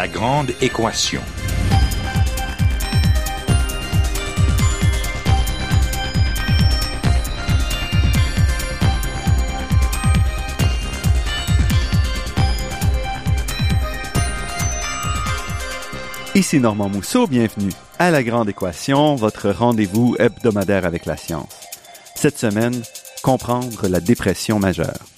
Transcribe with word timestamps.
La 0.00 0.08
grande 0.08 0.52
équation. 0.62 1.20
Ici 16.34 16.60
Normand 16.60 16.88
Mousseau, 16.88 17.26
bienvenue 17.26 17.68
à 17.98 18.10
La 18.10 18.22
Grande 18.22 18.48
Équation, 18.48 19.16
votre 19.16 19.50
rendez-vous 19.50 20.16
hebdomadaire 20.18 20.86
avec 20.86 21.04
la 21.04 21.18
science. 21.18 21.52
Cette 22.14 22.38
semaine, 22.38 22.80
comprendre 23.22 23.86
la 23.86 24.00
dépression 24.00 24.58
majeure. 24.58 25.09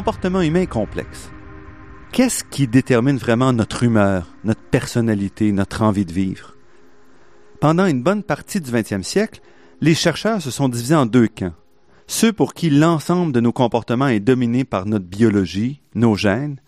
Comportement 0.00 0.40
humain 0.40 0.62
est 0.62 0.66
complexe. 0.66 1.30
Qu'est-ce 2.10 2.42
qui 2.42 2.66
détermine 2.66 3.18
vraiment 3.18 3.52
notre 3.52 3.82
humeur, 3.82 4.28
notre 4.44 4.62
personnalité, 4.62 5.52
notre 5.52 5.82
envie 5.82 6.06
de 6.06 6.12
vivre? 6.14 6.56
Pendant 7.60 7.84
une 7.84 8.02
bonne 8.02 8.22
partie 8.22 8.62
du 8.62 8.70
20e 8.70 9.02
siècle, 9.02 9.42
les 9.82 9.94
chercheurs 9.94 10.40
se 10.40 10.50
sont 10.50 10.70
divisés 10.70 10.94
en 10.94 11.04
deux 11.04 11.28
camps. 11.28 11.52
Ceux 12.06 12.32
pour 12.32 12.54
qui 12.54 12.70
l'ensemble 12.70 13.32
de 13.32 13.40
nos 13.40 13.52
comportements 13.52 14.08
est 14.08 14.20
dominé 14.20 14.64
par 14.64 14.86
notre 14.86 15.04
biologie, 15.04 15.82
nos 15.94 16.14
gènes, 16.14 16.62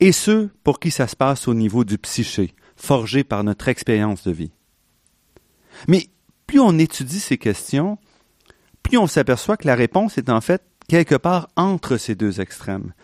et 0.00 0.10
ceux 0.10 0.48
pour 0.64 0.80
qui 0.80 0.90
ça 0.90 1.06
se 1.06 1.16
passe 1.16 1.48
au 1.48 1.52
niveau 1.52 1.84
du 1.84 1.98
psyché, 1.98 2.54
forgé 2.76 3.24
par 3.24 3.44
notre 3.44 3.68
expérience 3.68 4.24
de 4.24 4.32
vie. 4.32 4.52
Mais 5.86 6.06
plus 6.46 6.60
on 6.60 6.78
étudie 6.78 7.20
ces 7.20 7.36
questions, 7.36 7.98
plus 8.82 8.96
on 8.96 9.06
s'aperçoit 9.06 9.58
que 9.58 9.66
la 9.66 9.74
réponse 9.74 10.16
est 10.16 10.30
en 10.30 10.40
fait 10.40 10.62
quelque 10.90 11.14
part 11.14 11.48
entre 11.54 11.98
ces 11.98 12.16
deux 12.16 12.40
extrêmes, 12.40 12.94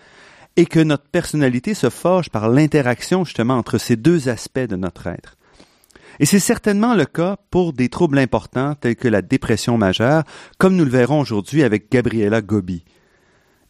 et 0.56 0.66
que 0.66 0.80
notre 0.80 1.04
personnalité 1.04 1.72
se 1.72 1.88
forge 1.88 2.30
par 2.30 2.48
l'interaction 2.48 3.24
justement 3.24 3.54
entre 3.54 3.78
ces 3.78 3.94
deux 3.94 4.28
aspects 4.28 4.58
de 4.58 4.74
notre 4.74 5.06
être. 5.06 5.36
Et 6.18 6.26
c'est 6.26 6.40
certainement 6.40 6.96
le 6.96 7.04
cas 7.04 7.36
pour 7.52 7.72
des 7.72 7.88
troubles 7.88 8.18
importants 8.18 8.74
tels 8.74 8.96
que 8.96 9.06
la 9.06 9.22
dépression 9.22 9.78
majeure, 9.78 10.24
comme 10.58 10.74
nous 10.74 10.84
le 10.84 10.90
verrons 10.90 11.20
aujourd'hui 11.20 11.62
avec 11.62 11.88
Gabriela 11.92 12.42
Gobi. 12.42 12.82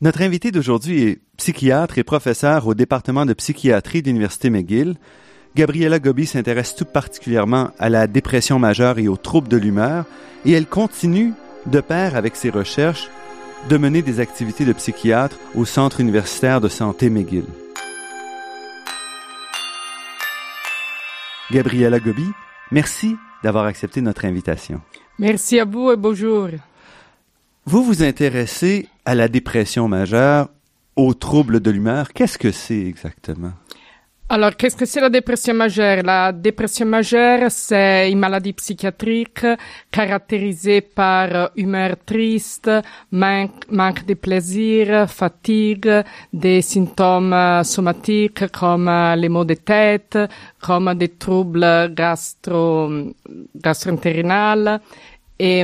Notre 0.01 0.23
invité 0.23 0.51
d'aujourd'hui 0.51 1.03
est 1.03 1.21
psychiatre 1.37 1.99
et 1.99 2.03
professeur 2.03 2.67
au 2.67 2.73
département 2.73 3.27
de 3.27 3.35
psychiatrie 3.35 4.01
de 4.01 4.07
l'Université 4.07 4.49
McGill. 4.49 4.97
Gabriela 5.55 5.99
Gobi 5.99 6.25
s'intéresse 6.25 6.75
tout 6.75 6.87
particulièrement 6.87 7.71
à 7.79 7.91
la 7.91 8.07
dépression 8.07 8.59
majeure 8.59 8.99
et 8.99 9.09
aux 9.09 9.19
troubles 9.19 9.49
de 9.49 9.59
l'humeur, 9.59 10.07
et 10.47 10.53
elle 10.53 10.67
continue, 10.67 11.35
de 11.67 11.81
pair 11.81 12.17
avec 12.17 12.35
ses 12.37 12.49
recherches, 12.49 13.11
de 13.69 13.77
mener 13.77 14.03
des 14.03 14.21
activités 14.21 14.65
de 14.65 14.73
psychiatre 14.73 15.37
au 15.55 15.65
Centre 15.65 16.01
universitaire 16.01 16.61
de 16.61 16.69
santé 16.69 17.11
McGill. 17.11 17.45
Gabriela 21.51 21.99
Gobi, 21.99 22.27
merci 22.71 23.17
d'avoir 23.43 23.65
accepté 23.65 24.01
notre 24.01 24.25
invitation. 24.25 24.81
Merci 25.19 25.59
à 25.59 25.65
vous 25.65 25.91
et 25.91 25.97
bonjour. 25.97 26.49
Vous 27.65 27.83
vous 27.83 28.03
intéressez 28.03 28.89
à 29.05 29.15
la 29.15 29.29
dépression 29.29 29.89
majeure, 29.89 30.49
aux 30.95 31.15
troubles 31.15 31.61
de 31.61 31.71
l'humeur. 31.71 32.13
Qu'est-ce 32.13 32.39
que 32.39 32.53
c'est 32.53 32.81
exactement? 32.81 33.53
Alors, 34.29 34.57
qu'est-ce 34.57 34.75
que 34.75 34.87
c'est 34.87 35.01
la 35.01 35.09
dépression 35.09 35.55
majeure? 35.55 36.03
La 36.03 36.33
dépression 36.33 36.85
majeure, 36.85 37.49
c'est 37.49 38.11
une 38.11 38.19
maladie 38.19 38.53
psychiatrique 38.55 39.47
caractérisée 39.93 40.81
par 40.81 41.51
humeur 41.55 41.95
triste, 42.05 42.69
manque, 43.13 44.05
de 44.05 44.15
plaisir, 44.15 45.09
fatigue, 45.09 46.03
des 46.33 46.61
symptômes 46.61 47.63
somatiques 47.63 48.51
comme 48.51 48.91
les 49.17 49.29
maux 49.29 49.45
de 49.45 49.55
tête, 49.55 50.19
comme 50.61 50.93
des 50.95 51.11
troubles 51.11 51.95
gastro, 51.95 52.91
gastro-intestinaux 53.55 54.81
et 55.39 55.63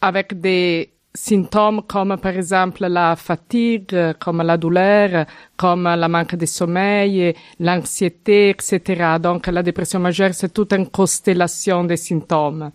avec 0.00 0.40
des 0.40 0.92
symptômes 1.18 1.82
comme 1.82 2.16
par 2.16 2.36
exemple 2.36 2.86
la 2.86 3.16
fatigue, 3.16 3.94
comme 4.18 4.42
la 4.42 4.56
douleur, 4.56 5.26
comme 5.56 5.84
la 5.84 6.08
manque 6.08 6.36
de 6.36 6.46
sommeil, 6.46 7.34
l'anxiété, 7.58 8.50
etc. 8.50 9.16
Donc 9.20 9.48
la 9.48 9.62
dépression 9.62 9.98
majeure, 9.98 10.32
c'est 10.32 10.52
toute 10.52 10.72
une 10.72 10.88
constellation 10.88 11.84
de 11.84 11.96
symptômes. 11.96 12.70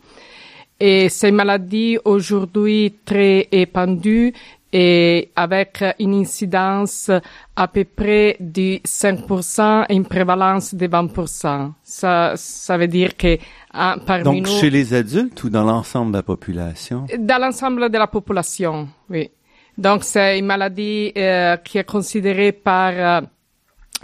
Et 0.79 1.07
ces 1.09 1.31
maladies 1.31 1.97
aujourd'hui 2.03 2.95
très 3.05 3.47
épandues 3.51 4.33
et 4.73 5.29
avec 5.35 5.83
une 5.99 6.15
incidence 6.15 7.11
à 7.55 7.67
peu 7.67 7.85
près 7.85 8.35
de 8.39 8.79
5% 8.79 9.85
et 9.87 9.93
une 9.93 10.05
prévalence 10.05 10.73
de 10.73 10.87
20%. 10.87 11.71
Ça, 11.83 12.33
ça 12.35 12.77
veut 12.77 12.87
dire 12.87 13.15
que 13.15 13.37
ah, 13.73 13.97
parmi 14.05 14.23
Donc, 14.23 14.47
nous, 14.47 14.59
chez 14.59 14.69
les 14.69 14.93
adultes 14.93 15.43
ou 15.43 15.49
dans 15.49 15.63
l'ensemble 15.63 16.11
de 16.11 16.17
la 16.17 16.23
population? 16.23 17.07
dans 17.17 17.41
l'ensemble 17.41 17.89
de 17.89 17.97
la 17.97 18.07
population, 18.07 18.87
oui. 19.09 19.31
Donc 19.77 20.03
c'est 20.03 20.37
une 20.37 20.45
maladie 20.45 21.11
euh, 21.17 21.57
qui 21.57 21.79
est 21.79 21.83
considérée 21.83 22.51
par 22.51 23.25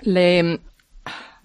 euh, 0.07 0.57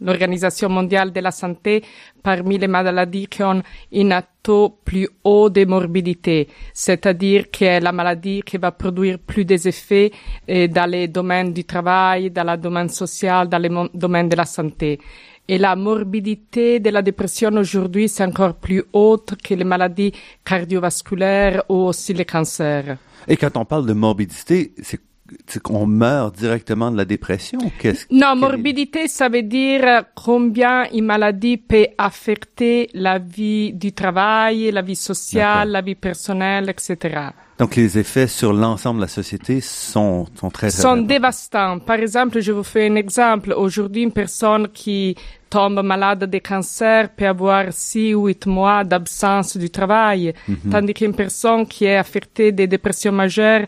l'Organisation 0.01 0.71
mondiale 0.71 1.13
de 1.13 1.21
la 1.21 1.31
santé 1.31 1.83
parmi 2.23 2.57
les 2.57 2.67
maladies 2.67 3.27
qui 3.27 3.43
ont 3.43 3.63
un 3.95 4.23
taux 4.43 4.79
plus 4.84 5.09
haut 5.25 5.51
de 5.51 5.67
morbidité, 5.67 6.49
c'est-à-dire 6.73 7.51
que 7.51 7.65
est 7.65 7.81
la 7.81 7.93
maladie 7.93 8.43
qui 8.43 8.57
va 8.57 8.73
produire 8.73 9.19
plus 9.19 9.45
des 9.45 9.69
effets 9.69 10.11
euh, 10.49 10.67
dans 10.69 10.91
les 10.91 11.09
domaines 11.09 11.53
du 11.53 11.65
travail, 11.65 12.31
dans 12.31 12.45
le 12.45 12.57
domaine 12.57 12.89
social, 12.89 13.49
dans 13.49 13.59
le 13.59 13.89
domaine 13.93 14.31
de 14.31 14.37
la 14.37 14.47
santé. 14.47 14.99
Et 15.47 15.59
la 15.59 15.77
morbidité 15.77 16.81
de 16.81 16.88
la 16.91 17.03
dépression 17.03 17.53
aujourd'hui, 17.53 18.09
c'est 18.09 18.25
encore 18.25 18.55
plus 18.55 18.82
haute 18.93 19.34
que 19.43 19.53
les 19.55 19.65
maladies 19.65 20.12
cardiovasculaires 20.44 21.62
ou 21.69 21.75
aussi 21.75 22.15
les 22.15 22.25
cancers. 22.25 22.97
Et 23.28 23.37
quand 23.37 23.56
on 23.56 23.65
parle 23.66 23.87
de 23.87 23.93
morbidité, 23.93 24.72
c'est 24.83 25.62
qu'on 25.62 25.87
meurt 25.87 26.37
directement 26.37 26.91
de 26.91 26.97
la 26.97 27.04
dépression? 27.04 27.59
Qu'est-ce 27.78 28.06
Non, 28.10 28.37
morbidité, 28.37 29.09
ça 29.09 29.28
veut 29.28 29.43
dire 29.43 30.04
combien 30.15 30.91
une 30.93 31.04
maladie 31.04 31.56
peut 31.56 31.88
affecter 31.99 32.88
la 32.94 33.19
vie 33.19 33.72
du 33.72 33.93
travail, 33.93 34.71
la 34.71 34.83
vie 34.83 34.97
sociale, 34.97 35.71
la 35.71 35.81
vie 35.81 35.94
personnelle, 35.94 36.71
etc. 36.71 37.31
Donc, 37.59 37.76
les 37.76 37.98
effets 37.98 38.26
sur 38.26 38.53
l'ensemble 38.53 38.98
de 38.98 39.04
la 39.04 39.09
société 39.09 39.60
sont, 39.60 40.26
sont 40.34 40.50
très, 40.50 40.70
sont 40.70 40.97
dévastants. 40.97 41.78
Par 41.78 41.97
exemple, 41.97 42.41
je 42.41 42.50
vous 42.50 42.65
fais 42.65 42.88
un 42.88 42.97
exemple. 42.97 43.53
Aujourd'hui, 43.56 44.03
une 44.03 44.12
personne 44.12 44.68
qui 44.68 45.15
tombe 45.48 45.80
malade 45.84 46.24
de 46.24 46.39
cancer 46.39 47.10
peut 47.10 47.28
avoir 47.28 47.66
six 47.71 48.12
ou 48.12 48.27
huit 48.27 48.45
mois 48.47 48.83
d'absence 48.83 49.56
du 49.56 49.71
travail, 49.71 50.34
Mhm. 50.48 50.71
tandis 50.72 50.95
qu'une 50.95 51.15
personne 51.15 51.65
qui 51.66 51.84
est 51.84 51.97
affectée 51.97 52.51
de 52.51 52.66
dépression 52.66 53.12
majeure 53.12 53.66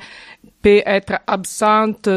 peut 0.63 0.83
être 0.85 1.21
absente 1.27 2.09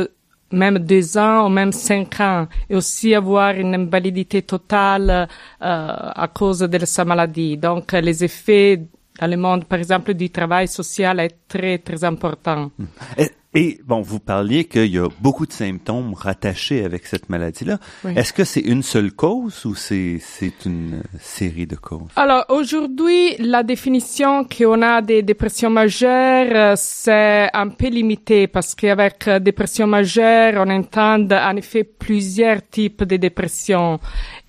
même 0.52 0.80
deux 0.80 1.16
ans 1.20 1.46
ou 1.46 1.50
même 1.50 1.72
cinq 1.72 2.20
ans 2.20 2.48
et 2.68 2.76
aussi 2.76 3.14
avoir 3.14 3.52
une 3.52 3.76
invalidité 3.76 4.42
totale 4.42 5.10
euh, 5.12 5.28
à 5.62 6.28
cause 6.34 6.60
de 6.62 6.86
sa 6.86 7.06
maladie. 7.06 7.58
Donc, 7.58 7.92
les 7.92 8.24
effets 8.24 8.82
dans 9.20 9.28
le 9.28 9.38
monde, 9.38 9.66
par 9.66 9.80
exemple, 9.80 10.14
du 10.14 10.30
travail 10.30 10.68
social 10.68 11.20
est 11.20 11.36
très, 11.48 11.78
très 11.80 12.04
important. 12.04 12.72
Et, 13.18 13.30
et, 13.56 13.80
bon, 13.84 14.02
vous 14.02 14.20
parliez 14.20 14.66
qu'il 14.66 14.94
y 14.94 15.00
a 15.00 15.08
beaucoup 15.20 15.48
de 15.48 15.52
symptômes 15.52 16.14
rattachés 16.14 16.86
avec 16.86 17.08
cette 17.08 17.30
maladie-là. 17.30 17.80
Oui. 18.04 18.14
Est-ce 18.16 18.32
que 18.32 18.44
c'est 18.44 18.60
une 18.62 18.84
seule 18.84 19.12
cause 19.12 19.66
ou 19.66 19.74
c'est 19.74 20.20
c'est 20.22 20.66
une 20.66 21.02
série 21.20 21.66
de 21.66 21.76
causes? 21.76 22.12
Alors 22.16 22.46
aujourd'hui, 22.50 23.36
la 23.40 23.64
définition 23.64 24.46
qu'on 24.46 24.84
a 24.84 25.02
des 25.02 25.24
dépressions 25.24 25.72
majeures, 25.72 26.52
euh, 26.54 26.74
c'est 26.78 27.50
un 27.52 27.70
peu 27.70 27.88
limité 27.88 28.46
parce 28.46 28.76
qu'avec 28.76 29.28
euh, 29.28 29.40
dépression 29.40 29.88
majeure, 29.88 30.54
on 30.58 30.70
entend 30.70 31.20
en 31.32 31.56
effet 31.56 31.84
plusieurs 31.84 32.62
types 32.70 33.04
de 33.04 33.18
dépression 33.18 34.00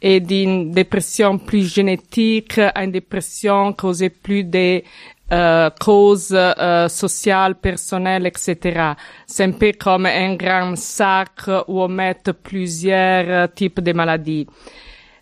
et 0.03 0.21
d'une 0.21 0.71
dépression 0.71 1.39
plus 1.39 1.73
génétique 1.73 2.59
à 2.59 2.85
une 2.85 2.93
dépression 2.93 3.73
causée 3.73 4.11
plus 4.11 4.45
des 4.45 4.85
euh, 5.33 5.71
causes 5.79 6.35
euh, 6.37 6.89
sociales, 6.89 7.55
personnelles, 7.55 8.27
etc. 8.27 8.95
C'est 9.27 9.45
un 9.45 9.53
peu 9.53 9.71
comme 9.79 10.07
un 10.07 10.35
grand 10.35 10.77
sac 10.77 11.47
où 11.69 11.81
on 11.81 11.89
met 11.89 12.17
plusieurs 12.43 13.25
euh, 13.29 13.47
types 13.47 13.81
de 13.81 13.93
maladies. 13.93 14.49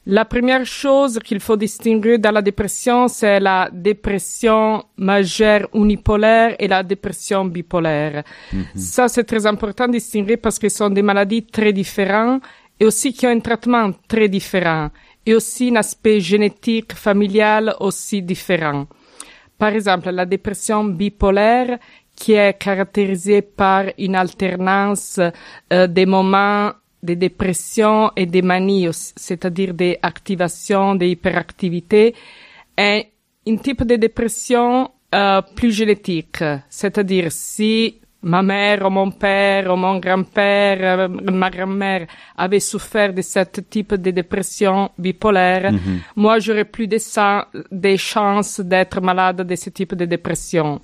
La 0.06 0.24
première 0.24 0.64
chose 0.64 1.18
qu'il 1.22 1.40
faut 1.40 1.58
distinguer 1.58 2.16
dans 2.16 2.30
la 2.30 2.40
dépression, 2.40 3.08
c'est 3.08 3.38
la 3.38 3.68
dépression 3.70 4.82
majeure 4.96 5.68
unipolaire 5.74 6.56
et 6.58 6.66
la 6.66 6.82
dépression 6.82 7.44
bipolaire. 7.44 8.22
Mhm. 8.50 8.64
Ça, 8.74 9.08
c'est 9.08 9.24
très 9.24 9.44
important 9.44 9.86
de 9.86 9.92
distinguer 9.92 10.38
parce 10.38 10.58
que 10.58 10.70
ce 10.70 10.78
sont 10.78 10.88
des 10.88 11.02
maladies 11.02 11.44
très 11.44 11.74
différentes 11.74 12.42
et 12.80 12.84
aussi 12.84 13.12
qui 13.12 13.26
ont 13.26 13.30
un 13.30 13.40
traitement 13.40 13.90
très 14.06 14.28
différent 14.28 14.90
et 15.26 15.34
aussi 15.34 15.70
un 15.70 15.76
aspect 15.76 16.20
génétique, 16.20 16.94
familial 16.94 17.74
aussi 17.80 18.22
différent. 18.22 18.86
Par 19.58 19.70
exemple, 19.70 20.10
la 20.10 20.24
dépression 20.24 20.84
bipolaire 20.84 21.78
qui 22.14 22.32
est 22.32 22.54
caractérisée 22.58 23.42
par 23.42 23.84
une 23.98 24.16
alternance 24.16 25.20
euh, 25.72 25.86
des 25.86 26.06
moments 26.06 26.72
de 27.02 27.14
dépression 27.14 28.10
et 28.16 28.26
des 28.26 28.42
manies, 28.42 28.88
c'est-à-dire 28.92 29.74
des 29.74 29.98
activations, 30.02 30.94
des 30.94 31.10
hyperactivités, 31.10 32.14
est 32.76 33.12
un 33.46 33.56
type 33.56 33.84
de 33.84 33.96
dépression 33.96 34.90
euh, 35.14 35.42
plus 35.54 35.72
génétique, 35.72 36.42
c'est-à-dire 36.68 37.30
si 37.30 38.00
ma 38.22 38.42
mère 38.42 38.84
ou 38.86 38.90
mon 38.90 39.10
père 39.10 39.72
ou 39.72 39.76
mon 39.76 39.98
grand-père, 39.98 40.78
euh, 40.80 41.08
ma 41.08 41.50
grand-mère 41.50 42.06
avait 42.36 42.60
souffert 42.60 43.12
de 43.12 43.22
ce 43.22 43.40
type 43.60 43.94
de 43.94 44.10
dépression 44.10 44.90
bipolaire, 44.98 45.72
mhm. 45.72 46.00
moi 46.16 46.38
j'aurais 46.38 46.64
plus 46.64 46.86
de, 46.88 46.98
des 47.70 47.96
chances 47.96 48.60
d'être 48.60 49.00
malade 49.00 49.42
de 49.42 49.54
ce 49.54 49.70
type 49.70 49.94
de 49.94 50.04
dépression. 50.04 50.80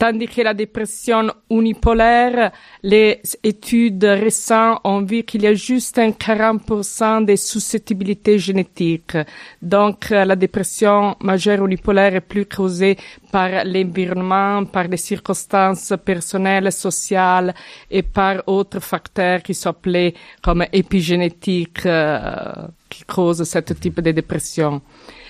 Tandis 0.00 0.28
que 0.28 0.40
la 0.40 0.54
dépression 0.54 1.30
unipolaire, 1.50 2.52
les 2.82 3.20
études 3.42 4.02
récentes 4.02 4.80
ont 4.82 5.02
vu 5.02 5.24
qu'il 5.24 5.42
y 5.42 5.46
a 5.46 5.52
juste 5.52 5.98
un 5.98 6.08
40% 6.08 7.26
de 7.26 7.36
susceptibilité 7.36 8.38
génétique. 8.38 9.18
Donc, 9.60 10.08
la 10.08 10.36
dépression 10.36 11.16
majeure 11.20 11.66
unipolaire 11.66 12.14
est 12.14 12.22
plus 12.22 12.46
causée 12.46 12.96
par 13.30 13.50
l'environnement, 13.66 14.64
par 14.64 14.88
les 14.88 14.96
circonstances 14.96 15.92
personnelles, 16.02 16.72
sociales 16.72 17.54
et 17.90 18.02
par 18.02 18.42
autres 18.46 18.80
facteurs 18.80 19.42
qui 19.42 19.52
sont 19.52 19.68
appelés 19.68 20.14
comme 20.40 20.64
épigénétiques 20.72 21.84
euh, 21.84 22.68
qui 22.88 23.04
causent 23.04 23.44
ce 23.44 23.58
type 23.58 24.00
de 24.00 24.12
dépression. 24.12 24.80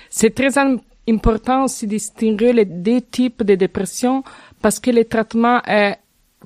C'est 0.09 0.33
très 0.33 0.57
important 1.09 1.65
aussi 1.65 1.87
de 1.87 1.91
distinguer 1.91 2.53
les 2.53 2.65
deux 2.65 3.01
types 3.01 3.43
de 3.43 3.55
dépression 3.55 4.23
parce 4.61 4.79
que 4.79 4.91
le 4.91 5.05
traitement 5.05 5.61
est 5.65 5.97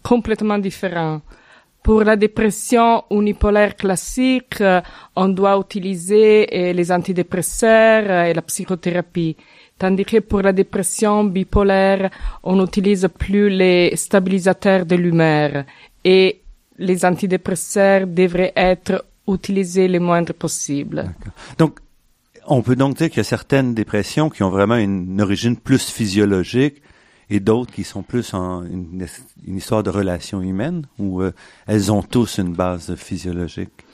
complètement 0.04 0.58
différent. 0.58 1.22
Pour 1.84 2.04
la 2.04 2.16
dépression 2.16 3.04
unipolaire 3.12 3.76
classique, 3.76 4.60
euh, 4.60 4.82
on 5.16 5.30
doit 5.30 5.56
utiliser 5.60 6.48
euh, 6.52 6.74
les 6.74 6.92
antidépresseurs 6.92 8.06
euh, 8.10 8.24
et 8.24 8.34
la 8.34 8.42
psychothérapie. 8.42 9.38
Tandis 9.78 10.06
que 10.06 10.20
pour 10.20 10.42
la 10.42 10.52
dépression 10.52 11.24
bipolaire, 11.26 12.10
on 12.44 12.56
n'utilise 12.56 13.08
plus 13.20 13.50
les 13.50 13.96
stabilisateurs 13.96 14.86
de 14.86 14.96
l'humeur 14.96 15.64
et 16.04 16.42
les 16.80 17.06
antidépresseurs 17.06 18.08
devraient 18.08 18.54
être 18.56 19.06
utilisés 19.28 19.88
le 19.88 20.00
moindre 20.00 20.34
possible. 20.34 21.14
Donc, 21.60 21.80
on 22.48 22.64
peut 22.64 22.76
donc 22.76 22.98
dire 22.98 23.10
qu'il 23.10 23.18
y 23.18 23.22
a 23.22 23.24
certaines 23.24 23.76
dépressions 23.76 24.30
qui 24.30 24.42
ont 24.42 24.50
vraiment 24.50 24.76
une 24.76 25.22
origine 25.22 25.56
plus 25.58 25.90
physiologique 25.90 26.82
et 27.30 27.40
d'autres 27.40 27.74
qui 27.74 27.84
sont 27.84 28.04
plus 28.04 28.34
en 28.34 28.64
une, 28.64 29.06
histoire 29.48 29.84
de 29.84 29.90
relations 29.90 30.42
humaines 30.42 30.86
ou 31.00 31.22
euh, 31.22 31.34
elles 31.68 31.92
ont 31.92 32.02
tous 32.02 32.38
une 32.38 32.54
base 32.54 32.96
physiologique? 32.96 33.86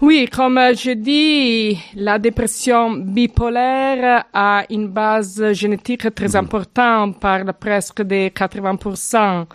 Oui, 0.00 0.28
comme 0.30 0.60
je 0.76 0.92
dis, 0.92 1.76
la 1.96 2.20
dépression 2.20 2.92
bipolaire 2.92 4.26
a 4.32 4.64
une 4.70 4.86
base 4.86 5.52
génétique 5.52 6.14
très 6.14 6.28
mhm. 6.28 6.36
importante, 6.36 7.18
par 7.18 7.44
presque 7.54 8.02
de 8.02 8.28
80%, 8.28 9.46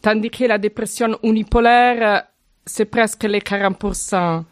tandis 0.00 0.30
que 0.30 0.44
la 0.44 0.58
dépression 0.58 1.18
unipolaire, 1.24 2.22
c'est 2.64 2.84
presque 2.84 3.24
les 3.24 3.40
40%. 3.40 4.44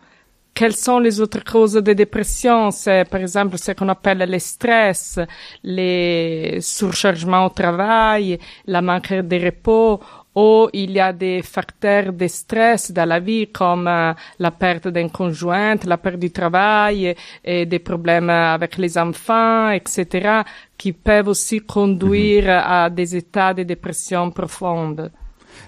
Quelles 0.58 0.74
sont 0.74 0.98
les 0.98 1.20
autres 1.20 1.44
causes 1.44 1.74
de 1.74 1.92
dépression? 1.92 2.72
C'est 2.72 3.08
par 3.08 3.20
exemple 3.20 3.56
ce 3.58 3.70
qu'on 3.70 3.88
appelle 3.90 4.28
le 4.28 4.40
stress, 4.40 5.20
les 5.62 6.58
surchargements 6.60 7.46
au 7.46 7.50
travail, 7.50 8.40
la 8.66 8.82
manque 8.82 9.12
de 9.12 9.36
repos, 9.36 10.00
ou 10.34 10.68
il 10.72 10.90
y 10.90 10.98
a 10.98 11.12
des 11.12 11.42
facteurs 11.42 12.12
de 12.12 12.26
stress 12.26 12.90
dans 12.90 13.08
la 13.08 13.20
vie 13.20 13.46
comme 13.52 13.86
euh, 13.86 14.12
la 14.40 14.50
perte 14.50 14.88
d'un 14.88 15.08
conjoint, 15.10 15.76
la 15.84 15.96
perte 15.96 16.18
du 16.18 16.32
travail 16.32 17.14
et 17.44 17.64
des 17.64 17.78
problèmes 17.78 18.28
avec 18.28 18.78
les 18.78 18.98
enfants, 18.98 19.70
etc., 19.70 20.42
qui 20.76 20.92
peuvent 20.92 21.28
aussi 21.28 21.60
conduire 21.60 22.46
mhm. 22.46 22.62
à 22.66 22.90
des 22.90 23.14
états 23.14 23.54
de 23.54 23.62
dépression 23.62 24.32
profonde. 24.32 25.12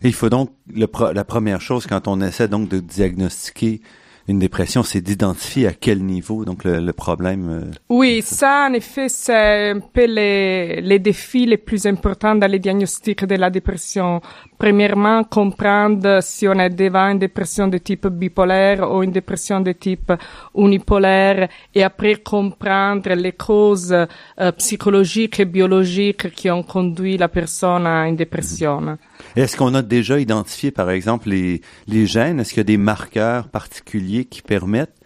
il 0.02 0.14
faut 0.14 0.28
donc, 0.28 0.50
la 0.75 1.25
première 1.25 1.60
chose 1.60 1.87
quand 1.87 2.08
on 2.08 2.20
essaie 2.22 2.48
donc 2.48 2.69
de 2.69 2.81
diagnostiquer 2.81 3.82
une 4.31 4.38
dépression, 4.38 4.82
c'est 4.82 5.00
d'identifier 5.00 5.67
à 5.67 5.73
quel 5.73 6.03
niveau 6.03 6.44
donc 6.44 6.65
le, 6.65 6.93
problème. 6.93 7.49
Euh, 7.50 7.71
oui, 7.88 8.23
ça 8.23 8.69
en 8.69 8.73
effet 8.75 9.09
c'est 9.09 9.71
un 9.71 9.81
peu 9.81 10.06
les, 10.06 10.81
les 10.81 10.99
défis 10.99 11.47
les 11.47 11.56
plus 11.56 11.87
importants 11.87 12.35
dans 12.37 12.50
les 12.50 12.59
diagnostics 12.59 13.25
de 13.25 13.35
la 13.35 13.50
dépression. 13.50 14.21
Premièrement, 14.56 15.25
comprendre 15.25 16.21
si 16.23 16.47
on 16.47 16.55
est 16.55 16.71
devant 16.71 17.09
une 17.09 17.19
dépression 17.19 17.67
de 17.69 17.79
type 17.79 18.06
bipolaire 18.06 18.91
ou 18.93 19.03
une 19.03 19.11
dépression 19.11 19.61
de 19.61 19.73
type 19.73 20.12
unipolaire 20.55 21.49
et 21.75 21.83
après 21.83 22.17
comprendre 22.17 23.12
les 23.15 23.33
causes 23.33 23.93
euh, 23.93 24.53
psychologiques 24.53 25.41
et 25.41 25.44
biologiques 25.44 26.31
qui 26.33 26.50
ont 26.50 26.62
conduit 26.62 27.17
la 27.17 27.29
personne 27.29 27.87
à 27.87 28.06
une 28.06 28.17
dépression. 28.17 28.97
Est-ce 29.37 29.56
qu'on 29.56 29.75
a 29.75 29.82
déjà 29.82 30.19
identifié, 30.19 30.71
par 30.71 30.91
exemple, 30.91 31.29
les, 31.29 31.61
les 31.87 32.06
gènes? 32.06 32.41
Est-ce 32.41 32.50
qu'il 32.50 32.59
y 32.59 32.61
a 32.61 32.65
des 32.65 32.77
marqueurs 32.77 33.49
particuliers 33.49 34.25
qui 34.25 34.43
permettent 34.43 34.97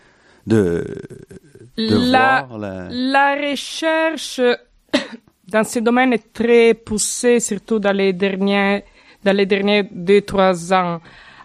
de, 0.46 0.87
de 1.77 2.10
la, 2.10 2.44
voir 2.46 2.58
la... 2.58 2.89
La 2.91 3.51
recherche 3.51 4.41
dans 5.48 5.65
ce 5.65 5.79
domaine 5.79 6.13
est 6.13 6.32
très 6.32 6.75
poussée, 6.75 7.41
surtout 7.41 7.79
dans 7.79 7.96
les 7.96 8.13
derniers, 8.13 8.84
dans 9.22 9.37
les 9.37 9.46
derniers 9.46 9.84
deux, 9.91 10.22
trois 10.22 10.72
ans. 10.72 11.01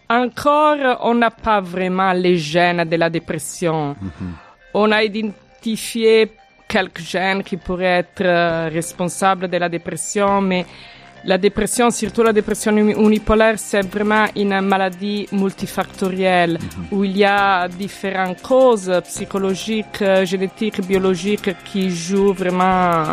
Encore, 0.10 0.77
on 1.01 1.15
n'a 1.15 1.32
pas 1.32 1.62
vraiment 1.62 2.13
les 2.13 2.38
gènes 2.38 2.84
de 2.84 2.96
la 2.96 3.10
dépression. 3.10 3.94
Mm-hmm. 3.94 4.32
On 4.74 4.92
a 4.92 5.03
identifié 5.03 6.32
quelques 6.68 7.01
gènes 7.01 7.44
qui 7.44 7.58
pourraient 7.58 8.00
être 8.00 8.22
euh, 8.22 8.70
responsables 8.72 9.48
de 9.48 9.58
la 9.58 9.70
dépression, 9.70 10.42
mais 10.42 10.65
la 11.26 11.38
dépression, 11.38 11.90
surtout 11.92 12.24
la 12.24 12.34
dépression 12.34 12.76
unipolaire, 12.78 13.56
c'est 13.58 13.82
vraiment 13.82 14.26
une 14.36 14.62
maladie 14.62 15.28
multifactorielle 15.32 16.54
mhm. 16.60 16.86
où 16.98 17.04
il 17.04 17.18
y 17.18 17.26
a 17.26 17.68
différentes 17.68 18.42
causes 18.42 18.92
psychologiques, 19.06 20.04
génétiques, 20.24 20.82
biologiques 20.86 21.52
qui 21.66 21.90
jouent 21.90 22.34
vraiment 22.34 23.04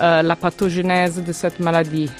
euh, 0.00 0.22
la 0.22 0.36
pathogénèse 0.36 1.22
de 1.22 1.32
cette 1.32 1.60
maladie. 1.60 2.10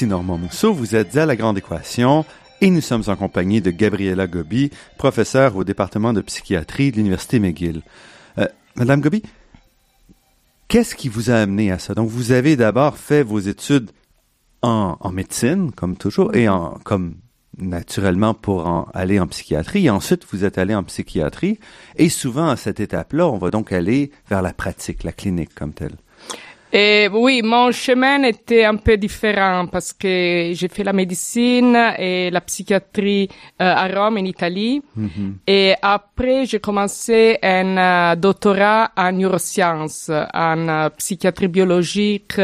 Ici 0.00 0.06
Normand 0.06 0.38
Mousseau, 0.38 0.72
vous 0.72 0.96
êtes 0.96 1.14
à 1.18 1.26
La 1.26 1.36
Grande 1.36 1.58
Équation 1.58 2.24
et 2.62 2.70
nous 2.70 2.80
sommes 2.80 3.02
en 3.08 3.16
compagnie 3.16 3.60
de 3.60 3.70
Gabriela 3.70 4.26
Gobi, 4.26 4.70
professeure 4.96 5.56
au 5.56 5.62
département 5.62 6.14
de 6.14 6.22
psychiatrie 6.22 6.90
de 6.90 6.96
l'Université 6.96 7.38
McGill. 7.38 7.82
Euh, 8.38 8.46
Madame 8.76 9.02
Gobi, 9.02 9.22
qu'est-ce 10.68 10.94
qui 10.94 11.10
vous 11.10 11.30
a 11.30 11.34
amené 11.34 11.70
à 11.70 11.78
ça? 11.78 11.92
Donc, 11.92 12.08
vous 12.08 12.32
avez 12.32 12.56
d'abord 12.56 12.96
fait 12.96 13.22
vos 13.22 13.40
études 13.40 13.90
en, 14.62 14.96
médecine, 15.12 15.70
comme 15.70 15.98
toujours, 15.98 16.34
et 16.34 16.48
en, 16.48 16.78
comme 16.82 17.16
naturellement 17.58 18.32
pour 18.32 18.88
aller 18.94 19.20
en 19.20 19.26
psychiatrie. 19.26 19.84
Et 19.84 19.90
ensuite, 19.90 20.24
vous 20.32 20.46
êtes 20.46 20.56
allé 20.56 20.74
en 20.74 20.82
psychiatrie. 20.82 21.58
Et 21.96 22.08
souvent, 22.08 22.48
à 22.48 22.56
cette 22.56 22.80
étape-là, 22.80 23.28
on 23.28 23.36
va 23.36 23.50
donc 23.50 23.70
aller 23.70 24.12
vers 24.30 24.40
la 24.40 24.54
pratique, 24.54 25.04
la 25.04 25.12
clinique 25.12 25.54
comme 25.54 25.74
telle. 25.74 25.96
Et 26.72 27.08
oui, 27.12 27.42
mon 27.42 27.72
chemin 27.72 28.22
était 28.22 28.64
un 28.64 28.76
peu 28.76 28.96
différent 28.96 29.66
parce 29.66 29.92
que 29.92 30.52
j'ai 30.54 30.68
fait 30.68 30.84
la 30.84 30.92
médecine 30.92 31.76
et 31.98 32.30
la 32.30 32.40
psychiatrie 32.40 33.28
euh, 33.60 33.74
à 33.74 33.88
Rome, 33.88 34.18
en 34.18 34.24
Italie. 34.24 34.82
Mhm. 34.94 35.38
Et 35.46 35.74
après, 35.82 36.46
j'ai 36.46 36.60
commencé 36.60 37.38
un 37.42 37.76
euh, 37.76 38.16
doctorat 38.16 38.92
en 38.96 39.12
neurosciences, 39.12 40.10
en 40.32 40.68
euh, 40.68 40.88
psychiatrie 40.90 41.48
biologique 41.48 42.40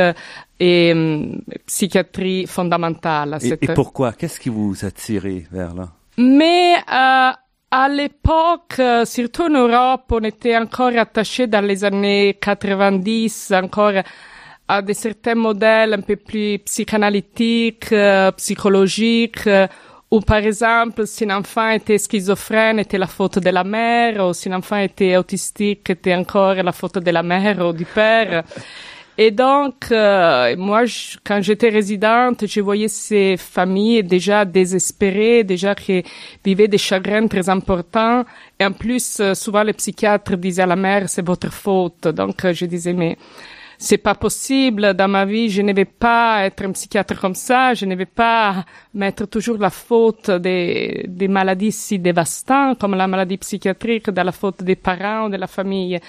et 0.59 0.93
hum, 0.93 1.41
psychiatrie 1.67 2.47
fondamentale. 2.47 3.39
Et, 3.43 3.57
pourquoi? 3.75 4.13
Qu'est-ce 4.13 4.41
qui 4.41 4.49
vous 4.49 4.85
a 4.85 4.91
tiré 4.91 5.47
vers 5.53 5.75
là? 5.75 5.89
mais 6.19 6.77
euh, 6.93 7.33
à 7.71 7.89
l'époque, 7.89 8.77
euh, 8.79 9.05
surtout 9.05 9.43
en 9.43 9.51
Europe, 9.51 10.05
on 10.11 10.23
était 10.23 10.57
encore 10.57 10.97
attaché 10.97 11.47
dans 11.47 11.65
les 11.65 11.85
années 11.85 12.39
90, 12.41 13.53
encore 13.53 14.03
à 14.69 14.83
des 14.83 14.95
certains 14.95 15.35
modèles 15.35 15.95
un 15.95 16.01
peu 16.01 16.17
plus 16.17 16.59
psychanalytiques, 16.61 17.93
euh, 17.93 18.31
psychologiques, 18.33 19.47
euh, 19.47 19.67
où 20.11 20.21
par 20.21 20.39
exemple, 20.39 21.07
si 21.07 21.25
un 21.25 21.39
enfant 21.39 21.71
était 21.71 21.99
schizophrène, 21.99 22.79
était 22.79 22.99
la 22.99 23.09
faute 23.09 23.41
de 23.41 23.51
la 23.51 23.65
mère, 23.65 24.27
ou 24.29 24.33
si 24.33 24.49
un 24.49 24.59
enfant 24.59 24.79
était 24.79 25.17
autistique, 25.17 25.91
était 25.91 26.15
encore 26.15 26.55
la 26.55 26.73
faute 26.73 26.99
de 26.99 27.11
la 27.11 27.23
mère 27.23 27.67
ou 27.67 27.73
du 27.73 27.85
père. 27.85 28.45
Et 29.19 29.31
donc, 29.31 29.91
euh, 29.93 30.55
moi, 30.59 30.85
je- 30.85 31.17
quand 31.25 31.41
j'étais 31.41 31.71
résidente, 31.71 32.47
je 32.47 32.61
voyais 32.61 32.89
ces 32.89 33.37
familles 33.39 34.03
déjà 34.03 34.45
désespérées, 34.45 35.43
déjà 35.43 35.75
qui 35.75 36.03
vivaient 36.45 36.69
des 36.69 36.77
chagrins 36.79 37.27
très 37.27 37.49
importants. 37.49 38.25
Et 38.61 38.65
en 38.67 38.73
plus, 38.73 39.21
euh, 39.21 39.33
souvent, 39.35 39.63
les 39.63 39.73
psychiatres 39.73 40.37
disaient 40.37 40.63
à 40.63 40.67
la 40.67 40.77
mère, 40.77 41.09
c'est 41.09 41.25
votre 41.25 41.51
faute. 41.51 42.09
Donc, 42.09 42.45
euh, 42.45 42.53
je 42.53 42.67
disais, 42.67 42.93
mais 42.93 43.17
c'est 43.79 43.99
pas 43.99 44.15
possible 44.15 44.95
dans 44.95 45.09
ma 45.09 45.25
vie, 45.25 45.49
je 45.51 45.61
ne 45.63 45.73
vais 45.73 45.85
pas 45.85 46.45
être 46.47 46.65
un 46.65 46.73
psychiatre 46.73 47.19
comme 47.21 47.35
ça, 47.35 47.75
je 47.75 47.85
ne 47.85 47.95
vais 47.95 48.07
pas 48.07 48.65
mettre 48.95 49.27
toujours 49.27 49.59
la 49.59 49.69
faute 49.71 50.31
des, 50.31 51.05
des 51.09 51.29
maladies 51.29 51.73
si 51.73 51.99
dévastantes 51.99 52.79
comme 52.79 52.95
la 52.95 53.07
maladie 53.07 53.37
psychiatrique 53.37 54.09
dans 54.11 54.25
la 54.25 54.33
faute 54.33 54.63
des 54.63 54.77
parents 54.77 55.29
de 55.29 55.37
la 55.37 55.47
famille. 55.47 56.01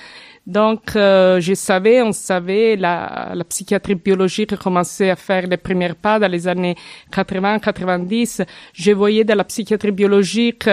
Donc, 0.48 0.96
euh, 0.96 1.42
je 1.42 1.54
savais, 1.54 2.02
on 2.02 2.14
savait, 2.14 2.78
la, 2.78 3.34
la 3.36 3.44
psychiatrie 3.44 3.96
biologique 3.96 4.56
commençait 4.56 5.10
à 5.10 5.18
faire 5.18 5.46
les 5.46 5.58
premiers 5.58 5.94
pas 5.94 6.20
dans 6.20 6.32
les 6.32 6.48
années 6.48 6.76
80-90. 7.12 8.46
Je 8.72 8.92
voyais 8.94 9.26
dans 9.26 9.36
la 9.36 9.44
psychiatrie 9.44 9.92
biologique 9.92 10.70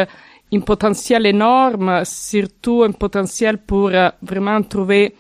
un 0.53 0.61
potentiel 0.61 1.27
énorme, 1.27 2.05
surtout 2.05 2.85
un 2.85 2.93
potentiel 2.93 3.59
pour 3.59 3.89
euh, 3.89 4.11
vraiment 4.23 4.63
trouver 4.63 5.17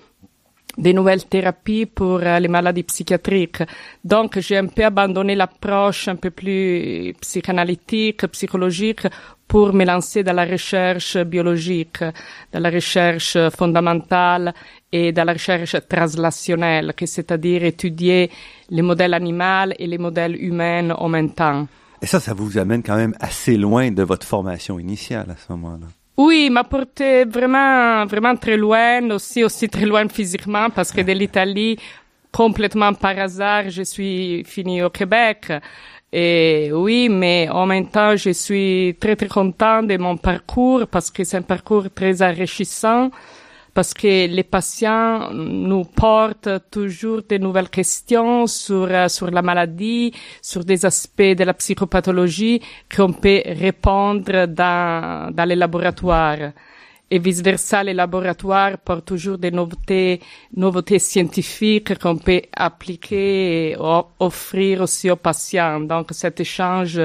des 0.76 0.93
nouvelles 0.93 1.25
thérapies 1.25 1.87
pour 1.87 2.21
euh, 2.23 2.38
les 2.38 2.49
maladies 2.49 2.83
psychiatriques. 2.83 3.62
Donc, 4.04 4.38
j'ai 4.38 4.59
un 4.59 4.66
peu 4.66 4.85
abandonné 4.85 5.35
l'approche 5.35 6.09
un 6.09 6.16
peu 6.16 6.31
plus 6.31 7.14
psychanalytique, 7.21 8.26
psychologique, 8.28 9.07
pour 9.47 9.73
me 9.73 9.85
lancer 9.85 10.23
dans 10.23 10.33
la 10.33 10.45
recherche 10.45 11.16
biologique, 11.19 12.02
dans 12.52 12.61
la 12.61 12.71
recherche 12.71 13.37
fondamentale 13.50 14.54
et 14.90 15.12
dans 15.12 15.25
la 15.25 15.35
recherche 15.35 15.76
translationnelle, 15.88 16.93
c'est-à-dire 17.04 17.64
étudier 17.64 18.31
les 18.71 18.83
modèles 18.83 19.14
animaux 19.14 19.73
et 19.78 19.87
les 19.87 19.99
modèles 19.99 20.37
humains 20.43 20.90
en 20.90 21.09
même 21.09 21.31
temps. 21.31 21.66
Et 22.02 22.07
ça, 22.07 22.21
ça 22.21 22.35
vous 22.35 22.59
amène 22.59 22.83
quand 22.83 22.97
même 22.97 23.14
assez 23.21 23.57
loin 23.57 23.90
de 23.90 24.02
votre 24.02 24.26
formation 24.26 24.78
initiale 24.78 25.31
à 25.31 25.37
ce 25.37 25.52
moment-là. 25.52 25.87
Oui, 26.16 26.49
m'a 26.49 26.62
porté 26.62 27.25
vraiment, 27.25 28.06
vraiment 28.06 28.37
très 28.37 28.56
loin, 28.56 29.11
aussi, 29.11 29.42
aussi 29.42 29.68
très 29.68 29.85
loin 29.85 30.09
physiquement, 30.09 30.71
parce 30.71 30.92
que 30.92 31.00
de 31.00 31.11
l'Italie, 31.11 31.76
complètement 32.30 32.94
par 32.94 33.18
hasard, 33.18 33.68
je 33.68 33.83
suis 33.83 34.44
fini 34.44 34.80
au 34.80 34.90
Québec. 34.90 35.52
Et 36.12 36.71
oui, 36.73 37.09
mais 37.09 37.49
en 37.49 37.66
même 37.66 37.88
temps, 37.88 38.14
je 38.14 38.30
suis 38.30 38.97
très, 39.00 39.16
très 39.16 39.26
content 39.26 39.83
de 39.83 39.97
mon 39.97 40.16
parcours, 40.16 40.87
parce 40.87 41.11
que 41.11 41.25
c'est 41.25 41.38
un 41.38 41.42
parcours 41.42 41.90
très 41.92 42.23
enrichissant, 42.23 43.11
parce 43.75 43.93
que 43.93 44.28
les 44.28 44.45
patients 44.45 45.33
nous 45.33 45.85
portent 45.85 46.71
toujours 46.71 47.23
de 47.28 47.38
nouvelles 47.38 47.69
questions 47.69 48.47
sur, 48.47 48.87
euh, 48.88 49.09
sur 49.09 49.31
la 49.31 49.43
maladie, 49.43 50.12
sur 50.40 50.64
des 50.64 50.87
aspects 50.87 51.23
de 51.23 51.43
la 51.43 51.54
psychopathologie 51.54 52.62
qu'on 52.95 53.12
peut 53.12 53.43
répondre 53.45 54.47
dans, 54.47 55.35
dans 55.35 55.45
les 55.45 55.57
laboratoires. 55.57 56.52
Et 57.11 57.19
vice-versa, 57.19 57.83
les 57.83 57.95
laboratoires 57.95 58.78
portent 58.78 59.04
toujours 59.04 59.38
des 59.38 59.50
nouveautés, 59.50 60.21
nouveautés 60.57 60.99
scientifiques 60.99 61.99
qu'on 61.99 62.16
peut 62.16 62.43
appliquer 62.57 63.71
et 63.71 63.76
offrir 64.19 64.81
aussi 64.81 65.11
aux 65.11 65.16
patients. 65.16 65.81
Donc 65.81 66.09
cet 66.12 66.40
échange, 66.40 67.00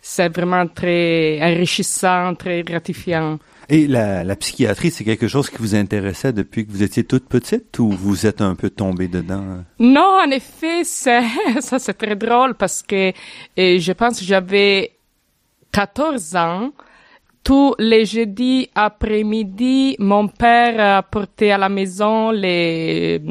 c'est 0.00 0.28
vraiment 0.28 0.66
très 0.66 1.38
enrichissant, 1.42 2.34
très 2.34 2.62
gratifiant. 2.62 3.38
Et 3.72 3.86
la, 3.86 4.22
la 4.22 4.36
psychiatrie, 4.36 4.90
c'est 4.90 5.02
quelque 5.02 5.28
chose 5.28 5.48
qui 5.48 5.56
vous 5.56 5.74
intéressait 5.74 6.34
depuis 6.34 6.66
que 6.66 6.70
vous 6.70 6.82
étiez 6.82 7.04
toute 7.04 7.26
petite 7.26 7.78
ou 7.78 7.88
vous 7.88 8.26
êtes 8.26 8.42
un 8.42 8.54
peu 8.54 8.68
tombé 8.68 9.08
dedans? 9.08 9.64
Non, 9.78 10.20
en 10.22 10.30
effet, 10.30 10.84
ça 10.84 11.22
c'est 11.78 11.94
très 11.94 12.14
drôle 12.14 12.54
parce 12.54 12.82
que 12.82 13.12
euh, 13.58 13.78
je 13.78 13.92
pense 13.92 14.18
que 14.18 14.26
j'avais 14.26 14.92
14 15.72 16.36
ans. 16.36 16.72
Tous 17.42 17.74
les 17.78 18.04
jeudis 18.04 18.68
après-midi, 18.74 19.96
mon 19.98 20.28
père 20.28 20.98
apportait 20.98 21.52
à 21.52 21.56
la 21.56 21.70
maison 21.70 22.30
les 22.30 23.22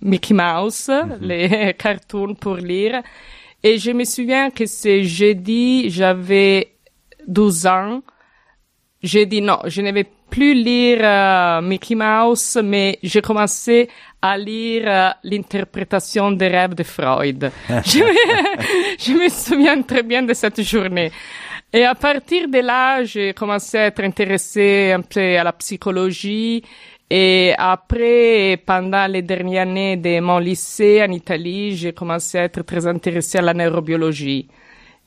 Mickey 0.00 0.32
Mouse, 0.32 0.92
les 1.20 1.74
cartoons 1.78 2.36
pour 2.36 2.54
lire. 2.54 3.02
Et 3.64 3.78
je 3.78 3.90
me 3.90 4.04
souviens 4.04 4.50
que 4.50 4.64
ce 4.64 5.02
jeudi, 5.02 5.90
j'avais 5.90 6.68
12 7.26 7.66
ans. 7.66 8.02
J'ai 9.02 9.26
dit 9.26 9.40
non, 9.40 9.60
je 9.66 9.80
ne 9.80 9.92
vais 9.92 10.06
plus 10.28 10.54
lire 10.54 10.98
euh, 11.02 11.60
Mickey 11.62 11.94
Mouse, 11.94 12.58
mais 12.64 12.98
j'ai 13.02 13.22
commencé 13.22 13.88
à 14.20 14.36
lire 14.36 14.82
euh, 14.86 15.10
l'interprétation 15.22 16.32
des 16.32 16.48
rêves 16.48 16.74
de 16.74 16.82
Freud. 16.82 17.50
je, 17.68 17.98
me, 18.00 18.98
je 18.98 19.12
me 19.12 19.28
souviens 19.28 19.80
très 19.82 20.02
bien 20.02 20.22
de 20.22 20.34
cette 20.34 20.60
journée. 20.62 21.12
Et 21.72 21.84
à 21.84 21.94
partir 21.94 22.48
de 22.48 22.58
là, 22.58 23.04
j'ai 23.04 23.34
commencé 23.34 23.78
à 23.78 23.86
être 23.86 24.02
intéressée 24.02 24.92
un 24.92 25.02
peu 25.02 25.38
à 25.38 25.44
la 25.44 25.52
psychologie. 25.52 26.62
Et 27.10 27.54
après, 27.56 28.60
pendant 28.66 29.06
les 29.06 29.22
dernières 29.22 29.62
années 29.62 29.96
de 29.96 30.18
mon 30.20 30.38
lycée 30.38 31.02
en 31.06 31.12
Italie, 31.12 31.76
j'ai 31.76 31.92
commencé 31.92 32.38
à 32.38 32.44
être 32.44 32.62
très 32.62 32.86
intéressée 32.86 33.38
à 33.38 33.42
la 33.42 33.54
neurobiologie. 33.54 34.48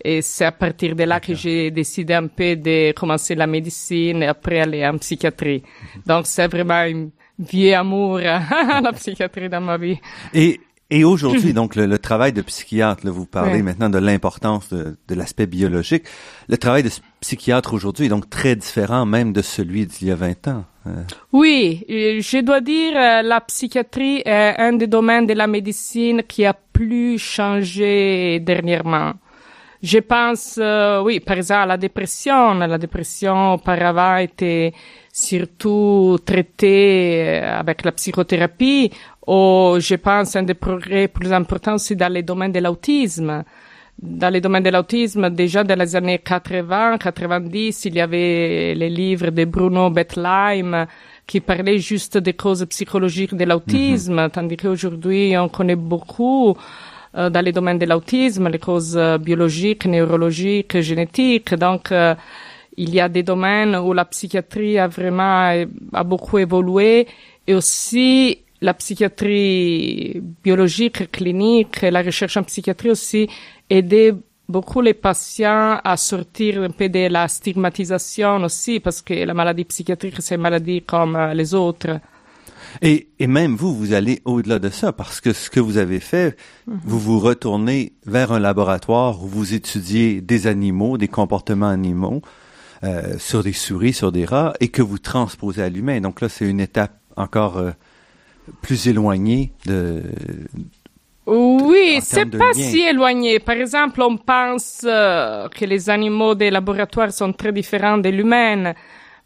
Et 0.04 0.22
c'est 0.22 0.46
à 0.46 0.52
partir 0.52 0.96
de 0.96 1.04
là 1.04 1.20
que 1.20 1.34
j'ai 1.34 1.72
décidé 1.72 2.14
un 2.14 2.28
peu 2.28 2.56
de 2.56 2.92
commencer 2.94 3.36
la 3.36 3.48
médecine 3.48 4.24
et 4.24 4.28
après 4.28 4.60
aller 4.60 4.86
en 4.86 4.98
psychiatrie. 4.98 5.64
Donc 6.06 6.28
c'est 6.28 6.48
vraiment 6.48 6.74
un 6.76 7.10
vieux 7.40 7.76
amour 7.76 8.18
à 8.26 8.82
la 8.82 8.94
psychiatrie 8.94 9.50
dans 9.50 9.62
ma 9.62 9.78
vie. 9.78 10.00
Et, 10.34 10.60
et 10.90 11.04
aujourd'hui, 11.04 11.54
donc, 11.60 11.76
le, 11.76 11.86
le 11.86 11.98
travail 11.98 12.34
de 12.34 12.42
psychiatre, 12.42 13.06
là, 13.06 13.12
vous 13.12 13.26
parlez 13.26 13.62
maintenant 13.62 13.90
de 13.90 13.98
l'importance 13.98 14.70
de, 14.70 14.98
de 15.08 15.16
l'aspect 15.16 15.48
biologique. 15.48 16.04
Le 16.50 16.58
travail 16.58 16.84
de 16.84 16.90
psychiatre 17.22 17.74
aujourd'hui 17.74 18.08
est 18.08 18.10
donc 18.10 18.30
très 18.30 18.56
différent 18.56 19.06
même 19.06 19.32
de 19.32 19.42
celui 19.42 19.86
d'il 19.86 20.10
y 20.10 20.12
a 20.12 20.16
20 20.16 20.48
ans. 20.50 20.66
Euh, 20.88 21.04
Oui, 21.32 21.86
euh, 21.90 22.20
je 22.22 22.42
dois 22.42 22.60
dire, 22.60 22.94
euh, 22.96 23.22
la 23.22 23.40
psychiatrie 23.42 24.22
est 24.26 24.56
un 24.58 24.74
des 24.74 24.88
domaines 24.88 25.28
de 25.28 25.34
la 25.34 25.48
médecine 25.48 26.24
qui 26.28 26.46
a 26.46 26.54
plus 26.54 27.18
changé 27.20 28.40
dernièrement. 28.40 29.14
Je 29.84 29.98
pense, 29.98 30.60
euh, 30.62 31.02
oui, 31.02 31.20
par 31.20 31.38
exemple, 31.38 31.62
à 31.62 31.66
la 31.66 31.78
dépression. 31.78 32.54
La 32.54 32.78
dépression 32.78 33.54
auparavant 33.54 34.18
était 34.18 34.74
surtout 35.12 36.20
traitée 36.24 37.42
euh, 37.42 37.60
avec 37.60 37.84
la 37.84 37.92
psychothérapie. 37.92 38.92
Ou 39.26 39.78
je 39.80 39.96
pense 39.96 40.36
un 40.36 40.44
des 40.44 40.54
progrès 40.54 41.08
plus 41.08 41.34
importants 41.34 41.76
aussi 41.76 41.96
dans 41.96 42.12
les 42.12 42.22
domaines 42.22 42.52
de 42.52 42.60
l'autisme. 42.60 43.44
Dans 44.00 44.30
les 44.32 44.42
domaines 44.42 44.64
de 44.64 44.70
l'autisme, 44.70 45.30
déjà 45.30 45.64
dans 45.64 45.78
les 45.78 45.96
années 45.96 46.20
80, 46.20 46.98
90, 46.98 47.86
il 47.86 47.96
y 47.96 48.02
avait 48.02 48.74
les 48.76 48.90
livres 48.90 49.30
de 49.30 49.46
Bruno 49.46 49.90
Bettelheim 49.92 50.88
qui 51.28 51.40
parlaient 51.40 51.78
juste 51.78 52.18
des 52.18 52.34
causes 52.34 52.66
psychologiques 52.66 53.36
de 53.36 53.46
l'autisme, 53.46 54.28
tandis 54.30 54.58
qu'aujourd'hui, 54.58 55.38
on 55.38 55.50
connaît 55.50 55.76
beaucoup 55.76 56.58
dans 57.14 57.44
les 57.44 57.52
domaines 57.52 57.80
de 57.80 57.86
l'autisme, 57.86 58.48
les 58.50 58.60
causes 58.60 58.96
euh, 58.98 59.18
biologiques, 59.18 59.86
neurologiques, 59.86 60.80
génétiques. 60.80 61.54
Donc, 61.56 61.92
euh, 61.92 62.16
il 62.78 62.94
y 62.94 63.00
a 63.00 63.10
des 63.10 63.24
domaines 63.24 63.76
où 63.76 63.94
la 63.94 64.06
psychiatrie 64.06 64.78
a 64.78 64.88
vraiment 64.88 65.50
euh, 65.50 65.66
a 65.94 66.04
beaucoup 66.04 66.38
évolué 66.38 67.08
et 67.48 67.54
aussi 67.54 68.40
la 68.62 68.74
psychiatrie 68.74 70.22
biologique, 70.44 71.12
clinique, 71.12 71.82
la 71.82 72.02
recherche 72.02 72.38
en 72.38 72.44
psychiatrie 72.44 72.92
aussi 72.92 73.28
aidait 73.70 74.14
beaucoup 74.48 74.82
les 74.82 74.94
patients 74.94 75.80
à 75.84 75.98
sortir 75.98 76.62
un 76.62 76.70
peu 76.70 76.90
de 76.90 77.08
la 77.08 77.28
stigmatisation 77.28 78.44
aussi 78.44 78.80
parce 78.80 79.02
que 79.02 79.14
la 79.14 79.34
maladie 79.34 79.66
psychiatrique 79.66 80.16
c'est 80.20 80.36
une 80.36 80.42
maladie 80.42 80.82
comme 80.82 81.16
euh, 81.16 81.34
les 81.34 81.54
autres. 81.54 82.00
Et, 82.82 83.10
et 83.20 83.28
même 83.28 83.56
vous, 83.56 83.76
vous 83.76 83.94
allez 83.94 84.22
au-delà 84.26 84.60
de 84.60 84.70
ça, 84.70 84.92
parce 84.94 85.22
que 85.22 85.34
ce 85.34 85.50
que 85.50 85.60
vous 85.60 85.78
avez 85.78 86.00
fait, 86.00 86.38
vous 86.68 87.00
vous 87.00 87.20
retournez 87.20 87.94
vers 88.06 88.32
un 88.32 88.40
laboratoire 88.40 89.24
où 89.24 89.28
vous 89.28 89.54
étudiez 89.54 90.22
des 90.22 90.48
animaux, 90.48 90.98
des 90.98 91.08
comportements 91.08 91.70
animaux, 91.70 92.22
euh, 92.84 93.18
sur 93.20 93.44
des 93.44 93.54
souris, 93.54 93.94
sur 93.94 94.12
des 94.12 94.26
rats, 94.26 94.54
et 94.60 94.70
que 94.70 94.82
vous 94.82 94.98
transposez 94.98 95.62
à 95.62 95.70
l'humain. 95.70 96.02
Donc 96.02 96.22
là, 96.22 96.30
c'est 96.30 96.50
une 96.50 96.60
étape 96.60 96.94
encore 97.16 97.58
euh, 97.58 97.72
plus 98.62 98.88
éloignée 98.88 99.52
de... 99.66 100.02
Oui, 101.28 102.00
c'est 102.02 102.26
pas 102.26 102.52
lien. 102.52 102.54
si 102.54 102.80
éloigné. 102.80 103.40
Par 103.40 103.56
exemple, 103.56 104.02
on 104.02 104.18
pense 104.18 104.82
euh, 104.84 105.48
que 105.50 105.66
les 105.66 105.90
animaux 105.90 106.34
des 106.34 106.50
laboratoires 106.50 107.12
sont 107.12 107.32
très 107.32 107.52
différents 107.52 108.00
de 108.00 108.10
l'humain. 108.10 108.74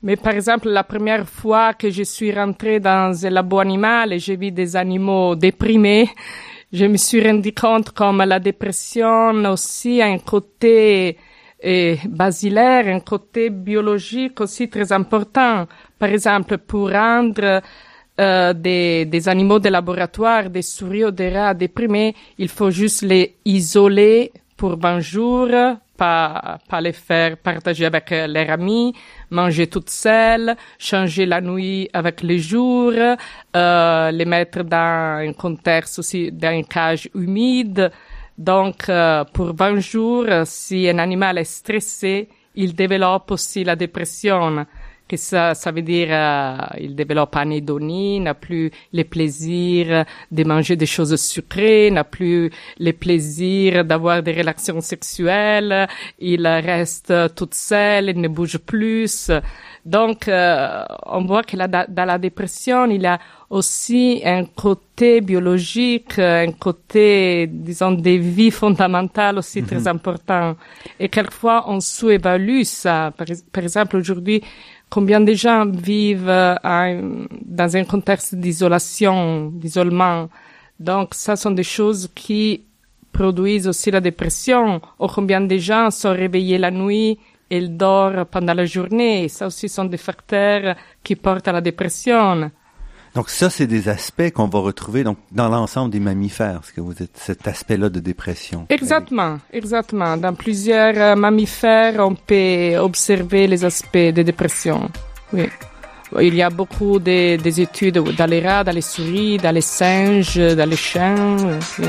Mais 0.03 0.15
par 0.15 0.33
exemple, 0.33 0.69
la 0.69 0.83
première 0.83 1.27
fois 1.27 1.73
que 1.73 1.89
je 1.89 2.03
suis 2.03 2.31
rentrée 2.31 2.79
dans 2.79 3.25
un 3.25 3.29
labo 3.29 3.59
animal 3.59 4.13
et 4.13 4.19
j'ai 4.19 4.35
vu 4.35 4.51
des 4.51 4.75
animaux 4.75 5.35
déprimés, 5.35 6.09
je 6.71 6.85
me 6.85 6.97
suis 6.97 7.25
rendu 7.25 7.53
compte 7.53 7.91
comme 7.91 8.23
la 8.23 8.39
dépression 8.39 9.33
aussi 9.45 10.01
a 10.01 10.07
un 10.07 10.19
côté 10.19 11.17
euh, 11.65 11.95
basilaire, 12.07 12.87
un 12.87 12.99
côté 12.99 13.49
biologique 13.49 14.41
aussi 14.41 14.69
très 14.69 14.91
important. 14.91 15.67
Par 15.97 16.09
exemple, 16.09 16.57
pour 16.57 16.91
rendre 16.91 17.61
euh, 18.19 18.53
des, 18.53 19.05
des 19.05 19.29
animaux 19.29 19.59
de 19.59 19.69
laboratoire, 19.69 20.49
des 20.49 20.61
souris 20.61 21.05
ou 21.05 21.11
des 21.11 21.29
rats 21.29 21.53
déprimés, 21.53 22.13
il 22.37 22.49
faut 22.49 22.71
juste 22.71 23.01
les 23.01 23.35
isoler 23.45 24.31
pour 24.57 24.77
20 24.77 24.99
jours, 24.99 25.49
pas, 25.97 26.59
pas 26.69 26.81
les 26.81 26.93
faire 26.93 27.37
partager 27.37 27.85
avec 27.85 28.11
euh, 28.11 28.27
leurs 28.27 28.49
amis, 28.49 28.93
manger 29.29 29.67
toutes 29.67 29.89
seules, 29.89 30.55
changer 30.77 31.25
la 31.25 31.41
nuit 31.41 31.89
avec 31.93 32.21
les 32.21 32.39
jours, 32.39 32.93
euh, 33.55 34.11
les 34.11 34.25
mettre 34.25 34.63
dans 34.63 35.19
un 35.27 35.33
contexte 35.33 35.99
aussi, 35.99 36.31
dans 36.31 36.53
une 36.53 36.65
cage 36.65 37.09
humide. 37.15 37.91
Donc, 38.37 38.89
euh, 38.89 39.23
pour 39.33 39.55
20 39.55 39.79
jours, 39.79 40.25
si 40.43 40.89
un 40.89 40.99
animal 40.99 41.37
est 41.37 41.45
stressé, 41.45 42.29
il 42.55 42.73
développe 42.73 43.31
aussi 43.31 43.63
la 43.63 43.75
dépression 43.75 44.65
que 45.07 45.17
ça, 45.17 45.53
ça 45.53 45.71
veut 45.71 45.81
dire 45.81 46.07
euh, 46.11 46.57
il 46.79 46.95
développe 46.95 47.35
anédonie, 47.35 48.19
n'a 48.19 48.33
plus 48.33 48.71
le 48.93 49.03
plaisir 49.03 50.05
de 50.31 50.43
manger 50.43 50.75
des 50.75 50.85
choses 50.85 51.15
sucrées, 51.15 51.91
n'a 51.91 52.03
plus 52.03 52.51
le 52.79 52.91
plaisir 52.91 53.85
d'avoir 53.85 54.23
des 54.23 54.33
relations 54.33 54.81
sexuelles, 54.81 55.87
il 56.19 56.47
reste 56.47 57.13
toute 57.35 57.53
seule, 57.53 58.09
il 58.09 58.21
ne 58.21 58.27
bouge 58.27 58.57
plus. 58.57 59.31
Donc, 59.85 60.27
euh, 60.27 60.83
on 61.05 61.25
voit 61.25 61.43
que 61.43 61.55
là, 61.55 61.67
dans 61.67 62.05
la 62.05 62.17
dépression, 62.17 62.85
il 62.85 63.03
y 63.03 63.05
a 63.05 63.19
aussi 63.51 64.21
un 64.25 64.45
côté 64.45 65.21
biologique, 65.21 66.17
un 66.17 66.51
côté, 66.53 67.45
disons, 67.47 67.91
des 67.91 68.17
vies 68.17 68.49
fondamentales 68.49 69.37
aussi 69.37 69.61
très 69.61 69.87
important. 69.87 70.55
Et 70.99 71.07
quelquefois, 71.07 71.65
on 71.67 71.79
sous-évalue 71.79 72.63
ça. 72.63 73.13
Par, 73.15 73.27
par 73.51 73.63
exemple, 73.63 73.97
aujourd'hui, 73.97 74.41
combien 74.95 75.19
de 75.19 75.33
gens 75.33 75.65
vivent 75.65 76.29
euh, 76.29 77.17
dans 77.41 77.75
un 77.75 77.83
contexte 77.83 78.33
d'isolation, 78.33 79.51
d'isolement. 79.51 80.29
Donc, 80.79 81.13
ça 81.13 81.35
sont 81.35 81.51
des 81.51 81.63
choses 81.63 82.09
qui 82.15 82.63
produisent 83.11 83.67
aussi 83.67 83.91
la 83.91 83.99
dépression. 83.99 84.79
Ou 84.97 85.07
combien 85.07 85.41
de 85.41 85.57
gens 85.57 85.91
sont 85.91 86.13
réveillés 86.13 86.57
la 86.57 86.71
nuit 86.71 87.19
et 87.49 87.57
ils 87.57 87.75
dorment 87.75 88.23
pendant 88.23 88.53
la 88.53 88.65
journée. 88.65 89.27
Ça 89.27 89.47
aussi 89.47 89.67
sont 89.67 89.83
des 89.83 89.97
facteurs 89.97 90.77
qui 91.03 91.17
portent 91.17 91.49
à 91.49 91.51
la 91.51 91.59
dépression. 91.59 92.49
Donc 93.15 93.29
ça, 93.29 93.49
c'est 93.49 93.65
des 93.65 93.87
aspects 93.87 94.29
qu'on 94.31 94.47
va 94.47 94.59
retrouver 94.59 95.05
donc 95.05 95.17
dans 95.31 95.47
l'ensemble 95.47 95.89
des 95.89 96.01
mammifères, 96.01 96.59
ce 96.65 96.73
que 96.73 96.81
vous 96.81 96.91
êtes, 97.01 97.15
cet 97.15 97.47
aspect-là 97.47 97.87
de 97.87 98.01
dépression. 98.01 98.65
Exactement, 98.69 99.39
exactement. 99.53 100.17
Dans 100.17 100.33
plusieurs 100.33 100.97
euh, 100.97 101.15
mammifères, 101.15 101.95
on 101.99 102.13
peut 102.13 102.75
observer 102.77 103.47
les 103.47 103.63
aspects 103.63 103.97
de 103.97 104.21
dépression. 104.21 104.91
Oui. 105.31 105.49
Il 106.21 106.35
y 106.35 106.41
a 106.41 106.49
beaucoup 106.49 106.99
de, 106.99 107.37
des 107.37 107.61
études 107.61 107.97
dans 107.97 108.29
les 108.29 108.41
rats, 108.41 108.63
dans 108.65 108.75
les 108.75 108.81
souris, 108.81 109.37
dans 109.37 109.53
les 109.53 109.61
singes, 109.61 110.37
dans 110.37 110.69
les 110.69 110.75
chiens. 110.77 111.37
oui. 111.79 111.87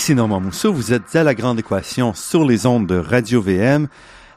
Ici 0.00 0.14
Normand 0.14 0.40
Mousseau, 0.40 0.72
vous 0.72 0.94
êtes 0.94 1.14
à 1.14 1.22
la 1.22 1.34
grande 1.34 1.58
équation 1.58 2.14
sur 2.14 2.46
les 2.46 2.64
ondes 2.64 2.86
de 2.86 2.96
Radio 2.96 3.42
VM 3.42 3.86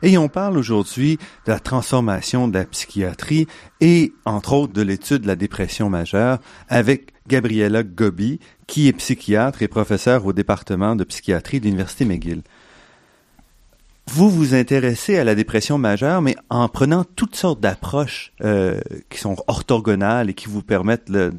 et 0.02 0.18
on 0.18 0.28
parle 0.28 0.58
aujourd'hui 0.58 1.18
de 1.46 1.54
la 1.54 1.60
transformation 1.62 2.50
de 2.50 2.56
la 2.56 2.66
psychiatrie 2.66 3.48
et 3.80 4.12
entre 4.26 4.52
autres 4.52 4.74
de 4.74 4.82
l'étude 4.82 5.22
de 5.22 5.28
la 5.28 5.38
dépression 5.38 5.90
majeure 5.90 6.40
avec 6.68 7.14
Gabriella 7.30 7.82
Gobi 7.84 8.42
qui 8.68 8.90
est 8.90 8.92
psychiatre 8.92 9.62
et 9.62 9.70
professeure 9.70 10.26
au 10.26 10.34
département 10.34 10.98
de 10.98 11.06
psychiatrie 11.06 11.62
de 11.62 11.66
l'Université 11.68 12.04
McGill. 12.04 12.42
Vous 14.08 14.30
vous 14.30 14.56
intéressez 14.56 15.18
à 15.18 15.24
la 15.24 15.34
dépression 15.34 15.78
majeure, 15.78 16.22
mais 16.22 16.36
en 16.50 16.68
prenant 16.68 17.06
toutes 17.06 17.38
sortes 17.38 17.62
d'approches 17.62 18.34
euh, 18.44 18.82
qui 19.10 19.18
sont 19.18 19.38
orthogonales 19.48 20.30
et 20.30 20.34
qui 20.34 20.50
vous 20.50 20.62
permettent 20.62 21.10
de, 21.10 21.32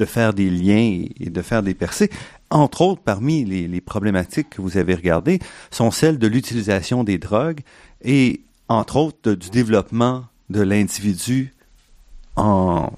de 0.00 0.04
faire 0.04 0.32
des 0.32 0.50
liens 0.50 1.04
et 1.20 1.30
de 1.30 1.42
faire 1.42 1.62
des 1.62 1.74
percées. 1.74 2.10
Entre 2.50 2.82
autres, 2.82 3.02
parmi 3.02 3.44
les, 3.44 3.80
problématiques 3.80 4.50
que 4.50 4.60
vous 4.60 4.76
avez 4.76 4.94
regardées 4.94 5.38
sont 5.70 5.90
celles 5.90 6.18
de 6.18 6.26
l'utilisation 6.26 7.04
des 7.04 7.18
drogues 7.18 7.60
et, 8.02 8.40
entre 8.68 8.96
autres, 8.96 9.32
du 9.32 9.50
développement 9.50 10.24
de 10.48 10.60
l'individu 10.60 11.54
en 12.36 12.92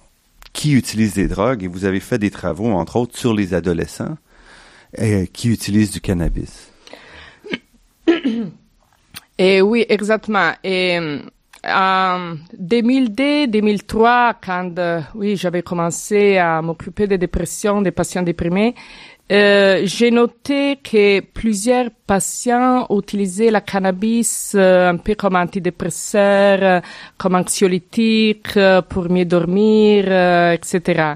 qui 0.53 0.73
utilise 0.73 1.15
des 1.15 1.29
drogues. 1.29 1.65
Et 1.65 1.67
vous 1.67 1.85
avez 1.85 2.01
fait 2.01 2.19
des 2.19 2.31
travaux, 2.31 2.71
entre 2.73 2.97
autres, 2.97 3.17
sur 3.17 3.35
les 3.35 3.55
adolescents 3.55 4.17
euh, 4.99 5.27
qui 5.33 5.49
utilisent 5.49 5.91
du 5.91 6.01
cannabis. 6.01 6.71
Et 9.39 9.63
oui, 9.63 9.87
exactement. 9.89 10.53
Et 10.63 10.99
euh, 10.99 11.19
en 11.65 12.37
2002-2003, 12.61 14.35
quand 14.45 14.79
euh, 14.79 15.01
oui, 15.15 15.37
j'avais 15.37 15.63
commencé 15.63 16.37
à 16.37 16.61
m'occuper 16.61 17.07
des 17.07 17.19
dépressions 17.19 17.81
des 17.83 17.91
patients 17.91 18.23
déprimés, 18.23 18.75
euh, 19.33 19.83
j'ai 19.85 20.11
noté 20.11 20.77
que 20.83 21.21
plusieurs 21.21 21.91
patients 22.07 22.87
utilisaient 22.91 23.51
la 23.51 23.63
cannabis 23.63 24.53
euh, 24.55 24.91
un 24.91 24.99
peu 24.99 25.15
comme 25.15 25.37
antidépresseur, 25.37 26.59
euh, 26.63 26.81
comme 27.17 27.37
anxiolytique, 27.37 28.57
euh, 28.59 28.83
pour 28.83 29.11
mieux 29.11 29.25
dormir, 29.25 30.05
etc. 30.53 31.15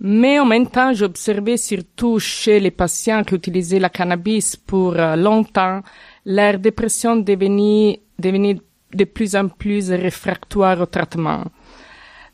Mais 0.00 0.38
en 0.38 0.46
même 0.46 0.68
temps, 0.68 0.94
j'observais 0.94 1.58
surtout 1.58 2.18
chez 2.18 2.60
les 2.60 2.70
patients 2.70 3.22
qui 3.24 3.34
utilisaient 3.34 3.78
la 3.78 3.90
cannabis 3.90 4.56
pour 4.56 4.94
longtemps, 4.94 5.82
leur 6.24 6.58
dépression 6.58 7.16
devenait, 7.16 8.00
devenait 8.18 8.56
de 8.94 9.04
plus 9.04 9.36
en 9.36 9.48
plus 9.48 9.90
réfractoire 9.90 10.80
au 10.80 10.86
traitement. 10.86 11.44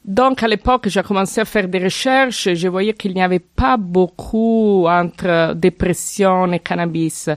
Donc, 0.04 0.42
à 0.42 0.48
l'époque, 0.48 0.88
j'ai 0.88 1.02
commencé 1.02 1.40
à 1.40 1.44
faire 1.44 1.68
des 1.68 1.78
recherches. 1.78 2.54
Je 2.54 2.68
voyais 2.68 2.94
qu'il 2.94 3.12
n'y 3.14 3.22
avait 3.22 3.38
pas 3.38 3.76
beaucoup 3.76 4.86
entre 4.88 5.54
dépression 5.54 6.50
et 6.52 6.58
cannabis. 6.58 7.28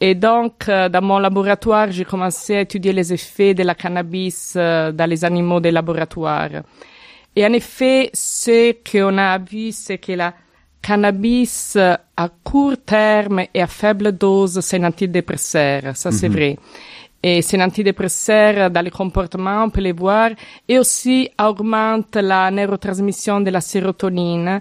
Et 0.00 0.16
donc, 0.16 0.68
euh, 0.68 0.88
dans 0.88 1.00
mon 1.00 1.20
laboratoire, 1.20 1.92
j'ai 1.92 2.04
commencé 2.04 2.56
à 2.56 2.60
étudier 2.62 2.92
les 2.92 3.12
effets 3.12 3.54
de 3.54 3.62
la 3.62 3.76
cannabis 3.76 4.54
euh, 4.56 4.90
dans 4.90 5.08
les 5.08 5.24
animaux 5.24 5.60
des 5.60 5.70
laboratoires. 5.70 6.50
Et 7.36 7.46
en 7.46 7.52
effet, 7.52 8.10
ce 8.12 8.72
qu'on 8.82 9.16
a 9.16 9.38
vu, 9.38 9.70
c'est 9.70 9.98
que 9.98 10.12
la 10.12 10.34
cannabis 10.82 11.74
euh, 11.76 11.94
à 12.16 12.28
court 12.42 12.74
terme 12.84 13.44
et 13.54 13.62
à 13.62 13.68
faible 13.68 14.10
dose, 14.10 14.58
c'est 14.60 14.80
un 14.80 14.88
antidépresseur. 14.88 15.96
Ça, 15.96 16.10
c'est 16.10 16.28
vrai. 16.28 16.58
Et 17.22 17.40
c'est 17.42 17.60
un 17.60 17.66
antidépresseur 17.66 18.70
dans 18.70 18.84
les 18.84 18.90
comportements, 18.90 19.64
on 19.64 19.70
peut 19.70 19.80
les 19.80 19.92
voir, 19.92 20.30
et 20.68 20.78
aussi 20.78 21.30
augmente 21.40 22.16
la 22.16 22.50
neurotransmission 22.50 23.40
de 23.40 23.50
la 23.50 23.60
sérotonine 23.60 24.60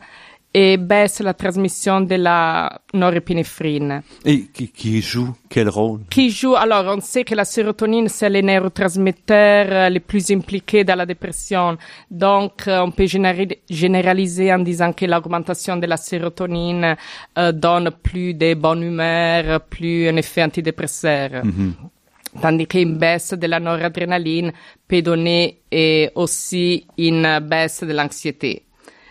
et 0.54 0.78
baisse 0.78 1.22
la 1.22 1.34
transmission 1.34 2.02
de 2.02 2.16
la 2.16 2.82
norépinéphrine. 2.94 4.02
Et 4.26 4.48
qui, 4.54 4.68
qui 4.68 5.02
joue 5.02 5.34
quel 5.50 5.70
rôle? 5.70 6.02
Qui 6.10 6.30
joue, 6.30 6.56
alors 6.56 6.94
on 6.96 7.00
sait 7.00 7.24
que 7.24 7.36
la 7.36 7.46
sérotonine, 7.46 8.10
c'est 8.10 8.30
le 8.30 8.42
neurotransmetteur 8.42 9.68
euh, 9.72 9.90
le 9.90 10.00
plus 10.02 10.30
impliqué 10.32 10.84
dans 10.84 10.96
la 10.96 11.06
dépression. 11.06 11.78
Donc, 12.10 12.68
euh, 12.68 12.82
on 12.82 12.92
peut 12.92 13.08
généraliser 13.70 14.54
en 14.54 14.60
disant 14.60 14.92
que 14.92 15.06
l'augmentation 15.06 15.78
de 15.78 15.86
la 15.86 15.98
sérotonine 15.98 16.98
euh, 17.38 17.52
donne 17.54 17.92
plus 18.04 18.34
de 18.34 18.54
bonne 18.54 18.84
humeur, 18.84 19.62
plus 19.62 20.10
un 20.10 20.18
effet 20.18 20.44
antidépresseur. 20.44 21.44
Tandis 22.40 22.68
qu'une 22.68 22.98
baisse 22.98 23.34
de 23.34 23.48
la 23.48 23.60
noradrénaline 23.60 24.54
peut 24.88 25.02
donner 25.02 25.62
eh, 25.72 26.10
aussi 26.16 26.86
une 26.98 27.40
baisse 27.40 27.84
de 27.84 27.92
l'anxiété. 27.92 28.66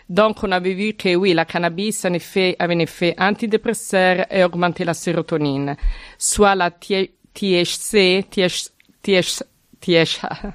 Donc, 0.09 0.43
on 0.43 0.51
avait 0.51 0.73
vu 0.73 0.93
que 0.93 1.15
oui, 1.15 1.33
la 1.33 1.45
cannabis 1.45 2.03
en 2.03 2.13
effet, 2.13 2.55
avait 2.59 2.75
un 2.75 2.79
effet 2.79 3.15
antidépresseur 3.17 4.25
et 4.29 4.43
augmentait 4.43 4.83
la 4.83 4.93
sérotonine. 4.93 5.77
Soit 6.17 6.55
la 6.55 6.71
THC, 6.71 8.25
THC, 8.29 8.71
THC, 9.01 9.43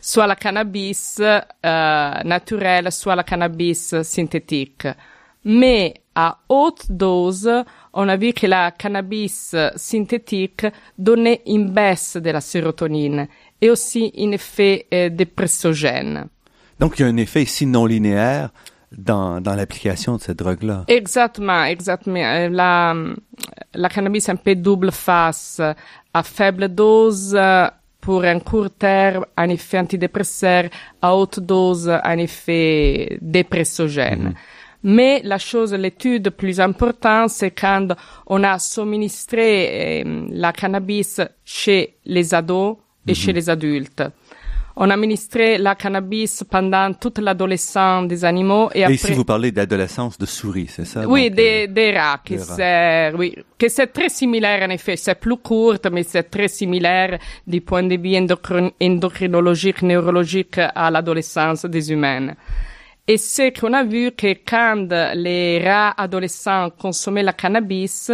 soit 0.00 0.26
la 0.26 0.36
cannabis 0.36 1.20
euh, 1.20 2.10
naturelle, 2.24 2.90
soit 2.90 3.14
la 3.14 3.22
cannabis 3.22 3.94
synthétique. 4.02 4.88
Mais 5.44 5.94
à 6.14 6.38
haute 6.48 6.90
dose, 6.90 7.48
on 7.92 8.08
a 8.08 8.16
vu 8.16 8.32
que 8.32 8.46
la 8.46 8.70
cannabis 8.70 9.54
synthétique 9.76 10.66
donnait 10.98 11.42
une 11.46 11.70
baisse 11.70 12.16
de 12.16 12.30
la 12.30 12.40
sérotonine 12.40 13.26
et 13.60 13.70
aussi 13.70 14.12
un 14.18 14.32
effet 14.32 14.86
euh, 14.92 15.08
dépressogène. 15.08 16.26
Donc, 16.78 16.98
il 16.98 17.02
y 17.02 17.04
a 17.04 17.08
un 17.08 17.16
effet 17.16 17.42
ici 17.42 17.66
non 17.66 17.86
linéaire 17.86 18.50
dans, 18.96 19.40
dans 19.40 19.54
l'application 19.54 20.16
de 20.16 20.20
cette 20.20 20.38
drogue-là. 20.38 20.84
Exactement, 20.88 21.64
exactement. 21.64 22.24
Euh, 22.24 22.48
la, 22.48 22.94
la 23.74 23.88
cannabis 23.88 24.28
un 24.28 24.36
peu 24.36 24.54
double 24.54 24.90
face. 24.92 25.60
À 26.12 26.22
faible 26.22 26.68
dose, 26.68 27.38
pour 28.00 28.24
un 28.24 28.40
court 28.40 28.70
terme, 28.70 29.26
un 29.36 29.48
effet 29.50 29.78
antidépresseur. 29.78 30.64
À 31.02 31.14
haute 31.14 31.38
dose, 31.38 31.88
un 31.88 32.18
effet 32.18 33.18
dépressogène. 33.20 34.34
Mais 34.82 35.20
la 35.24 35.38
chose, 35.38 35.74
l'étude 35.74 36.30
plus 36.30 36.58
importante, 36.60 37.30
c'est 37.30 37.50
quand 37.50 37.88
on 38.26 38.42
a 38.42 38.56
administré 38.78 40.02
euh, 40.04 40.26
la 40.30 40.52
cannabis 40.52 41.20
chez 41.44 41.96
les 42.06 42.32
ados 42.32 42.76
et 43.06 43.14
chez 43.14 43.32
mhm. 43.32 43.36
les 43.36 43.50
adultes. 43.50 44.02
On 44.76 44.88
a 44.88 44.94
administré 44.94 45.58
la 45.58 45.74
cannabis 45.74 46.42
pendant 46.48 46.94
toute 46.94 47.18
l'adolescence 47.18 48.08
des 48.08 48.24
animaux 48.24 48.70
et, 48.72 48.80
et 48.82 48.92
ici 48.92 49.12
vous 49.12 49.24
parlez 49.24 49.52
d'adolescence 49.52 50.16
de 50.16 50.24
souris, 50.24 50.68
c'est 50.68 50.86
ça? 50.86 51.06
Oui, 51.06 51.30
des, 51.30 51.66
euh, 51.68 51.72
des 51.72 51.98
rats, 51.98 52.20
qui 52.24 52.38
c'est 52.38 53.12
oui, 53.14 53.36
que 53.58 53.68
c'est 53.68 53.88
très 53.88 54.08
similaire 54.08 54.66
en 54.66 54.70
effet. 54.70 54.96
C'est 54.96 55.16
plus 55.16 55.36
courte, 55.36 55.86
mais 55.92 56.04
c'est 56.04 56.22
très 56.22 56.48
similaire 56.48 57.18
du 57.46 57.60
point 57.60 57.82
de 57.82 57.96
vue 57.96 58.16
endocrinologique, 58.80 59.82
neurologique 59.82 60.58
à 60.58 60.90
l'adolescence 60.90 61.66
des 61.66 61.92
humains. 61.92 62.34
Et 63.10 63.16
c'est 63.16 63.50
qu'on 63.50 63.72
a 63.72 63.82
vu 63.82 64.12
que 64.12 64.34
quand 64.48 64.86
les 65.16 65.60
rats 65.68 65.94
adolescents 65.96 66.70
consommaient 66.70 67.24
la 67.24 67.32
cannabis, 67.32 68.12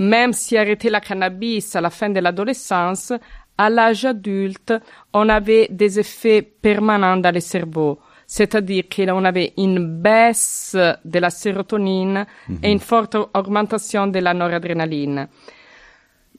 même 0.00 0.32
si 0.32 0.56
arrêtaient 0.58 0.90
la 0.90 1.00
cannabis 1.00 1.76
à 1.76 1.80
la 1.80 1.90
fin 1.90 2.08
de 2.10 2.18
l'adolescence, 2.18 3.12
à 3.56 3.70
l'âge 3.70 4.04
adulte, 4.04 4.74
on 5.12 5.28
avait 5.28 5.68
des 5.70 6.00
effets 6.00 6.42
permanents 6.42 7.18
dans 7.18 7.32
le 7.32 7.38
cerveau. 7.38 8.00
C'est-à-dire 8.26 8.86
qu'on 8.88 9.24
avait 9.24 9.52
une 9.56 10.02
baisse 10.02 10.76
de 11.04 11.18
la 11.20 11.30
sérotonine 11.30 12.26
et 12.64 12.72
une 12.72 12.80
forte 12.80 13.16
augmentation 13.34 14.08
de 14.08 14.18
la 14.18 14.34
noradrénaline. 14.34 15.28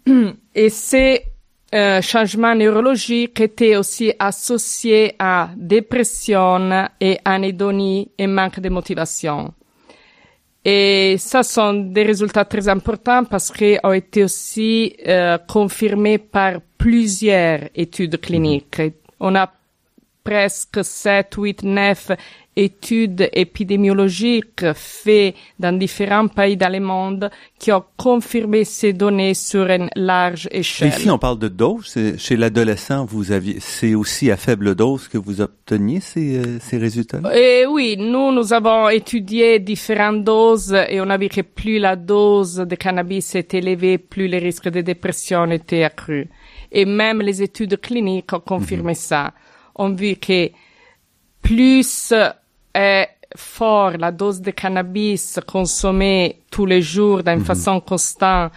Et 0.53 0.69
ces 0.69 1.21
euh, 1.73 2.01
changements 2.01 2.55
neurologiques 2.55 3.41
étaient 3.41 3.75
aussi 3.75 4.13
associés 4.17 5.15
à 5.19 5.49
dépression 5.55 6.87
et 6.99 7.17
anédonie 7.25 8.09
et 8.17 8.27
manque 8.27 8.59
de 8.61 8.69
motivation. 8.69 9.53
Et 10.63 11.15
ça 11.17 11.43
sont 11.43 11.73
des 11.73 12.03
résultats 12.03 12.45
très 12.45 12.67
importants 12.67 13.23
parce 13.25 13.51
qu'ils 13.51 13.79
ont 13.83 13.93
été 13.93 14.23
aussi 14.23 14.95
euh, 15.07 15.37
confirmés 15.47 16.17
par 16.17 16.55
plusieurs 16.77 17.69
études 17.75 18.19
cliniques. 18.19 18.81
On 19.19 19.35
a 19.35 19.51
presque 20.23 20.83
7, 20.83 21.35
8, 21.37 21.63
9 21.63 22.11
études 22.57 23.29
épidémiologiques 23.33 24.65
faites 24.73 25.35
dans 25.59 25.77
différents 25.77 26.27
pays 26.27 26.57
dans 26.57 26.71
le 26.71 26.79
monde 26.79 27.29
qui 27.59 27.71
ont 27.71 27.83
confirmé 27.95 28.65
ces 28.65 28.93
données 28.93 29.35
sur 29.35 29.67
une 29.67 29.89
large 29.95 30.49
échelle. 30.51 30.89
Ici, 30.89 31.09
on 31.09 31.19
parle 31.19 31.39
de 31.39 31.47
dose. 31.47 31.95
Chez 32.17 32.35
l'adolescent, 32.35 33.05
vous 33.05 33.31
aviez, 33.31 33.57
c'est 33.59 33.93
aussi 33.93 34.31
à 34.31 34.37
faible 34.37 34.73
dose 34.75 35.07
que 35.07 35.17
vous 35.17 35.39
obteniez 35.39 35.99
ces, 35.99 36.37
euh, 36.37 36.57
ces 36.59 36.77
résultats 36.77 37.19
Et 37.33 37.61
eh 37.61 37.65
oui, 37.67 37.95
nous, 37.97 38.31
nous 38.31 38.51
avons 38.53 38.89
étudié 38.89 39.59
différentes 39.59 40.23
doses 40.23 40.75
et 40.89 40.99
on 40.99 41.09
a 41.09 41.17
vu 41.17 41.29
que 41.29 41.41
plus 41.41 41.77
la 41.77 41.95
dose 41.95 42.55
de 42.55 42.75
cannabis 42.75 43.35
est 43.35 43.53
élevée, 43.53 43.99
plus 43.99 44.27
les 44.27 44.39
risques 44.39 44.69
de 44.69 44.81
dépression 44.81 45.45
étaient 45.51 45.83
accrus. 45.83 46.27
Et 46.71 46.85
même 46.85 47.21
les 47.21 47.43
études 47.43 47.79
cliniques 47.79 48.33
ont 48.33 48.39
confirmé 48.39 48.91
mhm. 48.91 48.95
ça. 48.95 49.33
On 49.75 49.89
vu 49.91 50.15
que 50.15 50.49
plus 51.41 52.13
est 52.77 53.09
fort 53.35 53.97
la 53.97 54.11
dose 54.11 54.41
de 54.41 54.51
cannabis 54.51 55.39
consommée 55.45 56.41
tous 56.49 56.65
les 56.65 56.81
jours 56.81 57.23
d'une 57.23 57.39
mhm. 57.39 57.45
façon 57.45 57.79
constante 57.81 58.51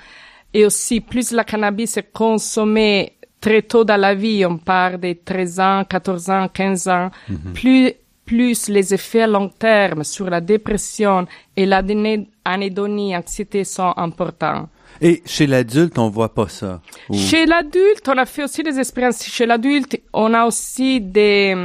et 0.52 0.64
aussi 0.64 1.00
plus 1.00 1.32
la 1.32 1.44
cannabis 1.44 1.96
est 1.96 2.12
consommée 2.12 3.14
très 3.40 3.62
tôt 3.62 3.84
dans 3.84 4.00
la 4.00 4.14
vie, 4.14 4.44
on 4.44 4.58
parle 4.58 4.98
de 5.00 5.14
13 5.24 5.60
ans, 5.60 5.84
14 5.88 6.30
ans, 6.30 6.48
15 6.52 6.88
ans, 6.88 7.10
mhm. 7.28 7.52
plus 7.54 7.94
plus 8.30 8.68
les 8.68 8.94
effets 8.94 9.22
à 9.22 9.26
long 9.26 9.48
terme 9.48 10.04
sur 10.04 10.30
la 10.30 10.40
dépression 10.40 11.26
et 11.56 11.66
l'anédonie, 11.66 13.16
anxiété 13.16 13.64
sont 13.64 13.92
importants. 13.96 14.68
Et 15.00 15.20
chez 15.26 15.48
l'adulte, 15.48 15.98
on 15.98 16.10
voit 16.10 16.32
pas 16.32 16.46
ça. 16.46 16.80
Chez 17.12 17.44
l'adulte, 17.44 18.08
on 18.08 18.16
a 18.16 18.26
fait 18.26 18.44
aussi 18.44 18.62
des 18.62 18.78
expériences. 18.78 19.24
Chez 19.24 19.46
l'adulte, 19.46 20.00
on 20.12 20.32
a 20.32 20.46
aussi 20.46 21.00
des, 21.00 21.56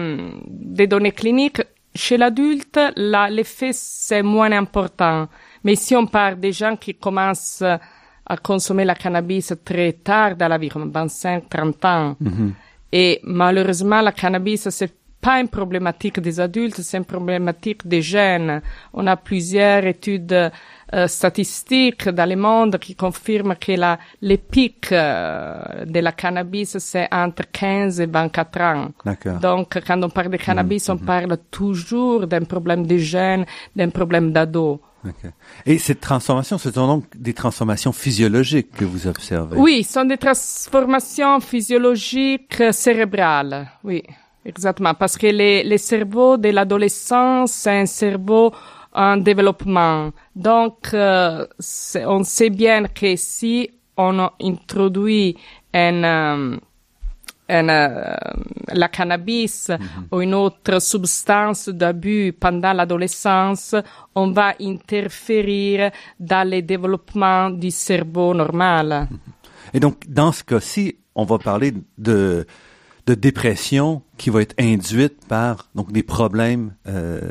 des 0.48 0.88
données 0.88 1.12
cliniques. 1.12 1.62
Chez 1.96 2.18
l'adulte, 2.18 2.80
l'effet, 2.98 3.72
c'est 3.74 4.22
moins 4.22 4.52
important. 4.52 5.28
Mais 5.64 5.76
si 5.76 5.96
on 5.96 6.06
parle 6.06 6.40
des 6.40 6.52
gens 6.52 6.76
qui 6.76 6.96
commencent 6.96 7.64
à 7.64 8.38
consommer 8.38 8.84
la 8.84 8.96
cannabis 8.96 9.54
très 9.64 9.94
tard 9.94 10.36
dans 10.36 10.48
la 10.48 10.58
vie, 10.58 10.70
comme 10.70 10.92
25, 10.92 11.50
30 11.50 11.86
ans, 11.86 12.16
mhm. 12.20 12.54
et 12.92 13.22
malheureusement, 13.24 14.02
la 14.02 14.12
cannabis, 14.12 14.68
c'est 14.70 14.94
pas 15.26 15.40
une 15.42 15.48
problématique 15.48 16.20
des 16.20 16.40
adultes, 16.40 16.82
c'est 16.82 16.98
une 16.98 17.06
problématique 17.06 17.88
des 17.88 18.04
jeunes. 18.04 18.62
On 18.94 19.08
a 19.08 19.18
plusieurs 19.18 19.84
études 19.86 20.52
euh, 20.94 21.08
statistiques 21.08 22.08
dans 22.10 22.30
le 22.30 22.36
monde 22.36 22.78
qui 22.78 22.94
confirment 22.94 23.56
que 23.56 23.72
la, 23.72 23.98
les 24.22 24.38
pics 24.38 24.92
euh, 24.92 25.84
de 25.84 26.00
la 26.00 26.12
cannabis, 26.12 26.78
c'est 26.78 27.08
entre 27.12 27.44
15 27.52 28.02
et 28.02 28.06
24 28.06 28.62
ans. 28.62 28.90
Donc, 29.42 29.80
quand 29.88 30.04
on 30.04 30.10
parle 30.12 30.30
de 30.30 30.38
cannabis, 30.38 30.90
on 30.90 30.96
mm-hmm. 30.96 31.06
parle 31.06 31.38
toujours 31.50 32.28
d'un 32.28 32.44
problème 32.44 32.86
de 32.86 32.98
jeunes, 32.98 33.46
d'un 33.76 33.90
problème 33.90 34.32
d'ados. 34.32 34.78
Et 35.66 35.80
cette 35.80 36.02
transformation, 36.02 36.60
ce 36.60 36.72
sont 36.72 36.88
donc 36.88 37.06
des 37.16 37.34
transformations 37.34 37.92
physiologiques 37.92 38.72
que 38.72 38.86
vous 38.86 39.08
observez? 39.08 39.58
Oui, 39.58 39.84
ce 39.84 39.94
sont 39.94 40.06
des 40.06 40.18
transformations 40.18 41.40
physiologiques 41.40 42.62
cérébrales, 42.72 43.68
oui. 43.84 44.04
Exactement, 44.46 44.94
parce 44.94 45.18
que 45.18 45.28
les 45.28 45.78
cerveaux 45.78 46.38
de 46.38 46.50
l'adolescence, 46.50 47.52
c'est 47.52 47.80
un 47.82 47.86
cerveau 47.88 48.54
en 48.96 49.18
développement. 49.18 50.12
Donc, 50.36 50.94
euh, 50.94 51.46
on 52.06 52.24
sait 52.24 52.50
bien 52.50 52.86
que 52.88 53.16
si 53.16 53.70
on 53.98 54.30
introduit 54.42 55.36
un, 55.74 56.04
euh, 56.04 56.58
euh, 57.52 58.16
la 58.74 58.88
cannabis 58.88 59.70
mhm. 59.70 60.08
ou 60.12 60.22
une 60.22 60.34
autre 60.34 60.82
substance 60.82 61.70
d'abus 61.70 62.34
pendant 62.34 62.74
l'adolescence, 62.74 63.76
on 64.16 64.32
va 64.32 64.54
interférer 64.62 65.92
dans 66.20 66.50
le 66.50 66.62
développement 66.62 67.50
du 67.50 67.72
cerveau 67.72 68.34
normal. 68.34 69.08
Et 69.74 69.80
donc, 69.80 70.08
dans 70.08 70.32
ce 70.32 70.44
cas-ci, 70.44 70.96
on 71.14 71.26
va 71.26 71.38
parler 71.38 71.74
de, 71.98 72.48
de 73.06 73.14
dépression 73.14 74.02
qui 74.18 74.30
va 74.30 74.42
être 74.42 74.56
induite 74.60 75.26
par 75.28 75.70
donc 75.76 75.92
des 75.92 76.04
problèmes 76.04 76.76
euh, 76.88 77.22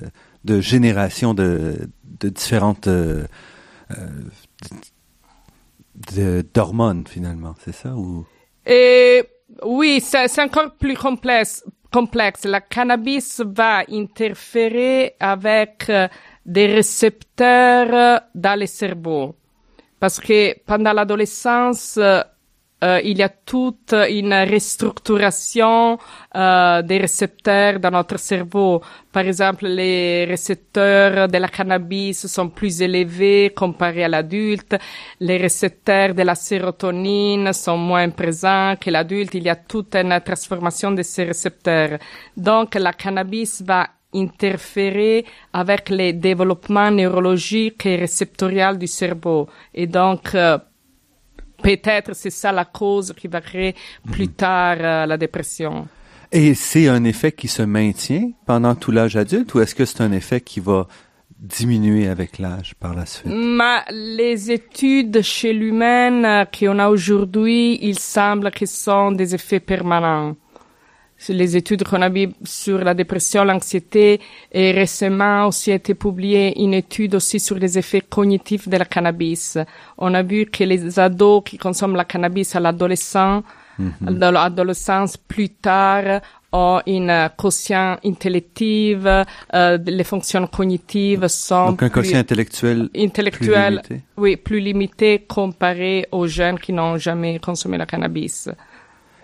de 0.44 0.60
génération 0.60 1.34
de, 1.34 1.88
de 2.20 2.28
différentes 2.28 2.86
euh, 2.86 3.26
euh, 6.16 6.42
d'hormones 6.52 7.06
finalement, 7.06 7.54
c'est 7.64 7.74
ça 7.74 7.94
ou? 7.94 8.26
Et 8.66 9.24
oui, 9.64 10.00
c'est 10.00 10.40
encore 10.40 10.74
plus 10.78 10.96
complexe. 10.96 11.64
Complexe. 11.92 12.44
La 12.44 12.60
cannabis 12.60 13.40
va 13.44 13.84
interférer 13.88 15.14
avec 15.20 15.86
euh, 15.88 16.08
des 16.44 16.66
récepteurs 16.66 18.22
dans 18.34 18.58
le 18.58 18.66
cerveau. 18.66 19.36
Parce 20.00 20.18
que 20.18 20.58
pendant 20.66 20.92
l'adolescence, 20.92 21.98
euh, 22.84 23.00
il 23.02 23.16
y 23.18 23.22
a 23.22 23.30
toute 23.30 23.94
une 24.10 24.34
restructuration 24.34 25.96
euh, 26.36 26.82
des 26.82 26.98
récepteurs 26.98 27.80
dans 27.80 27.90
notre 27.90 28.18
cerveau. 28.18 28.82
Par 29.10 29.24
exemple, 29.24 29.66
les 29.66 30.26
récepteurs 30.26 31.28
de 31.28 31.38
la 31.38 31.48
cannabis 31.48 32.26
sont 32.26 32.50
plus 32.50 32.82
élevés 32.82 33.52
comparés 33.56 34.04
à 34.04 34.08
l'adulte. 34.08 34.76
Les 35.20 35.38
récepteurs 35.38 36.14
de 36.14 36.22
la 36.22 36.34
sérotonine 36.34 37.52
sont 37.54 37.78
moins 37.78 38.10
présents 38.10 38.74
que 38.78 38.90
l'adulte. 38.90 39.34
Il 39.34 39.44
y 39.44 39.48
a 39.48 39.56
toute 39.56 39.94
une 39.94 40.20
transformation 40.22 40.90
de 40.90 41.02
ces 41.02 41.24
récepteurs. 41.24 41.98
Donc, 42.36 42.74
la 42.74 42.92
cannabis 42.92 43.62
va 43.62 43.88
interférer 44.14 45.24
avec 45.52 45.88
les 45.88 46.12
développements 46.12 46.90
neurologiques 46.90 47.86
et 47.86 47.96
réceptoriels 47.96 48.78
du 48.78 48.86
cerveau. 48.86 49.48
Et 49.74 49.86
donc, 49.86 50.34
euh, 50.34 50.58
peut-être 51.64 52.14
c'est 52.14 52.30
ça 52.30 52.52
la 52.52 52.64
cause 52.64 53.14
qui 53.16 53.26
va 53.26 53.40
créer 53.40 53.74
plus 54.12 54.28
tard 54.28 54.76
euh, 54.80 55.06
la 55.06 55.16
dépression. 55.16 55.88
Et 56.30 56.54
c'est 56.54 56.88
un 56.88 57.04
effet 57.04 57.32
qui 57.32 57.48
se 57.48 57.62
maintient 57.62 58.30
pendant 58.46 58.74
tout 58.74 58.90
l'âge 58.90 59.16
adulte 59.16 59.54
ou 59.54 59.60
est-ce 59.60 59.74
que 59.74 59.84
c'est 59.84 60.00
un 60.02 60.12
effet 60.12 60.40
qui 60.40 60.60
va 60.60 60.86
diminuer 61.38 62.08
avec 62.08 62.38
l'âge 62.38 62.74
par 62.74 62.94
la 62.94 63.06
suite? 63.06 63.32
Ma, 63.32 63.84
les 63.90 64.50
études 64.50 65.22
chez 65.22 65.52
l'humain 65.52 66.24
euh, 66.24 66.44
qu'on 66.44 66.78
a 66.78 66.88
aujourd'hui, 66.88 67.78
il 67.82 67.98
semble 67.98 68.50
que 68.50 68.66
ce 68.66 68.76
sont 68.84 69.12
des 69.12 69.34
effets 69.34 69.60
permanents. 69.60 70.36
Les 71.28 71.56
études 71.56 71.84
qu'on 71.84 72.02
a 72.02 72.08
vues 72.08 72.30
sur 72.44 72.78
la 72.78 72.94
dépression, 72.94 73.44
l'anxiété, 73.44 74.20
et 74.52 74.72
récemment 74.72 75.46
aussi 75.46 75.72
a 75.72 75.76
été 75.76 75.94
publiée 75.94 76.60
une 76.60 76.74
étude 76.74 77.14
aussi 77.14 77.40
sur 77.40 77.56
les 77.56 77.78
effets 77.78 78.00
cognitifs 78.00 78.68
de 78.68 78.76
la 78.76 78.84
cannabis. 78.84 79.58
On 79.98 80.14
a 80.14 80.22
vu 80.22 80.46
que 80.46 80.64
les 80.64 80.98
ados 80.98 81.42
qui 81.44 81.58
consomment 81.58 81.96
la 81.96 82.04
cannabis 82.04 82.54
à 82.56 82.60
l'adolescent, 82.60 83.42
dans 84.00 84.30
l'adolescence 84.30 85.16
plus 85.16 85.48
tard, 85.48 86.20
ont 86.54 86.80
une 86.86 87.30
quotient 87.36 87.98
intellective, 88.04 89.24
euh, 89.54 89.78
les 89.84 90.04
fonctions 90.04 90.46
cognitives 90.46 91.26
sont 91.26 91.70
Donc 91.70 91.82
un 91.82 91.88
quotient 91.88 92.18
intellectuel, 92.18 92.88
intellectuel, 92.96 93.80
plus 93.82 93.94
limité. 93.94 94.06
oui, 94.16 94.36
plus 94.36 94.60
limité 94.60 95.24
comparé 95.26 96.06
aux 96.12 96.28
jeunes 96.28 96.60
qui 96.60 96.72
n'ont 96.72 96.96
jamais 96.96 97.40
consommé 97.40 97.76
la 97.76 97.86
cannabis. 97.86 98.48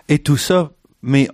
Et 0.09 0.19
tout 0.19 0.37
ça, 0.37 0.73
mais 1.03 1.29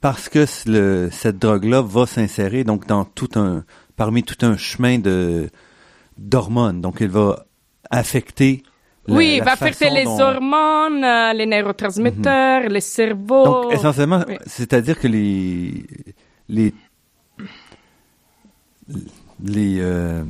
parce 0.00 0.28
que 0.28 0.44
le, 0.66 1.08
cette 1.12 1.38
drogue-là 1.38 1.82
va 1.82 2.06
s'insérer 2.06 2.64
donc 2.64 2.86
dans 2.86 3.04
tout 3.04 3.28
un, 3.36 3.64
parmi 3.96 4.22
tout 4.22 4.44
un 4.44 4.56
chemin 4.56 4.98
de 4.98 5.48
d'hormones. 6.16 6.80
Donc, 6.80 7.00
elle 7.00 7.10
va 7.10 7.46
affecter. 7.90 8.62
la- 9.06 9.14
oui, 9.16 9.36
la 9.38 9.44
va 9.44 9.52
affecter 9.52 9.88
les 9.90 10.04
dont- 10.04 10.18
hormones, 10.20 11.04
euh, 11.04 11.32
les 11.32 11.46
neurotransmetteurs, 11.46 12.68
les 12.68 12.80
cerveaux. 12.80 13.44
Donc, 13.44 13.72
essentiellement, 13.72 14.24
Oui. 14.28 14.36
c'est-à-dire 14.46 14.98
que 14.98 15.06
les 15.08 15.84
les 16.48 16.74
les 19.42 19.76
euh, 19.80 20.24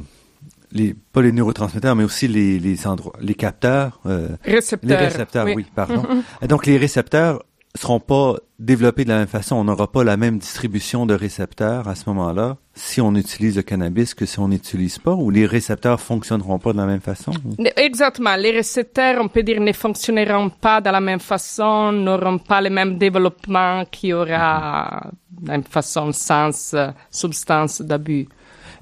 les 0.73 0.95
pas 0.95 1.23
les 1.23 1.33
neurotransmetteurs, 1.33 1.95
mais 1.97 2.05
aussi 2.05 2.29
les 2.29 2.59
les 2.59 2.87
endroits, 2.87 3.15
les 3.21 3.35
capteurs, 3.35 4.01
euh, 4.07 4.29
récepteurs. 4.45 4.91
les 5.01 5.07
récepteurs. 5.07 5.47
Oui, 5.55 5.65
pardon. 5.75 6.05
Et 6.43 6.47
Donc, 6.49 6.67
les 6.67 6.77
récepteurs 6.77 7.43
seront 7.75 8.01
pas 8.01 8.37
développés 8.59 9.05
de 9.05 9.11
la 9.11 9.19
même 9.19 9.29
façon. 9.29 9.57
On 9.57 9.65
n'aura 9.65 9.91
pas 9.91 10.05
la 10.05 10.17
même 10.17 10.39
distribution 10.39 11.07
de 11.07 11.15
récepteurs 11.15 11.89
à 11.89 11.95
ce 11.95 12.09
moment-là 12.09 12.57
si 12.75 13.01
on 13.01 13.15
utilise 13.15 13.57
le 13.57 13.63
cannabis 13.63 14.15
que 14.15 14.25
si 14.25 14.39
on 14.39 14.49
n'utilise 14.49 14.99
pas, 14.99 15.13
ou 15.13 15.31
les 15.31 15.47
récepteurs 15.47 16.01
fonctionneront 16.01 16.59
pas 16.59 16.73
de 16.73 16.79
la 16.79 16.87
même 16.87 17.01
façon? 17.01 17.33
Exactement. 17.77 18.37
Les 18.37 18.53
récepteurs, 18.53 19.21
on 19.21 19.29
peut 19.29 19.43
dire, 19.43 19.61
ne 19.61 19.73
fonctionneront 19.73 20.51
pas 20.51 20.81
de 20.81 20.91
la 20.91 21.01
même 21.01 21.21
façon, 21.21 21.93
n'auront 21.93 22.39
pas 22.39 22.61
le 22.61 22.71
même 22.71 22.97
développement 22.97 23.85
qu'il 23.91 24.11
y 24.11 24.13
aura 24.13 25.11
d'une 25.31 25.65
façon 25.65 26.13
sans 26.13 26.75
euh, 26.75 26.91
substance 27.11 27.81
d'abus. 27.81 28.29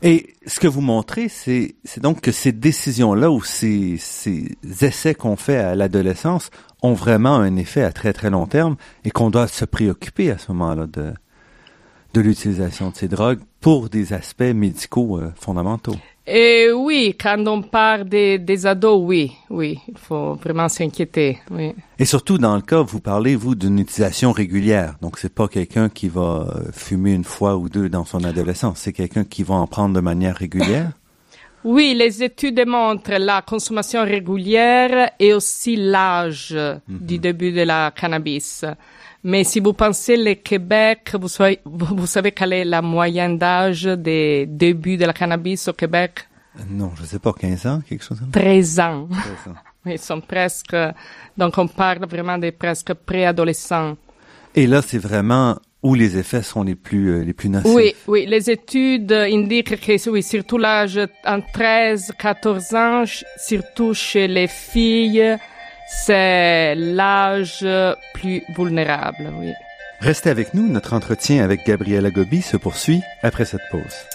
Et 0.02 0.35
ce 0.46 0.61
que 0.61 0.68
vous 0.68 0.80
montrez, 0.80 1.28
c'est, 1.28 1.76
donc 1.98 2.20
que 2.20 2.32
ces 2.32 2.52
décisions-là 2.52 3.30
ou 3.30 3.42
ces, 3.42 3.96
ces 3.98 4.56
essais 4.82 5.14
qu'on 5.14 5.37
fait 5.37 5.56
à 5.56 5.74
l'adolescence 5.74 6.50
ont 6.82 6.92
vraiment 6.92 7.37
un 7.37 7.56
effet 7.56 7.82
à 7.82 7.92
très 7.92 8.12
très 8.12 8.30
long 8.30 8.46
terme 8.46 8.76
et 9.04 9.11
qu'on 9.11 9.30
doit 9.30 9.48
se 9.48 9.64
préoccuper 9.64 10.30
à 10.30 10.38
ce 10.38 10.52
moment-là 10.52 10.87
de 10.87 12.20
l'utilisation 12.20 12.90
de 12.90 12.96
ces 12.96 13.09
drogues 13.09 13.40
pour 13.66 13.88
des 13.88 14.12
aspects 14.12 14.55
médicaux 14.55 15.18
euh, 15.18 15.33
fondamentaux. 15.35 15.96
Et 16.24 16.68
oui, 16.72 17.16
quand 17.20 17.44
on 17.48 17.62
parle 17.62 18.05
des, 18.05 18.38
des 18.38 18.64
ados, 18.64 19.00
oui, 19.02 19.33
oui, 19.50 19.81
il 19.88 19.98
faut 19.98 20.35
vraiment 20.35 20.68
s'inquiéter, 20.68 21.40
oui. 21.50 21.72
Et 21.98 22.05
surtout 22.05 22.38
dans 22.38 22.55
le 22.55 22.62
cas, 22.62 22.83
vous 22.83 23.00
parlez 23.00 23.35
vous 23.35 23.57
d'une 23.57 23.81
utilisation 23.81 24.31
régulière. 24.31 24.94
Donc 25.02 25.18
c'est 25.18 25.35
pas 25.35 25.48
quelqu'un 25.48 25.88
qui 25.88 26.07
va 26.07 26.46
euh, 26.48 26.70
fumer 26.72 27.12
une 27.12 27.24
fois 27.24 27.57
ou 27.57 27.68
deux 27.68 27.88
dans 27.88 28.05
son 28.05 28.22
adolescence, 28.22 28.79
c'est 28.79 28.92
quelqu'un 28.92 29.24
qui 29.24 29.42
va 29.42 29.57
en 29.57 29.66
prendre 29.66 29.96
de 29.96 30.00
manière 30.00 30.37
régulière? 30.37 30.92
Oui, 31.64 31.94
les 31.98 32.22
études 32.22 32.55
démontrent 32.55 33.18
la 33.18 33.42
consommation 33.42 34.05
régulière 34.05 35.11
et 35.18 35.35
aussi 35.35 35.74
l'âge 35.74 36.57
du 36.87 37.18
début 37.18 37.50
de 37.50 37.62
la 37.62 37.90
cannabis. 37.90 38.64
Mais 39.28 39.42
si 39.42 39.58
vous 39.58 39.72
pensez 39.72 40.16
le 40.16 40.34
Québec, 40.34 41.10
vous 41.20 41.26
savez, 41.26 41.58
vous 41.64 41.96
vous 41.96 42.06
savez 42.06 42.30
quelle 42.30 42.52
est 42.52 42.64
la 42.64 42.80
moyenne 42.80 43.36
d'âge 43.36 43.82
des 43.82 44.46
débuts 44.46 44.96
de 44.96 45.04
la 45.04 45.12
cannabis 45.12 45.66
au 45.66 45.72
Québec? 45.72 46.28
Non, 46.70 46.92
je 46.94 47.04
sais 47.04 47.18
pas, 47.18 47.32
15 47.32 47.66
ans, 47.66 47.80
quelque 47.80 48.04
chose 48.04 48.20
comme 48.20 48.32
ça. 48.32 48.40
13 48.40 48.78
ans. 48.78 49.08
13 49.10 49.52
ans. 49.52 49.58
Ils 49.90 49.98
sont 49.98 50.20
presque, 50.20 50.76
donc 51.36 51.58
on 51.58 51.66
parle 51.66 52.06
vraiment 52.06 52.38
des 52.38 52.52
presque 52.52 52.94
préadolescents. 52.94 53.96
Et 54.54 54.68
là, 54.68 54.80
c'est 54.80 54.98
vraiment 54.98 55.58
où 55.82 55.96
les 55.96 56.16
effets 56.16 56.42
sont 56.44 56.62
les 56.62 56.76
plus 56.76 57.10
euh, 57.10 57.24
les 57.24 57.32
plus 57.32 57.48
nocifs. 57.48 57.74
Oui, 57.74 57.96
oui, 58.06 58.26
les 58.26 58.48
études 58.48 59.10
indiquent 59.10 59.80
que 59.80 60.08
oui, 60.08 60.22
surtout 60.22 60.56
l'âge 60.56 61.00
en 61.24 61.40
13, 61.40 62.12
14 62.16 62.74
ans, 62.76 63.02
surtout 63.38 63.92
chez 63.92 64.28
les 64.28 64.46
filles, 64.46 65.36
c'est 65.87 66.75
l'âge 66.75 67.66
plus 68.14 68.42
vulnérable, 68.49 69.33
oui. 69.38 69.53
Restez 70.01 70.31
avec 70.31 70.53
nous, 70.53 70.68
notre 70.68 70.92
entretien 70.92 71.42
avec 71.42 71.66
Gabriela 71.66 72.11
Gobi 72.11 72.42
se 72.42 72.57
poursuit 72.57 73.03
après 73.22 73.44
cette 73.44 73.66
pause. 73.70 74.07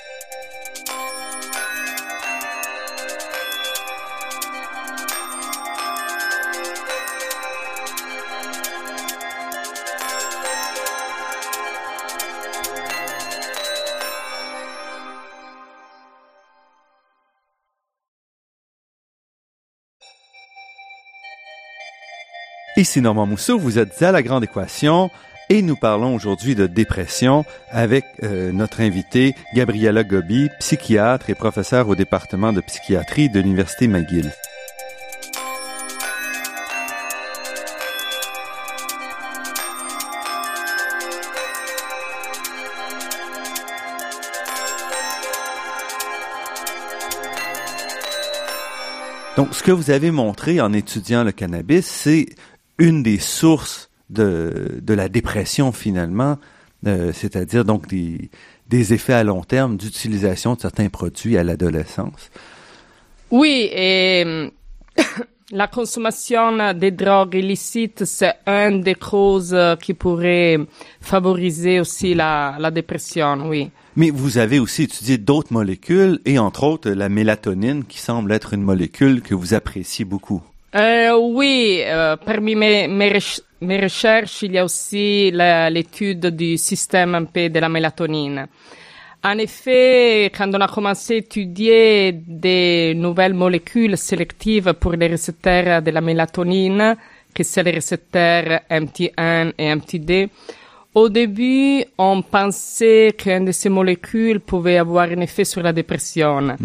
Ici 22.81 22.99
Normand 22.99 23.27
Mousseau, 23.27 23.59
vous 23.59 23.77
êtes 23.77 24.01
à 24.01 24.11
La 24.11 24.23
Grande 24.23 24.43
Équation 24.43 25.11
et 25.49 25.61
nous 25.61 25.75
parlons 25.75 26.15
aujourd'hui 26.15 26.55
de 26.55 26.65
dépression 26.65 27.45
avec 27.69 28.05
euh, 28.23 28.51
notre 28.51 28.81
invité 28.81 29.35
Gabriela 29.53 30.03
Gobi, 30.03 30.49
psychiatre 30.59 31.29
et 31.29 31.35
professeur 31.35 31.89
au 31.89 31.95
département 31.95 32.51
de 32.51 32.59
psychiatrie 32.59 33.29
de 33.29 33.39
l'Université 33.39 33.87
McGill. 33.87 34.31
Donc, 49.37 49.55
ce 49.55 49.63
que 49.63 49.71
vous 49.71 49.91
avez 49.91 50.11
montré 50.11 50.59
en 50.59 50.73
étudiant 50.73 51.23
le 51.23 51.31
cannabis, 51.31 51.85
c'est 51.85 52.25
une 52.81 53.03
des 53.03 53.19
sources 53.19 53.89
de, 54.09 54.79
de 54.81 54.93
la 54.93 55.07
dépression 55.07 55.71
finalement, 55.71 56.37
euh, 56.87 57.11
c'est-à-dire 57.13 57.63
donc 57.63 57.87
des, 57.87 58.31
des 58.67 58.93
effets 58.93 59.13
à 59.13 59.23
long 59.23 59.43
terme 59.43 59.77
d'utilisation 59.77 60.55
de 60.55 60.61
certains 60.61 60.89
produits 60.89 61.37
à 61.37 61.43
l'adolescence. 61.43 62.31
Oui, 63.29 63.69
et 63.71 64.49
la 65.51 65.67
consommation 65.67 66.73
des 66.73 66.89
drogues 66.89 67.35
illicites, 67.35 68.03
c'est 68.05 68.33
une 68.47 68.81
des 68.81 68.95
causes 68.95 69.55
qui 69.79 69.93
pourrait 69.93 70.57
favoriser 71.01 71.79
aussi 71.79 72.15
la, 72.15 72.55
la 72.59 72.71
dépression, 72.71 73.47
oui. 73.47 73.69
Mais 73.95 74.09
vous 74.09 74.39
avez 74.39 74.57
aussi 74.57 74.83
étudié 74.83 75.19
d'autres 75.19 75.53
molécules 75.53 76.19
et 76.25 76.39
entre 76.39 76.63
autres 76.63 76.89
la 76.89 77.09
mélatonine 77.09 77.83
qui 77.83 77.99
semble 77.99 78.31
être 78.31 78.53
une 78.53 78.63
molécule 78.63 79.21
que 79.21 79.35
vous 79.35 79.53
appréciez 79.53 80.03
beaucoup. 80.03 80.41
Euh, 80.73 81.17
oui, 81.17 81.81
euh, 81.85 82.15
parmi 82.15 82.55
mes, 82.55 82.87
mes, 82.87 83.09
rech- 83.09 83.41
mes 83.61 83.79
recherches, 83.81 84.43
il 84.43 84.53
y 84.53 84.57
a 84.57 84.63
aussi 84.63 85.29
l'étude 85.31 86.27
du 86.27 86.57
système 86.57 87.15
un 87.15 87.25
peu 87.25 87.49
de 87.49 87.59
la 87.59 87.67
mélatonine. 87.67 88.47
En 89.23 89.37
effet, 89.37 90.31
quand 90.35 90.49
on 90.55 90.61
a 90.61 90.67
commencé 90.67 91.15
à 91.15 91.17
étudier 91.17 92.13
des 92.25 92.93
nouvelles 92.95 93.33
molécules 93.35 93.97
sélectives 93.97 94.73
pour 94.79 94.93
les 94.93 95.07
récepteurs 95.07 95.81
de 95.81 95.91
la 95.91 96.01
mélatonine, 96.01 96.95
que 97.33 97.43
c'est 97.43 97.63
les 97.63 97.71
récepteurs 97.71 98.61
MT1 98.69 99.53
et 99.57 99.75
MT2, 99.75 100.27
au 100.95 101.07
début, 101.09 101.83
on 101.97 102.21
pensait 102.21 103.13
qu'une 103.17 103.45
de 103.45 103.51
ces 103.51 103.69
molécules 103.69 104.39
pouvait 104.39 104.77
avoir 104.77 105.09
un 105.09 105.21
effet 105.21 105.45
sur 105.45 105.61
la 105.61 105.71
dépression. 105.71 106.55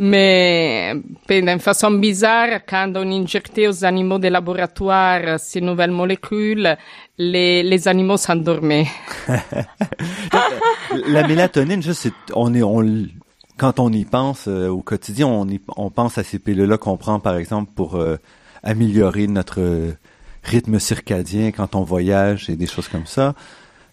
Mais 0.00 0.94
d'une 1.28 1.58
façon 1.58 1.90
bizarre, 1.90 2.60
quand 2.68 2.92
on 2.94 3.10
injectait 3.10 3.66
aux 3.66 3.84
animaux 3.84 4.18
des 4.18 4.30
laboratoires 4.30 5.40
ces 5.40 5.60
nouvelles 5.60 5.90
molécules, 5.90 6.76
les, 7.18 7.64
les 7.64 7.88
animaux 7.88 8.16
s'endormaient. 8.16 8.86
la 11.08 11.26
mélatonine, 11.26 11.82
juste, 11.82 12.12
on 12.34 12.54
est, 12.54 12.62
on, 12.62 13.08
quand 13.56 13.80
on 13.80 13.92
y 13.92 14.04
pense 14.04 14.46
euh, 14.46 14.68
au 14.68 14.82
quotidien, 14.82 15.26
on, 15.26 15.48
y, 15.48 15.60
on 15.76 15.90
pense 15.90 16.16
à 16.16 16.22
ces 16.22 16.38
pilules-là 16.38 16.78
qu'on 16.78 16.96
prend, 16.96 17.18
par 17.18 17.36
exemple, 17.36 17.72
pour 17.74 17.96
euh, 17.96 18.18
améliorer 18.62 19.26
notre 19.26 19.96
rythme 20.44 20.78
circadien 20.78 21.50
quand 21.50 21.74
on 21.74 21.82
voyage 21.82 22.48
et 22.48 22.56
des 22.56 22.66
choses 22.66 22.86
comme 22.86 23.06
ça. 23.06 23.34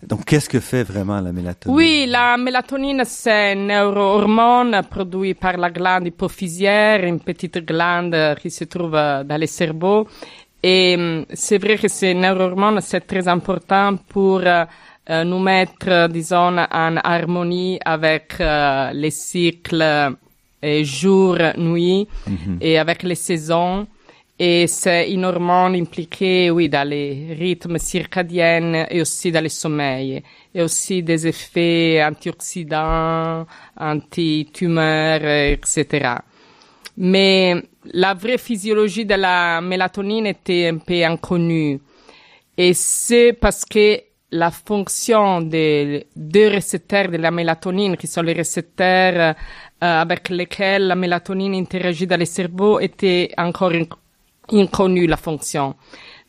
Donc, 0.08 0.26
qu'est-ce 0.26 0.50
que 0.50 0.60
fait 0.60 0.84
vraiment 0.84 1.20
la 1.20 1.32
mélatonine? 1.32 1.76
Oui, 1.76 2.06
la 2.08 2.38
mélatonine, 2.38 3.04
c'est 3.06 3.54
une 3.54 3.68
neurohormone 3.68 4.82
produite 4.90 5.40
par 5.40 5.58
la 5.58 5.70
glande 5.70 6.08
hypophysaire, 6.08 7.04
une 7.04 7.20
petite 7.20 7.66
glande 7.66 8.16
qui 8.42 8.52
se 8.52 8.66
trouve 8.66 8.92
dans 8.92 9.40
le 9.40 9.48
cerveau. 9.48 10.08
Et 10.62 10.96
hum, 10.96 11.26
c'est 11.34 11.58
vrai 11.58 11.78
que 11.78 11.88
ces 11.88 12.14
neurohormones, 12.14 12.82
c'est 12.82 13.06
très 13.08 13.28
important 13.28 13.96
pour 14.10 14.42
euh, 15.10 15.24
nous 15.24 15.40
mettre, 15.40 16.08
disons, 16.08 16.58
en 16.58 16.98
harmonie 16.98 17.80
avec 17.86 18.38
euh, 18.40 18.92
les 18.94 19.12
cycles 19.12 19.82
euh, 20.64 20.84
jour-nuit 20.84 22.08
mhm. 22.26 22.58
et 22.60 22.80
avec 22.80 23.04
les 23.04 23.14
saisons. 23.16 23.86
Et 24.38 24.68
c'est 24.68 25.12
une 25.12 25.24
hormone 25.24 25.76
impliquée, 25.76 26.52
oui, 26.52 26.68
dans 26.68 26.88
les 26.88 27.34
rythmes 27.40 27.78
circadiens 27.78 28.86
et 28.90 29.00
aussi 29.00 29.32
dans 29.32 29.42
le 29.42 29.48
sommeil. 29.48 30.22
Et 30.54 30.62
aussi 30.62 31.02
des 31.04 31.26
effets 31.26 32.04
antioxydants, 32.04 33.46
anti-tumeurs, 33.80 35.24
etc. 35.24 36.16
Mais 36.98 37.56
la 37.94 38.14
vraie 38.14 38.38
physiologie 38.38 39.06
de 39.06 39.16
la 39.16 39.62
mélatonine 39.62 40.28
était 40.28 40.68
un 40.68 40.78
peu 40.80 41.04
inconnue. 41.06 41.80
Et 42.58 42.74
c'est 42.74 43.32
parce 43.34 43.64
que 43.64 44.02
la 44.32 44.52
fonction 44.52 45.42
des 45.42 46.08
deux 46.14 46.48
récepteurs 46.50 47.08
de 47.10 47.18
la 47.18 47.32
mélatonine, 47.32 47.96
qui 47.96 48.08
sont 48.08 48.22
les 48.22 48.34
récepteurs 48.34 49.34
euh, 49.82 50.02
avec 50.02 50.28
lesquels 50.30 50.88
la 50.88 50.96
mélatonine 50.96 51.54
interagit 51.54 52.08
dans 52.08 52.20
le 52.20 52.26
cerveau, 52.26 52.82
était 52.82 53.32
encore 53.38 53.72
inconnue 54.52 55.08
la 55.08 55.18
fonction. 55.18 55.76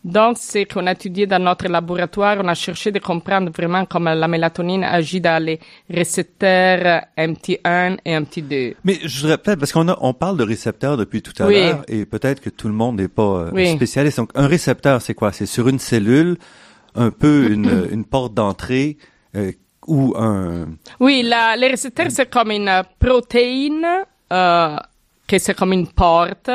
Donc, 0.07 0.39
ce 0.39 0.73
qu'on 0.73 0.87
a 0.87 0.93
étudié 0.93 1.27
dans 1.27 1.41
notre 1.41 1.67
laboratoire, 1.67 2.37
on 2.41 2.47
a 2.47 2.55
cherché 2.55 2.93
de 2.93 3.01
comprendre 3.01 3.51
vraiment 3.51 3.85
comment 3.87 4.15
la 4.15 4.29
mélatonine 4.29 4.85
agit 4.85 5.21
dans 5.21 5.43
les 5.43 5.59
récepteurs 5.91 7.03
MT1 7.19 7.99
et 8.05 8.17
MT2. 8.17 8.75
Mais 8.85 8.99
je 9.03 9.27
répète, 9.27 9.59
parce 9.59 9.73
qu'on 9.73 9.89
a, 9.89 9.99
on 10.01 10.15
parle 10.15 10.37
de 10.37 10.45
récepteurs 10.45 10.97
depuis 10.97 11.23
tout 11.23 11.33
à 11.43 11.51
l'heure, 11.51 11.83
et 11.89 12.07
peut-être 12.07 12.41
que 12.41 12.51
tout 12.51 12.69
le 12.69 12.75
monde 12.75 13.01
n'est 13.01 13.09
pas 13.09 13.51
euh, 13.53 13.75
spécialiste. 13.75 14.19
Donc, 14.19 14.31
un 14.37 14.47
récepteur, 14.47 15.03
c'est 15.03 15.15
quoi? 15.15 15.33
C'est 15.33 15.47
sur 15.47 15.67
une 15.67 15.81
cellule, 15.81 16.37
un 16.95 17.11
peu 17.11 17.51
une, 17.51 17.89
une 17.91 18.05
porte 18.05 18.33
d'entrée, 18.33 18.99
euh, 19.35 19.51
ou 19.89 20.15
un... 20.17 20.69
Oui, 21.01 21.25
la, 21.25 21.57
les 21.57 21.67
récepteurs, 21.67 22.11
c'est 22.11 22.31
comme 22.31 22.53
une 22.53 22.71
protéine, 23.01 23.85
euh, 24.33 24.77
que 25.27 25.39
c'est 25.39 25.55
comme 25.55 25.73
une 25.73 25.89
porte, 25.89 26.51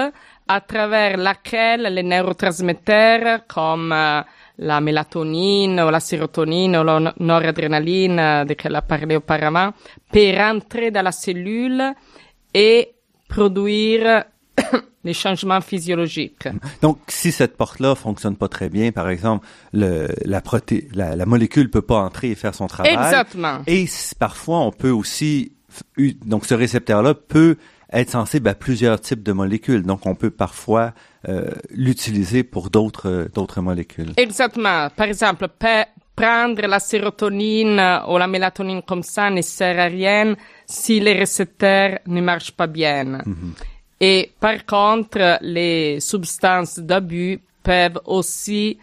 à 0.53 0.59
travers 0.59 1.15
laquelle 1.15 1.83
les 1.93 2.03
neurotransmetteurs 2.03 3.47
comme 3.47 3.93
euh, 3.93 4.21
la 4.57 4.81
mélatonine 4.81 5.79
ou 5.79 5.89
la 5.89 6.01
sérotonine 6.01 6.75
ou 6.75 6.83
la 6.83 7.13
noradrénaline 7.19 8.19
euh, 8.19 8.43
de 8.43 8.49
laquelle 8.49 8.75
a 8.75 8.81
parlé 8.81 9.15
auparavant 9.15 9.71
peuvent 10.11 10.37
rentrer 10.37 10.91
dans 10.91 11.03
la 11.03 11.13
cellule 11.13 11.93
et 12.53 12.91
produire 13.29 14.25
des 15.05 15.13
changements 15.13 15.61
physiologiques. 15.61 16.49
Donc, 16.81 16.99
si 17.07 17.31
cette 17.31 17.55
porte-là 17.55 17.95
fonctionne 17.95 18.35
pas 18.35 18.49
très 18.49 18.67
bien, 18.67 18.91
par 18.91 19.09
exemple, 19.09 19.47
le, 19.71 20.09
la, 20.25 20.41
proté 20.41 20.89
la, 20.93 21.15
la 21.15 21.25
molécule 21.25 21.69
peut 21.71 21.81
pas 21.81 21.99
entrer 21.99 22.31
et 22.31 22.35
faire 22.35 22.53
son 22.53 22.67
travail. 22.67 22.91
Exactement. 22.93 23.59
Et 23.67 23.85
parfois, 24.19 24.59
on 24.59 24.71
peut 24.73 24.91
aussi, 24.91 25.53
donc 26.25 26.45
ce 26.45 26.55
récepteur-là 26.55 27.13
peut 27.13 27.55
être 27.91 28.09
sensible 28.09 28.49
à 28.49 28.55
plusieurs 28.55 28.99
types 28.99 29.23
de 29.23 29.31
molécules. 29.31 29.83
Donc, 29.83 30.05
on 30.05 30.15
peut 30.15 30.29
parfois 30.29 30.93
euh, 31.27 31.51
l'utiliser 31.69 32.43
pour 32.43 32.69
d'autres 32.69 33.09
euh, 33.09 33.29
d'autres 33.33 33.61
molécules. 33.61 34.13
Exactement. 34.17 34.89
Par 34.95 35.07
exemple, 35.07 35.47
prendre 36.15 36.67
la 36.67 36.79
sérotonine 36.79 37.81
ou 38.07 38.17
la 38.17 38.27
mélatonine 38.27 38.81
comme 38.83 39.03
ça 39.03 39.29
ne 39.29 39.41
sert 39.41 39.79
à 39.79 39.85
rien 39.85 40.35
si 40.65 40.99
les 40.99 41.13
récepteurs 41.13 41.99
ne 42.07 42.21
marchent 42.21 42.51
pas 42.51 42.67
bien. 42.67 43.21
Mhm. 43.25 43.53
Et 43.99 44.31
par 44.39 44.65
contre, 44.65 45.37
les 45.41 45.99
substances 45.99 46.79
d'abus 46.79 47.39
peuvent 47.63 47.99
aussi 48.05 48.77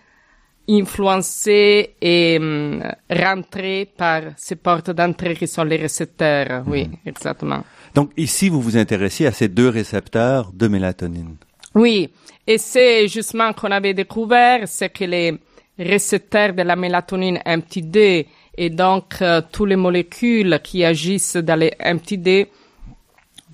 influencer 0.69 1.95
et 2.01 2.39
um, 2.39 2.83
rentrer 3.11 3.91
par 3.97 4.23
ces 4.37 4.57
portes 4.57 4.91
d'entrée 4.91 5.35
qui 5.35 5.49
sont 5.49 5.65
les 5.65 5.77
récepteurs. 5.77 6.63
Oui, 6.67 6.87
mhm. 6.87 6.97
exactement. 7.07 7.65
Donc 7.99 8.13
ici, 8.17 8.49
vous 8.49 8.61
vous 8.61 8.77
intéressez 8.77 9.27
à 9.27 9.33
ces 9.33 9.49
deux 9.49 9.71
récepteurs 9.71 10.53
de 10.53 10.69
mélatonine. 10.69 11.35
Oui, 11.75 12.09
et 12.47 12.57
c'est 12.57 13.09
justement 13.09 13.53
qu'on 13.53 13.73
avait 13.73 13.93
découvert, 13.93 14.69
c'est 14.69 14.91
que 14.91 15.03
les 15.03 15.37
récepteurs 15.77 16.53
de 16.53 16.63
la 16.63 16.77
mélatonine 16.77 17.39
MT2 17.39 18.25
et 18.57 18.71
donc 18.71 19.21
euh, 19.21 19.43
toutes 19.51 19.71
les 19.71 19.75
molécules 19.75 20.61
qui 20.63 20.85
agissent 20.85 21.39
dans 21.39 21.59
les 21.59 21.73
MT2 21.81 22.47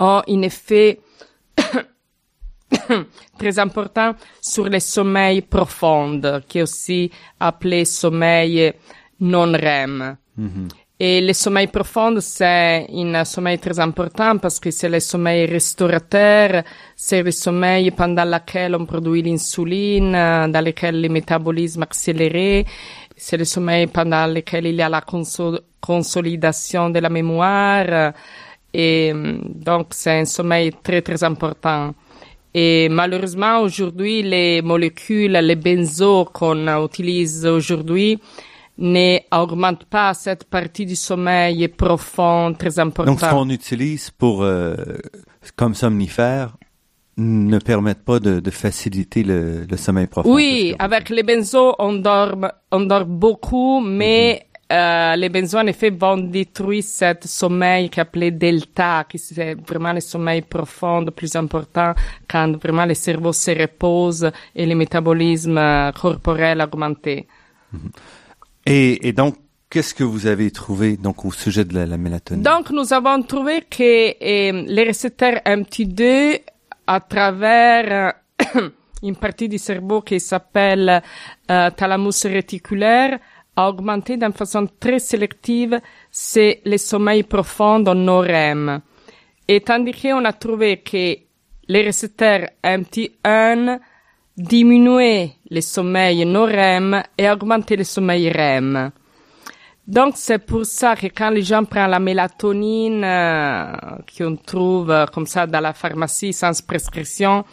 ont 0.00 0.20
un 0.28 0.42
effet 0.42 1.00
très 3.38 3.58
important 3.58 4.14
sur 4.42 4.68
le 4.68 4.78
sommeil 4.78 5.40
profond, 5.40 6.20
qui 6.46 6.58
est 6.58 6.62
aussi 6.64 7.10
appelé 7.40 7.86
sommeil 7.86 8.74
non 9.20 9.52
REM. 9.52 10.18
Mm-hmm. 10.38 10.83
Et 11.00 11.20
le 11.20 11.32
sommeil 11.32 11.66
profond, 11.66 12.14
c'est 12.20 12.86
un 12.88 13.24
sommeil 13.24 13.58
très 13.58 13.80
important 13.80 14.38
parce 14.38 14.60
que 14.60 14.70
c'est 14.70 14.88
le 14.88 15.00
sommeil 15.00 15.46
restaurateur, 15.46 16.62
c'est 16.94 17.20
le 17.20 17.32
sommeil 17.32 17.90
pendant 17.90 18.24
lequel 18.24 18.76
on 18.76 18.86
produit 18.86 19.22
l'insuline, 19.22 20.12
dans 20.12 20.64
lequel 20.64 21.02
le 21.02 21.08
métabolisme 21.08 21.82
accéléré, 21.82 22.64
c'est 23.16 23.36
le 23.36 23.44
sommeil 23.44 23.88
pendant 23.88 24.28
lequel 24.28 24.66
il 24.66 24.76
y 24.76 24.82
a 24.82 24.88
la 24.88 25.02
consolidation 25.80 26.90
de 26.90 27.00
la 27.00 27.10
mémoire. 27.10 28.12
Et 28.72 29.12
donc, 29.12 29.88
c'est 29.90 30.20
un 30.20 30.24
sommeil 30.24 30.72
très, 30.80 31.02
très 31.02 31.24
important. 31.24 31.92
Et 32.52 32.88
malheureusement, 32.88 33.60
aujourd'hui, 33.62 34.22
les 34.22 34.62
molécules, 34.62 35.32
les 35.32 35.56
benzos 35.56 36.26
qu'on 36.26 36.84
utilise 36.84 37.44
aujourd'hui, 37.46 38.20
ne 38.78 39.18
augmente 39.30 39.84
pas 39.84 40.14
cette 40.14 40.44
partie 40.44 40.86
du 40.86 40.96
sommeil 40.96 41.68
profond 41.68 42.54
très 42.54 42.78
importante. 42.78 43.06
Donc, 43.06 43.20
ce 43.20 43.34
qu'on 43.34 43.48
utilise 43.50 44.10
pour 44.10 44.42
euh, 44.42 44.74
comme 45.56 45.74
somnifère 45.74 46.56
ne 47.16 47.58
permet 47.58 47.94
pas 47.94 48.18
de, 48.18 48.40
de 48.40 48.50
faciliter 48.50 49.22
le, 49.22 49.66
le, 49.70 49.76
sommeil 49.76 50.08
profond. 50.08 50.34
Oui, 50.34 50.74
avec 50.78 51.10
les 51.10 51.22
benzos, 51.22 51.74
on 51.78 51.92
dort, 51.92 52.34
on 52.72 52.80
dort 52.80 53.04
beaucoup, 53.06 53.80
mais 53.80 54.44
mhm. 54.70 54.76
euh, 54.76 55.16
les 55.16 55.28
benzos, 55.28 55.58
en 55.58 55.66
effet, 55.68 55.90
vont 55.90 56.16
détruire 56.16 56.82
ce 56.82 57.14
sommeil 57.24 57.88
qu'appelé 57.88 58.32
delta, 58.32 59.04
qui 59.08 59.18
c'est 59.18 59.54
vraiment 59.54 59.92
le 59.92 60.00
sommeil 60.00 60.42
profond 60.42 61.02
le 61.02 61.12
plus 61.12 61.36
important 61.36 61.94
quand 62.28 62.56
vraiment 62.60 62.84
le 62.86 62.94
cerveau 62.94 63.32
se 63.32 63.52
repose 63.52 64.28
et 64.56 64.66
le 64.66 64.74
métabolisme 64.74 65.58
euh, 65.58 65.92
corporel 65.92 66.60
augmenté. 66.62 67.28
Mhm. 67.72 67.90
Et, 68.66 69.08
et 69.08 69.12
donc, 69.12 69.36
qu'est-ce 69.74 69.94
que 69.94 70.04
vous 70.04 70.26
avez 70.26 70.50
trouvé 70.50 70.96
donc 70.96 71.24
au 71.24 71.32
sujet 71.32 71.64
de 71.64 71.74
la, 71.78 71.96
mélatonine? 71.96 72.42
Donc, 72.42 72.70
nous 72.70 72.92
avons 72.92 73.22
trouvé 73.22 73.62
que 73.62 73.82
euh, 73.82 74.64
les 74.66 74.84
récepteurs 74.84 75.40
MT2, 75.44 76.40
à 76.86 77.00
travers 77.00 78.14
euh, 78.56 78.68
une 79.02 79.16
partie 79.16 79.48
du 79.48 79.58
cerveau 79.58 80.00
qui 80.00 80.20
s'appelle 80.20 81.02
euh, 81.50 81.70
thalamus 81.70 82.24
réticulaire, 82.24 83.18
a 83.56 83.68
augmenté 83.68 84.16
d'une 84.16 84.32
façon 84.32 84.68
très 84.80 84.98
sélective 84.98 85.80
c'est 86.10 86.60
le 86.64 86.76
sommeil 86.76 87.22
profond 87.22 87.80
dans 87.80 87.94
nos 87.94 88.20
REM. 88.20 88.80
Et 89.46 89.60
tandis 89.60 89.92
qu'on 89.92 90.24
a 90.24 90.32
trouvé 90.32 90.78
que 90.78 91.16
les 91.68 91.82
récepteurs 91.82 92.48
MT1 92.62 93.78
diminuer 94.36 95.32
le 95.54 95.60
sommeil 95.60 96.24
non 96.26 96.44
REM 96.46 97.02
et 97.16 97.30
augmenter 97.30 97.76
le 97.76 97.84
sommeil 97.84 98.30
REM. 98.30 98.90
Donc 99.86 100.14
c'est 100.16 100.38
pour 100.38 100.64
ça 100.64 100.96
que 100.96 101.06
quand 101.06 101.30
les 101.30 101.42
gens 101.42 101.64
prennent 101.64 101.90
la 101.90 101.98
mélatonine 102.00 103.04
euh, 103.04 103.72
qu'on 104.16 104.36
trouve 104.36 104.90
euh, 104.90 105.06
comme 105.06 105.26
ça 105.26 105.46
dans 105.46 105.60
la 105.60 105.74
pharmacie 105.74 106.32
sans 106.32 106.60
prescription, 106.66 107.44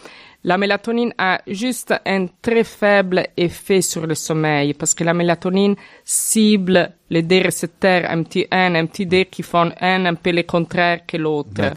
la 0.43 0.57
mélatonine 0.57 1.13
a 1.17 1.41
juste 1.45 1.93
un 2.05 2.27
très 2.41 2.63
faible 2.63 3.27
effet 3.35 3.81
sur 3.81 4.07
le 4.07 4.15
sommeil 4.15 4.73
parce 4.73 4.95
que 4.95 5.03
la 5.03 5.13
mélatonine 5.13 5.75
cible 6.05 6.93
les 7.09 7.21
deux 7.21 7.41
récepteurs 7.41 8.03
MT1, 8.03 8.87
MT2 8.87 9.25
qui 9.25 9.43
font 9.43 9.71
un 9.79 10.05
un 10.05 10.15
peu 10.15 10.31
le 10.31 10.43
contraire 10.43 11.01
que 11.05 11.17
l'autre. 11.17 11.73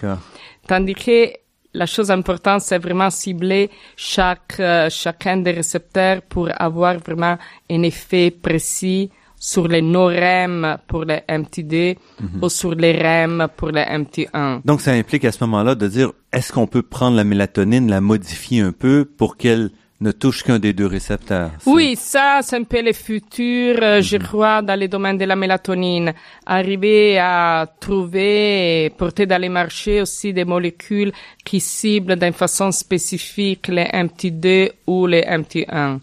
Tandis 0.66 0.95
que 0.95 1.43
la 1.75 1.87
chose 1.87 2.11
importante, 2.11 2.61
c'est 2.62 2.79
vraiment 2.79 3.11
cibler 3.11 3.70
chaque, 3.97 4.57
euh, 4.61 4.89
chacun 4.91 5.37
des 5.39 5.51
récepteurs 5.53 6.22
pour 6.22 6.49
avoir 6.57 6.99
vraiment 6.99 7.37
un 7.70 7.83
effet 7.83 8.31
précis 8.31 9.11
sur 9.39 9.68
les 9.68 9.83
no-REM 9.83 10.79
pour 10.87 11.05
les 11.05 11.20
MTD 11.29 11.99
Mhm. 12.20 12.43
ou 12.43 12.49
sur 12.49 12.75
les 12.75 12.93
REM 12.93 13.49
pour 13.57 13.70
les 13.70 13.83
MT1. 13.83 14.62
Donc, 14.64 14.81
ça 14.81 14.93
implique 14.93 15.25
à 15.27 15.33
ce 15.33 15.45
moment-là 15.45 15.75
de 15.75 15.87
dire, 15.89 16.12
est-ce 16.33 16.51
qu'on 16.53 16.66
peut 16.66 16.83
prendre 16.83 17.16
la 17.16 17.25
mélatonine, 17.25 17.91
la 17.91 18.01
modifier 18.01 18.61
un 18.62 18.72
peu 18.72 19.05
pour 19.05 19.37
qu'elle 19.37 19.70
ne 20.05 20.13
touche 20.13 20.43
qu'un 20.43 20.59
des 20.59 20.73
deux 20.73 20.87
récepteurs? 20.87 21.51
Oui, 21.67 21.97
ça, 21.97 22.41
c'est 22.43 22.57
un 22.57 22.65
peu 22.65 22.83
le 22.83 22.93
futur, 22.93 23.79
euh, 23.83 24.03
je 24.03 24.19
crois, 24.19 24.61
dans 24.63 24.79
les 24.79 24.87
domaines 24.87 25.19
de 25.19 25.25
la 25.25 25.35
mélatonine. 25.35 26.13
Arriver 26.47 27.19
à 27.19 27.67
trouver 27.81 28.85
et 28.85 28.91
porter 28.91 29.27
dans 29.27 29.41
les 29.41 29.49
marchés 29.49 30.01
aussi 30.03 30.33
des 30.33 30.45
molécules 30.45 31.13
qui 31.45 31.59
ciblent 31.59 32.17
d'une 32.17 32.33
façon 32.35 32.71
spécifique 32.71 33.69
les 33.69 33.87
MT2 33.87 34.71
ou 34.87 35.07
les 35.07 35.23
MT1. 35.23 35.99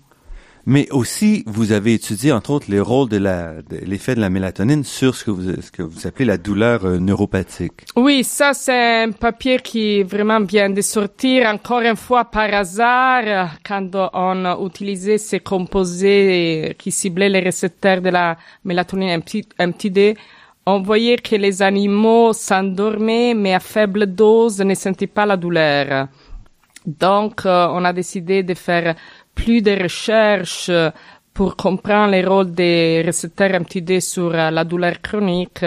Mais 0.66 0.88
aussi, 0.91 1.43
vous 1.47 1.72
avez 1.72 1.95
étudié, 1.95 2.32
entre 2.32 2.51
autres, 2.51 2.68
les 2.70 2.80
rôles 2.80 3.09
de 3.09 3.18
la, 3.18 3.62
de 3.64 3.78
l'effet 3.84 4.14
de 4.14 4.22
la 4.22 4.30
mélatonine 4.30 4.84
sur 4.84 5.16
ce 5.16 5.26
que 5.26 5.32
vous, 5.32 5.62
ce 5.62 5.72
que 5.72 5.82
vous 5.82 6.05
appelez 6.05 6.26
la 6.26 6.38
douleur 6.38 6.86
euh, 6.86 6.99
neuropathique. 6.99 7.82
Oui, 7.95 8.24
ça 8.24 8.53
c'est 8.53 9.03
un 9.03 9.12
papier 9.12 9.57
qui 9.57 10.03
vraiment 10.03 10.39
vient 10.41 10.70
de 10.70 10.82
sortir 10.82 11.47
encore 11.47 11.82
une 11.82 11.95
fois 11.95 12.26
par 12.26 12.53
hasard 12.53 13.24
euh, 13.26 13.45
quand 13.66 13.89
on 14.14 14.66
utilisait 14.68 15.18
ces 15.18 15.39
composés 15.39 16.76
qui 16.78 16.91
ciblaient 16.91 17.30
les 17.30 17.39
récepteurs 17.39 18.01
de 18.01 18.09
la 18.09 18.38
mélatonine 18.64 19.20
MT- 19.20 19.45
MTD. 19.59 20.16
On 20.68 20.82
voyait 20.82 21.18
que 21.18 21.36
les 21.36 21.64
animaux 21.64 22.34
s'endormaient 22.34 23.34
mais 23.34 23.55
à 23.55 23.59
faible 23.59 24.05
dose 24.05 24.59
ne 24.62 24.76
sentaient 24.76 25.07
pas 25.07 25.26
la 25.26 25.38
douleur. 25.38 26.07
Donc 26.86 27.45
euh, 27.45 27.68
on 27.72 27.84
a 27.86 27.93
décidé 27.93 28.43
de 28.43 28.53
faire 28.53 28.95
plus 29.36 29.61
de 29.61 29.71
recherches 29.84 30.69
euh, 30.69 30.89
pour 31.34 31.55
comprendre 31.55 32.11
les 32.11 32.25
rôles 32.25 32.51
des 32.51 33.01
récepteurs 33.03 33.59
MTD 33.59 33.99
sur 34.01 34.34
euh, 34.34 34.51
la 34.51 34.63
douleur 34.63 35.01
chronique. 35.01 35.63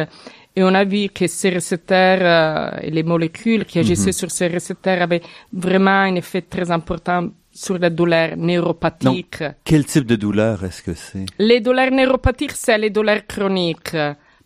Et 0.56 0.62
on 0.62 0.74
a 0.74 0.84
vu 0.84 1.08
que 1.08 1.26
ces 1.26 1.50
récepteurs 1.50 2.20
euh, 2.22 2.78
et 2.82 2.90
les 2.90 3.02
molécules 3.02 3.64
qui 3.64 3.78
agissaient 3.80 4.12
sur 4.12 4.30
ces 4.30 4.46
récepteurs 4.46 5.02
avaient 5.02 5.22
vraiment 5.52 6.02
un 6.02 6.14
effet 6.14 6.42
très 6.42 6.70
important 6.70 7.28
sur 7.50 7.78
la 7.78 7.90
douleur 7.90 8.36
neuropathique. 8.36 9.42
Quel 9.64 9.84
type 9.84 10.06
de 10.06 10.16
douleur 10.16 10.64
est-ce 10.64 10.82
que 10.82 10.94
c'est? 10.94 11.26
Les 11.38 11.60
douleurs 11.60 11.90
neuropathiques, 11.90 12.52
c'est 12.52 12.78
les 12.78 12.90
douleurs 12.90 13.26
chroniques. 13.26 13.96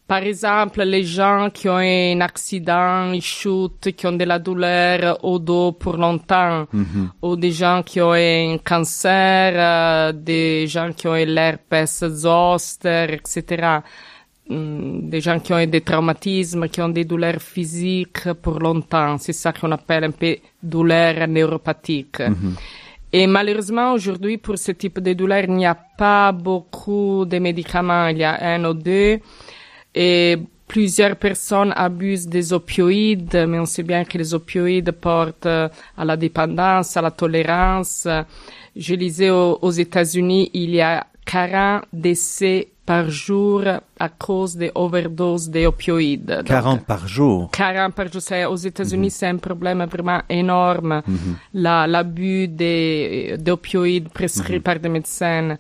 Par 0.09 0.23
exemple, 0.23 0.83
les 0.85 1.05
gens 1.05 1.51
qui 1.53 1.69
ont 1.69 1.77
un 1.77 2.21
accident, 2.23 3.13
ils 3.13 3.21
chutent, 3.21 3.93
qui 3.95 4.07
ont 4.07 4.13
de 4.17 4.25
la 4.25 4.39
douleur 4.39 5.23
au 5.23 5.39
dos 5.39 5.73
pour 5.73 5.99
longtemps, 5.99 6.67
ou 7.21 7.37
des 7.37 7.53
gens 7.53 7.83
qui 7.85 8.01
ont 8.01 8.15
un 8.15 8.57
cancer, 8.65 9.53
euh, 9.55 10.13
des 10.13 10.67
gens 10.67 10.93
qui 10.97 11.07
ont 11.09 11.13
l'herpès 11.15 12.03
zoster, 12.09 13.07
etc. 13.19 13.81
Hum, 14.51 15.11
Des 15.11 15.21
gens 15.21 15.39
qui 15.41 15.53
ont 15.53 15.67
des 15.67 15.83
traumatismes, 15.83 16.69
qui 16.71 16.81
ont 16.81 16.89
des 16.89 17.05
douleurs 17.05 17.43
physiques 17.43 18.33
pour 18.41 18.59
longtemps. 18.61 19.19
C'est 19.19 19.35
ça 19.35 19.53
qu'on 19.53 19.73
appelle 19.73 20.05
un 20.05 20.11
peu 20.13 20.37
douleur 20.63 21.29
neuropathique. 21.29 22.23
Et 23.13 23.27
malheureusement, 23.27 23.93
aujourd'hui, 23.93 24.39
pour 24.39 24.57
ce 24.59 24.73
type 24.73 25.01
de 25.01 25.13
douleur, 25.13 25.45
il 25.45 25.53
n'y 25.55 25.67
a 25.67 25.75
pas 25.75 26.33
beaucoup 26.33 27.27
de 27.27 27.39
médicaments. 27.39 28.09
Il 28.09 28.19
y 28.19 28.25
a 28.25 28.39
un 28.55 28.65
ou 28.65 28.73
deux. 28.75 29.19
Et 30.01 30.37
plusieurs 30.69 31.17
personnes 31.17 31.73
abusent 31.75 32.29
des 32.29 32.53
opioïdes, 32.53 33.45
mais 33.49 33.59
on 33.59 33.67
sait 33.67 33.83
bien 33.83 34.05
que 34.05 34.17
les 34.19 34.33
opioïdes 34.33 34.93
portent 34.93 35.47
euh, 35.47 35.69
à 35.97 36.05
la 36.05 36.17
dépendance, 36.17 36.97
à 36.97 37.03
la 37.03 37.11
tolérance. 37.11 38.07
Je 38.77 38.95
lisais 38.95 39.31
aux, 39.31 39.59
aux 39.61 39.71
États-Unis, 39.73 40.51
il 40.55 40.71
y 40.71 40.81
a 40.81 41.05
40 41.25 41.83
décès 41.93 42.69
par 42.87 43.11
jour 43.11 43.63
à 43.99 44.09
cause 44.09 44.57
des 44.57 44.71
overdoses 44.75 45.51
des 45.51 45.67
opioïdes. 45.67 46.25
Donc, 46.25 46.45
40 46.45 46.87
par 46.87 47.07
jour. 47.07 47.51
40 47.51 47.95
par 47.95 48.11
jour. 48.11 48.23
C'est- 48.23 48.47
Aux 48.47 48.57
États-Unis, 48.57 49.11
c'est 49.11 49.27
un 49.27 49.37
problème 49.37 49.85
vraiment 49.91 50.23
énorme. 50.31 51.03
La- 51.53 51.87
L'abus 51.87 52.49
des 52.49 53.35
d'opioïdes 53.39 54.09
prescrits 54.09 54.61
par 54.61 54.79
des 54.79 54.89
médecins. 54.89 55.57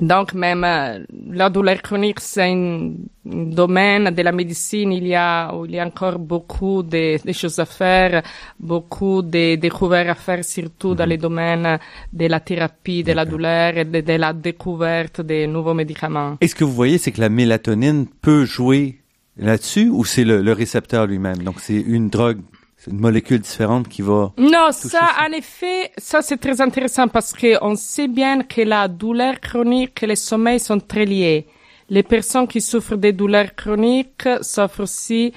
Donc 0.00 0.32
même 0.34 0.64
euh, 0.64 1.04
la 1.30 1.50
douleur 1.50 1.82
chronique, 1.82 2.20
c'est 2.20 2.42
un 2.42 2.92
domaine 3.24 4.10
de 4.10 4.22
la 4.22 4.32
médecine. 4.32 4.92
Il 4.92 5.06
y 5.06 5.14
a, 5.14 5.52
il 5.66 5.72
y 5.72 5.78
a 5.78 5.86
encore 5.86 6.18
beaucoup 6.18 6.82
de, 6.82 7.24
de 7.24 7.32
choses 7.32 7.58
à 7.58 7.66
faire, 7.66 8.22
beaucoup 8.58 9.20
de 9.22 9.56
découvertes 9.56 10.08
à 10.08 10.14
faire, 10.14 10.44
surtout 10.44 10.94
dans 10.94 11.04
les 11.04 11.18
domaines 11.18 11.78
de 12.12 12.26
la 12.26 12.40
thérapie 12.40 13.02
de 13.04 13.12
la 13.12 13.24
douleur 13.24 13.76
et 13.76 13.84
de, 13.84 14.00
de 14.00 14.12
la 14.14 14.32
découverte 14.32 15.20
des 15.20 15.46
nouveaux 15.46 15.74
médicaments. 15.74 16.38
Et 16.40 16.48
ce 16.48 16.54
que 16.54 16.64
vous 16.64 16.72
voyez, 16.72 16.98
c'est 16.98 17.12
que 17.12 17.20
la 17.20 17.28
mélatonine 17.28 18.06
peut 18.06 18.44
jouer 18.44 19.00
là-dessus 19.36 19.88
ou 19.90 20.04
c'est 20.04 20.24
le, 20.24 20.42
le 20.42 20.52
récepteur 20.52 21.06
lui-même? 21.06 21.38
Donc, 21.38 21.60
c'est 21.60 21.80
une 21.80 22.08
drogue, 22.08 22.40
c'est 22.82 22.90
une 22.92 22.98
molécule 23.00 23.40
différente 23.40 23.88
qui 23.88 24.00
va... 24.00 24.32
Non, 24.38 24.68
ça, 24.72 24.88
ça. 24.88 25.06
en 25.28 25.32
effet, 25.32 25.92
ça 25.98 26.22
c'est 26.22 26.38
très 26.38 26.62
intéressant 26.62 27.08
parce 27.08 27.32
que 27.34 27.62
on 27.62 27.74
sait 27.76 28.08
bien 28.08 28.42
que 28.42 28.62
la 28.62 28.88
douleur 28.88 29.38
chronique 29.38 30.02
et 30.02 30.06
le 30.06 30.16
sommeil 30.16 30.58
sont 30.58 30.80
très 30.80 31.04
liés. 31.04 31.46
Les 31.90 32.02
personnes 32.02 32.48
qui 32.48 32.60
souffrent 32.62 32.96
des 32.96 33.12
douleurs 33.12 33.54
chroniques 33.54 34.26
souffrent 34.40 34.84
aussi 34.84 35.32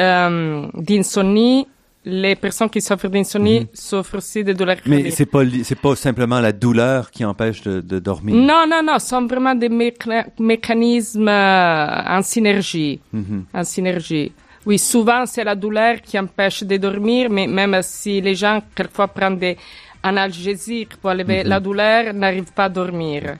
euh, 0.00 0.66
d'insomnie. 0.74 1.68
Les 2.04 2.34
personnes 2.36 2.70
qui 2.70 2.80
souffrent 2.80 3.08
d'insomnie 3.08 3.66
souffrent 3.74 4.16
aussi 4.16 4.42
des 4.42 4.54
douleurs 4.54 4.80
chroniques. 4.80 5.04
Mais 5.04 5.10
c'est 5.10 5.26
pas, 5.26 5.42
c'est 5.62 5.78
pas 5.78 5.94
simplement 5.94 6.40
la 6.40 6.52
douleur 6.52 7.10
qui 7.10 7.24
empêche 7.24 7.60
de, 7.62 7.80
de 7.80 7.98
dormir. 7.98 8.34
Non, 8.34 8.64
non, 8.68 8.82
non, 8.82 8.98
ce 8.98 9.08
sont 9.08 9.26
vraiment 9.26 9.54
des 9.54 9.68
méca- 9.68 10.26
mécanismes 10.40 11.28
euh, 11.28 12.16
en 12.16 12.22
synergie. 12.22 12.98
Mhm. 13.12 13.44
En 13.54 13.62
synergie. 13.64 14.32
Oui, 14.66 14.78
souvent 14.78 15.24
c'est 15.26 15.44
la 15.44 15.54
douleur 15.54 16.00
qui 16.02 16.18
empêche 16.18 16.62
de 16.64 16.76
dormir, 16.76 17.30
mais 17.30 17.46
même 17.46 17.78
si 17.82 18.20
les 18.20 18.34
gens 18.34 18.60
quelquefois 18.74 19.08
prennent 19.08 19.38
des 19.38 19.56
analgésiques 20.02 20.96
pour 20.96 21.10
enlever 21.10 21.42
la 21.44 21.60
douleur, 21.60 22.12
n'arrivent 22.12 22.52
pas 22.52 22.64
à 22.64 22.68
dormir. 22.68 23.36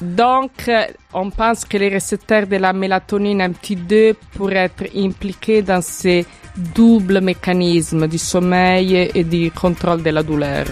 Donc, 0.00 0.68
euh, 0.68 0.86
on 1.14 1.30
pense 1.30 1.64
que 1.64 1.76
les 1.76 1.88
récepteurs 1.88 2.48
de 2.48 2.56
la 2.56 2.72
mélatonine 2.72 3.40
MT2 3.40 4.14
pourraient 4.34 4.70
être 4.74 4.84
impliqués 4.96 5.62
dans 5.62 5.80
ces 5.80 6.26
doubles 6.74 7.20
mécanismes 7.20 8.08
du 8.08 8.18
sommeil 8.18 9.10
et 9.14 9.24
du 9.24 9.52
contrôle 9.52 10.02
de 10.02 10.10
la 10.10 10.24
douleur. 10.24 10.66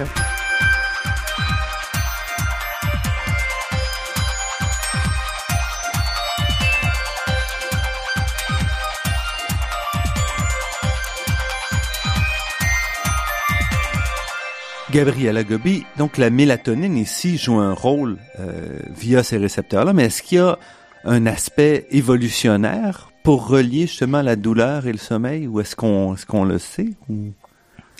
Gabriela 14.92 15.44
Gobi, 15.44 15.84
donc 15.98 16.18
la 16.18 16.30
mélatonine 16.30 16.96
ici 16.96 17.38
joue 17.38 17.58
un 17.58 17.74
rôle 17.74 18.16
euh, 18.40 18.78
via 18.90 19.22
ces 19.22 19.36
récepteurs-là, 19.36 19.92
mais 19.92 20.04
est-ce 20.06 20.22
qu'il 20.22 20.38
y 20.38 20.40
a 20.40 20.58
un 21.04 21.26
aspect 21.26 21.86
évolutionnaire 21.90 23.10
pour 23.22 23.46
relier 23.48 23.82
justement 23.82 24.22
la 24.22 24.36
douleur 24.36 24.86
et 24.86 24.92
le 24.92 24.98
sommeil, 24.98 25.46
ou 25.46 25.60
est-ce 25.60 25.76
qu'on 25.76 26.14
est-ce 26.14 26.26
qu'on 26.26 26.44
le 26.44 26.58
sait 26.58 26.90
ou? 27.08 27.32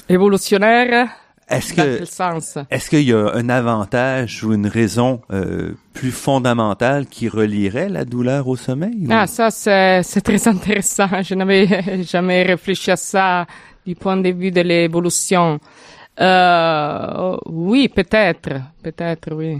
Évolutionnaire, 0.09 1.09
est-ce 1.49 1.74
dans 1.76 1.82
que 1.84 1.97
quel 1.99 2.07
sens? 2.07 2.59
est-ce 2.70 2.91
qu'il 2.91 3.03
y 3.09 3.12
a 3.12 3.30
un 3.34 3.49
avantage 3.49 4.43
ou 4.43 4.53
une 4.53 4.66
raison 4.66 5.20
euh, 5.32 5.72
plus 5.93 6.11
fondamentale 6.11 7.07
qui 7.07 7.28
relierait 7.28 7.88
la 7.88 8.05
douleur 8.05 8.49
au 8.49 8.57
sommeil 8.57 9.07
ou- 9.07 9.11
Ah, 9.11 9.26
ça, 9.28 9.51
c'est, 9.51 10.03
c'est 10.03 10.20
très 10.22 10.49
intéressant. 10.49 11.07
Je 11.22 11.34
n'avais 11.34 12.03
jamais 12.03 12.43
réfléchi 12.43 12.91
à 12.91 12.97
ça 12.97 13.47
du 13.86 13.95
point 13.95 14.16
de 14.16 14.30
vue 14.30 14.51
de 14.51 14.61
l'évolution. 14.62 15.61
Euh, 16.21 17.37
oui, 17.47 17.89
peut-être, 17.89 18.61
peut-être, 18.83 19.35
oui. 19.35 19.59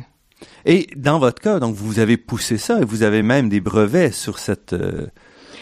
Et 0.65 0.89
dans 0.97 1.19
votre 1.19 1.41
cas, 1.41 1.59
donc 1.59 1.75
vous 1.75 1.99
avez 1.99 2.17
poussé 2.17 2.59
ça 2.59 2.81
et 2.81 2.85
vous 2.85 3.03
avez 3.03 3.23
même 3.23 3.49
des 3.49 3.61
brevets 3.61 4.13
sur 4.13 4.39
cette 4.39 4.73
euh, 4.73 5.07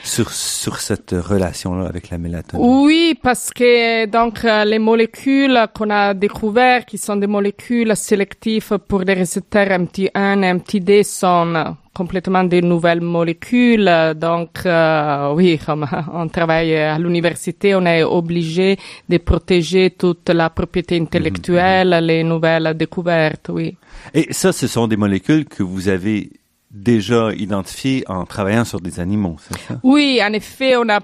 sur 0.02 0.30
sur 0.30 0.80
cette 0.80 1.12
relation-là 1.12 1.86
avec 1.86 2.10
la 2.10 2.18
mélatonine? 2.18 2.66
Oui, 2.66 3.18
parce 3.22 3.50
que 3.50 4.06
donc 4.06 4.44
euh, 4.44 4.64
les 4.64 4.78
molécules 4.78 5.58
qu'on 5.74 5.90
a 5.90 6.14
découvertes, 6.14 6.88
qui 6.88 6.98
sont 6.98 7.16
des 7.16 7.26
molécules 7.26 7.94
sélectives 7.96 8.78
pour 8.88 9.00
les 9.00 9.14
récepteurs 9.14 9.68
MT1 9.68 10.42
et 10.42 10.52
MTD, 10.54 11.02
sont 11.02 11.76
complètement 11.94 12.44
des 12.44 12.62
nouvelles 12.62 13.00
molécules. 13.00 13.90
Donc 14.16 14.60
euh, 14.64 15.32
oui, 15.34 15.58
comme 15.64 15.86
on 16.12 16.28
travaille 16.28 16.76
à 16.76 16.98
l'université, 16.98 17.74
on 17.74 17.84
est 17.86 18.02
obligé 18.02 18.78
de 19.08 19.18
protéger 19.18 19.90
toute 19.90 20.28
la 20.30 20.48
propriété 20.50 20.96
intellectuelle, 20.98 21.90
les 22.02 22.22
nouvelles 22.22 22.74
découvertes. 22.76 23.50
Oui. 23.52 23.76
Et 24.14 24.32
ça, 24.32 24.52
ce 24.52 24.66
sont 24.66 24.86
des 24.86 24.96
molécules 24.96 25.44
que 25.44 25.62
vous 25.62 25.88
avez 25.88 26.30
déjà 26.70 27.32
identifiées 27.34 28.04
en 28.08 28.24
travaillant 28.26 28.64
sur 28.64 28.80
des 28.80 29.00
animaux, 29.00 29.36
c'est 29.40 29.58
ça? 29.60 29.80
Oui, 29.82 30.20
en 30.22 30.32
effet, 30.32 30.76
on 30.76 30.88
a 30.88 31.00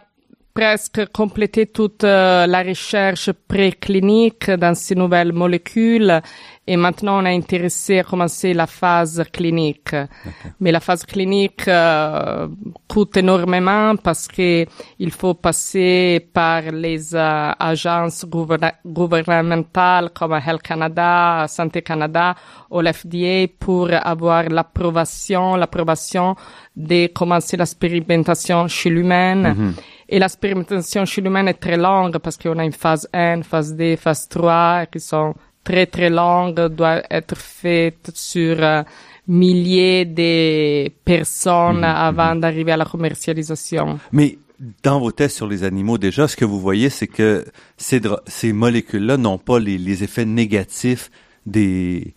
presque 0.54 1.10
complété 1.12 1.66
toute 1.66 2.04
euh, 2.04 2.46
la 2.46 2.62
recherche 2.62 3.32
préclinique 3.32 4.48
dans 4.50 4.76
ces 4.76 4.94
nouvelles 4.94 5.32
molécules 5.32 6.20
et 6.64 6.76
maintenant 6.76 7.20
on 7.20 7.26
est 7.26 7.34
intéressé 7.34 7.98
à 7.98 8.04
commencer 8.04 8.54
la 8.54 8.68
phase 8.68 9.24
clinique. 9.32 9.96
Mais 10.60 10.70
la 10.70 10.78
phase 10.78 11.04
clinique 11.04 11.66
euh, 11.66 12.46
coûte 12.86 13.16
énormément 13.16 13.96
parce 13.96 14.28
que 14.28 14.64
il 15.00 15.10
faut 15.10 15.34
passer 15.34 16.24
par 16.32 16.62
les 16.70 17.16
euh, 17.16 17.50
agences 17.58 18.24
gouvernementales 18.24 20.10
comme 20.14 20.34
Health 20.34 20.62
Canada, 20.62 21.46
Santé 21.48 21.82
Canada 21.82 22.36
ou 22.70 22.80
l'FDA 22.80 23.48
pour 23.58 23.90
avoir 23.92 24.44
l'approbation, 24.48 25.56
l'approbation 25.56 26.36
de 26.76 27.08
commencer 27.08 27.56
l'expérimentation 27.56 28.68
chez 28.68 28.90
l'humain. 28.90 29.52
Mm-hmm. 29.52 29.72
Et 30.08 30.18
l'expérimentation 30.18 31.04
chez 31.04 31.20
l'humain 31.20 31.46
est 31.46 31.54
très 31.54 31.76
longue 31.76 32.18
parce 32.18 32.36
qu'on 32.36 32.58
a 32.58 32.64
une 32.64 32.72
phase 32.72 33.08
1, 33.12 33.42
phase 33.42 33.74
2, 33.74 33.96
phase 33.96 34.28
3 34.28 34.86
qui 34.86 35.00
sont 35.00 35.34
très 35.62 35.86
très 35.86 36.10
longue 36.10 36.68
doit 36.68 37.02
être 37.10 37.36
faite 37.36 38.10
sur 38.14 38.62
euh, 38.62 38.82
milliers 39.26 40.04
de 40.04 40.90
personnes 41.04 41.78
mhm, 41.78 41.84
avant 41.84 42.34
mhm. 42.34 42.40
d'arriver 42.40 42.72
à 42.72 42.76
la 42.76 42.84
commercialisation. 42.84 43.98
Mais 44.12 44.38
dans 44.82 45.00
vos 45.00 45.10
tests 45.10 45.36
sur 45.36 45.48
les 45.48 45.64
animaux, 45.64 45.98
déjà, 45.98 46.28
ce 46.28 46.36
que 46.36 46.44
vous 46.44 46.60
voyez, 46.60 46.90
c'est 46.90 47.06
que 47.06 47.44
ces, 47.76 48.00
ces 48.26 48.52
molécules-là 48.52 49.16
n'ont 49.16 49.38
pas 49.38 49.58
les, 49.58 49.78
les 49.78 50.04
effets 50.04 50.26
négatifs 50.26 51.10
des, 51.46 52.14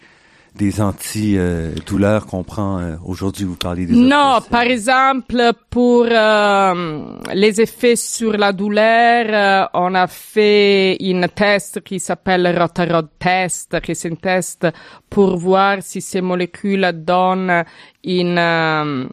des 0.57 0.81
antidouleurs 0.81 2.25
qu'on 2.25 2.43
prend 2.43 2.79
euh, 2.79 2.95
aujourd'hui 3.05 3.45
Vous 3.45 3.55
parlez 3.55 3.85
des 3.85 3.93
Non, 3.95 4.39
par 4.49 4.63
exemple, 4.63 5.51
pour 5.69 6.05
euh, 6.09 7.15
les 7.33 7.61
effets 7.61 7.95
sur 7.95 8.33
la 8.33 8.51
douleur, 8.51 9.25
euh, 9.29 9.65
on 9.73 9.93
a 9.95 10.07
fait 10.07 10.97
un 11.01 11.27
test 11.27 11.81
qui 11.81 11.99
s'appelle 11.99 12.57
Rotarod 12.57 13.07
test, 13.19 13.79
qui 13.81 13.91
est 13.91 14.05
un 14.05 14.15
test 14.15 14.67
pour 15.09 15.37
voir 15.37 15.77
si 15.81 16.01
ces 16.01 16.21
molécules 16.21 16.91
donnent 16.93 17.63
une 18.03 19.09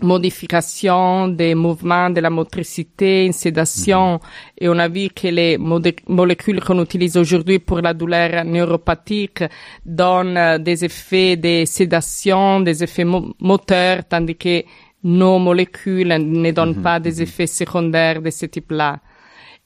modification 0.00 1.28
des 1.28 1.54
mouvements 1.54 2.10
de 2.10 2.20
la 2.20 2.30
motricité, 2.30 3.26
une 3.26 3.32
sédation, 3.32 4.14
mhm. 4.14 4.18
et 4.60 4.68
on 4.68 4.78
a 4.78 4.88
vu 4.88 5.08
que 5.10 5.28
les 5.28 5.58
molécules 5.58 6.60
qu'on 6.60 6.82
utilise 6.82 7.16
aujourd'hui 7.16 7.58
pour 7.58 7.80
la 7.80 7.94
douleur 7.94 8.44
neuropathique 8.44 9.44
donnent 9.84 10.58
des 10.58 10.84
effets 10.84 11.36
de 11.36 11.64
sédation, 11.64 12.60
des 12.60 12.82
effets 12.82 13.04
moteurs, 13.40 14.04
tandis 14.08 14.36
que 14.36 14.64
nos 15.04 15.38
molécules 15.38 16.08
ne 16.18 16.50
donnent 16.52 16.76
mhm. 16.76 16.82
pas 16.82 17.00
des 17.00 17.16
mhm. 17.16 17.22
effets 17.22 17.46
secondaires 17.46 18.22
de 18.22 18.30
ce 18.30 18.46
type-là. 18.46 18.98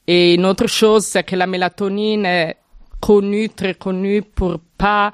Et 0.06 0.34
une 0.34 0.46
autre 0.46 0.66
chose, 0.66 1.06
c'est 1.06 1.22
que 1.22 1.36
la 1.36 1.46
mélatonine 1.46 2.26
est 2.26 2.56
connue, 3.00 3.48
très 3.50 3.74
connue 3.74 4.22
pour 4.22 4.58
pas 4.76 5.12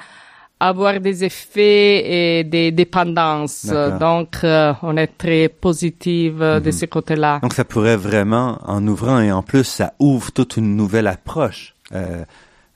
avoir 0.61 0.99
des 1.01 1.25
effets 1.25 2.39
et 2.41 2.45
des 2.45 2.71
dépendances. 2.73 3.67
Donc, 4.01 4.39
euh, 4.45 4.73
on 4.83 4.97
est 4.97 5.19
très 5.19 5.49
positif 5.49 6.35
euh, 6.41 6.61
de 6.61 6.67
mhm. 6.67 6.73
ce 6.73 6.87
côté-là. 6.87 7.39
Donc, 7.43 7.55
ça 7.55 7.65
pourrait 7.65 7.97
vraiment, 7.97 8.59
en 8.65 8.87
ouvrant 8.87 9.21
et 9.21 9.31
en 9.33 9.43
plus, 9.43 9.65
ça 9.65 9.93
ouvre 9.99 10.33
toute 10.33 10.57
une 10.57 10.77
nouvelle 10.77 11.07
approche. 11.07 11.75
Euh, 11.95 12.25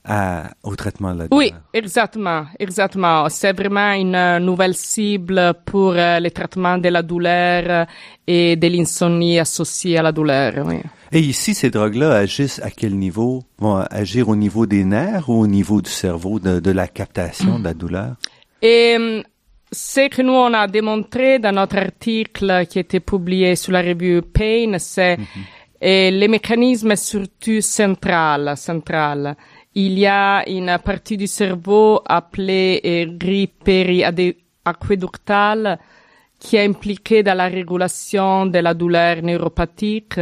à, 0.05 0.51
au 0.63 0.75
traitement 0.75 1.13
de 1.13 1.19
la 1.19 1.27
douleur. 1.27 1.37
Oui, 1.37 1.53
exactement, 1.73 2.45
exactement. 2.59 3.29
C'est 3.29 3.53
vraiment 3.53 3.91
une 3.93 4.45
nouvelle 4.45 4.75
cible 4.75 5.53
pour 5.65 5.93
euh, 5.93 6.19
le 6.19 6.29
traitement 6.31 6.77
de 6.77 6.89
la 6.89 7.01
douleur 7.01 7.87
et 8.27 8.55
de 8.55 8.67
l'insomnie 8.67 9.39
associée 9.39 9.97
à 9.97 10.01
la 10.01 10.11
douleur. 10.11 10.65
Oui. 10.65 10.81
Et 11.11 11.19
ici, 11.19 11.53
ces 11.53 11.69
drogues-là 11.69 12.11
agissent 12.13 12.59
à 12.63 12.71
quel 12.71 12.95
niveau? 12.95 13.43
Vont 13.59 13.77
agir 13.89 14.29
au 14.29 14.35
niveau 14.35 14.65
des 14.65 14.83
nerfs 14.83 15.29
ou 15.29 15.41
au 15.41 15.47
niveau 15.47 15.81
du 15.81 15.89
cerveau, 15.89 16.39
de, 16.39 16.59
de 16.59 16.71
la 16.71 16.87
captation 16.87 17.59
de 17.59 17.63
la 17.63 17.73
douleur? 17.73 18.15
Et 18.61 18.95
hum, 18.97 19.23
ce 19.71 20.09
que 20.09 20.21
nous, 20.21 20.33
on 20.33 20.53
a 20.53 20.67
démontré 20.67 21.39
dans 21.39 21.53
notre 21.53 21.77
article 21.77 22.65
qui 22.67 22.79
a 22.79 22.81
été 22.81 22.99
publié 22.99 23.55
sur 23.55 23.71
la 23.71 23.81
revue 23.81 24.21
Pain, 24.21 24.77
c'est 24.79 25.17
mm 25.17 25.23
les 25.83 26.27
mécanismes 26.27 26.95
surtout 26.95 27.61
central, 27.61 28.55
central. 28.55 29.35
Il 29.75 29.97
y 29.97 30.05
a 30.05 30.47
une 30.47 30.77
partie 30.83 31.17
du 31.17 31.27
cerveau 31.27 32.01
appelée 32.05 33.07
périaqueductale 33.63 35.79
qui 36.39 36.57
est 36.57 36.65
impliquée 36.65 37.23
dans 37.23 37.37
la 37.37 37.47
régulation 37.47 38.45
de 38.45 38.59
la 38.59 38.73
douleur 38.73 39.21
neuropathique 39.23 40.19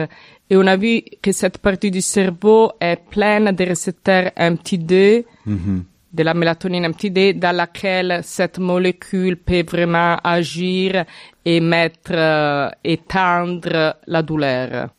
et 0.51 0.57
on 0.57 0.67
a 0.67 0.75
vu 0.75 1.01
que 1.21 1.31
cette 1.31 1.59
partie 1.59 1.91
du 1.91 2.01
cerveau 2.01 2.73
est 2.79 2.99
pleine 3.09 3.53
de 3.53 3.63
récepteurs 3.63 4.31
MT2, 4.37 5.23
mm-hmm. 5.47 5.83
de 6.13 6.23
la 6.23 6.33
mélatonine 6.33 6.87
MT2, 6.87 7.39
dans 7.39 7.55
laquelle 7.55 8.19
cette 8.21 8.59
molécule 8.59 9.37
peut 9.37 9.63
vraiment 9.63 10.17
agir 10.21 11.05
et 11.45 11.61
mettre, 11.61 12.11
euh, 12.11 12.69
éteindre 12.83 13.95
la 14.05 14.21
douleur. 14.21 14.89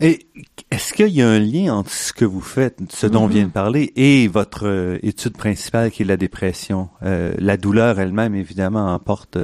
Et 0.00 0.26
est-ce 0.70 0.92
qu'il 0.92 1.08
y 1.08 1.22
a 1.22 1.28
un 1.28 1.38
lien 1.38 1.74
entre 1.74 1.90
ce 1.90 2.12
que 2.12 2.24
vous 2.24 2.40
faites, 2.40 2.78
ce 2.90 3.06
dont 3.06 3.24
on 3.24 3.26
vient 3.26 3.44
de 3.44 3.48
mm-hmm. 3.48 3.52
parler, 3.52 3.92
et 3.96 4.28
votre 4.28 4.66
euh, 4.66 4.98
étude 5.02 5.36
principale 5.36 5.90
qui 5.90 6.02
est 6.02 6.06
la 6.06 6.16
dépression? 6.16 6.88
Euh, 7.02 7.34
la 7.38 7.56
douleur 7.56 7.98
elle-même, 7.98 8.34
évidemment, 8.34 8.92
emporte... 8.92 9.38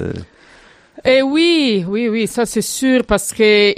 Eh 1.05 1.23
oui, 1.23 1.85
oui, 1.89 2.09
oui, 2.09 2.27
ça 2.27 2.47
c'est 2.47 2.63
sûr, 2.63 3.05
parce 3.05 3.33
que 3.33 3.73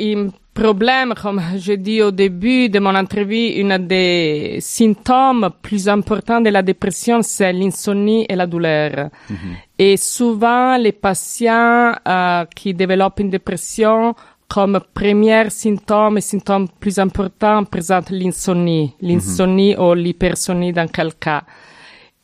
problème, 0.55 1.15
comme 1.21 1.43
je 1.59 1.73
dis 1.73 2.01
au 2.01 2.13
début 2.13 2.69
de 2.69 2.79
mon 2.79 2.95
entrevue, 2.95 3.49
une 3.49 3.77
des 3.79 4.59
symptômes 4.61 5.51
plus 5.61 5.89
importants 5.89 6.41
de 6.41 6.49
la 6.49 6.63
dépression, 6.63 7.21
c'est 7.23 7.53
l'insomnie 7.53 8.25
et 8.29 8.37
la 8.37 8.47
douleur. 8.47 9.11
Mhm. 9.29 9.37
Et 9.79 9.97
souvent, 9.97 10.77
les 10.77 10.93
patients 10.93 11.93
euh, 12.07 12.45
qui 12.55 12.73
développent 12.73 13.19
une 13.19 13.31
dépression, 13.31 14.15
comme 14.49 14.81
premier 14.93 15.51
symptôme 15.51 16.19
et 16.19 16.21
symptôme 16.21 16.69
plus 16.81 16.99
important, 16.99 17.65
présentent 17.65 18.11
l'insomnie, 18.11 18.95
l'insomnie 19.01 19.77
ou 19.77 19.95
l'hypersonie 19.95 20.73
dans 20.73 20.89
quel 20.89 21.15
cas. 21.15 21.43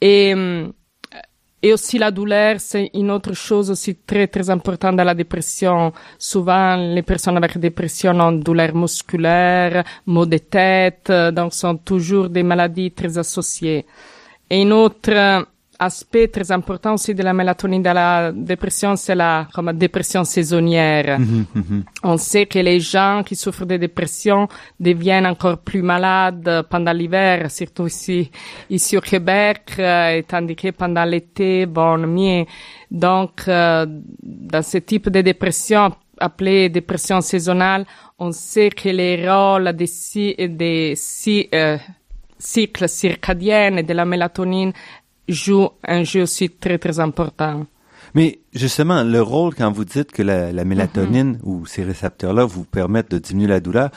Et 0.01 0.33
hum, 0.35 0.73
et 1.63 1.75
aussi 1.75 1.99
la 1.99 2.11
douleur, 2.11 2.57
c'est 2.59 2.91
une 2.95 3.11
autre 3.11 3.35
chose 3.35 3.71
aussi 3.71 3.95
très 3.97 4.27
très 4.29 4.49
importante 4.49 4.97
dans 4.97 5.05
la 5.05 5.15
dépression. 5.15 5.93
Souvent, 6.19 6.77
les 6.77 7.03
personnes 7.03 7.37
avec 7.37 7.59
dépression 7.59 8.19
ont 8.19 8.33
douleur 8.33 8.75
musculaire, 8.75 9.85
maux 10.07 10.25
de 10.25 10.39
tête, 10.39 11.13
donc 11.33 11.53
sont 11.53 11.77
toujours 11.77 12.31
des 12.31 12.43
maladies 12.43 12.93
très 12.93 13.19
associées. 13.19 13.85
Et 14.49 14.63
une 14.63 14.73
autre 14.73 15.47
aspect 15.81 16.29
très 16.29 16.53
important 16.53 16.95
aussi 16.95 17.15
de 17.15 17.23
la 17.23 17.33
mélatonine 17.33 17.83
de 17.83 17.89
la 17.89 18.33
dépression, 18.33 18.97
c'est 18.97 19.15
la 19.15 19.49
comme 19.53 19.73
dépression 19.73 20.25
saisonnière. 20.25 21.19
Mhm, 21.19 21.47
mhm. 21.55 21.85
On 22.05 22.19
sait 22.19 22.45
que 22.47 22.59
les 22.59 22.81
gens 22.81 23.23
qui 23.25 23.35
souffrent 23.35 23.65
de 23.65 23.79
dépression 23.79 24.47
deviennent 24.79 25.27
encore 25.27 25.59
plus 25.59 25.83
malades 25.83 26.67
pendant 26.69 26.93
l'hiver, 26.93 27.51
surtout 27.51 27.87
ici, 27.87 28.31
ici 28.69 28.97
au 28.99 29.01
Québec, 29.01 29.73
euh, 29.79 30.23
tandis 30.29 30.55
que 30.55 30.71
pendant 30.71 31.05
l'été, 31.05 31.65
bon, 31.65 31.97
mieux. 32.07 32.45
Donc, 32.91 33.43
euh, 33.49 33.87
dans 34.23 34.63
ce 34.63 34.79
type 34.79 35.09
de 35.09 35.23
dépression, 35.23 35.93
appelée 36.19 36.69
dépression 36.69 37.23
saisonnale, 37.23 37.87
on 38.19 38.33
sait 38.33 38.69
que 38.71 38.91
les 38.91 39.29
rôles 39.29 39.73
des, 39.73 39.89
des 40.49 40.95
euh, 41.55 41.79
cycles 42.39 42.89
circadiens 42.89 43.77
et 43.77 43.83
de 43.83 43.93
la 43.93 44.05
mélatonine 44.05 44.73
joue 45.33 45.69
un 45.87 46.05
jeu 46.05 46.23
aussi 46.23 46.51
très, 46.51 46.79
très 46.79 47.01
important. 47.01 47.67
Mais 48.15 48.41
justement, 48.53 49.05
le 49.05 49.23
rôle, 49.23 49.55
quand 49.55 49.71
vous 49.71 49.85
dites 49.85 50.13
que 50.13 50.23
la, 50.23 50.53
la 50.53 50.65
mélatonine 50.65 51.35
mm-hmm. 51.35 51.45
ou 51.45 51.67
ces 51.67 51.85
récepteurs-là 51.85 52.45
vous 52.45 52.65
permettent 52.65 53.11
de 53.11 53.19
diminuer 53.19 53.49
la 53.49 53.61
douleur, 53.61 53.91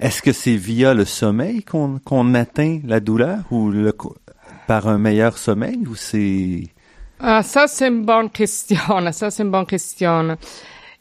est-ce 0.00 0.22
que 0.22 0.32
c'est 0.32 0.56
via 0.56 0.94
le 0.94 1.04
sommeil 1.04 1.62
qu'on 1.64 1.98
qu'on 1.98 2.34
atteint 2.34 2.80
la 2.84 3.00
douleur 3.00 3.38
ou 3.50 3.70
le, 3.70 3.92
par 4.66 4.86
un 4.86 4.98
meilleur 4.98 5.38
sommeil 5.38 5.78
ou 5.88 5.96
c'est... 5.96 6.62
Ah, 7.18 7.42
ça, 7.42 7.66
c'est 7.66 7.88
une 7.88 8.04
bonne 8.04 8.30
question. 8.30 8.78
Ça, 9.12 9.30
c'est 9.30 9.42
une 9.42 9.50
bonne 9.50 9.66
question. 9.66 10.36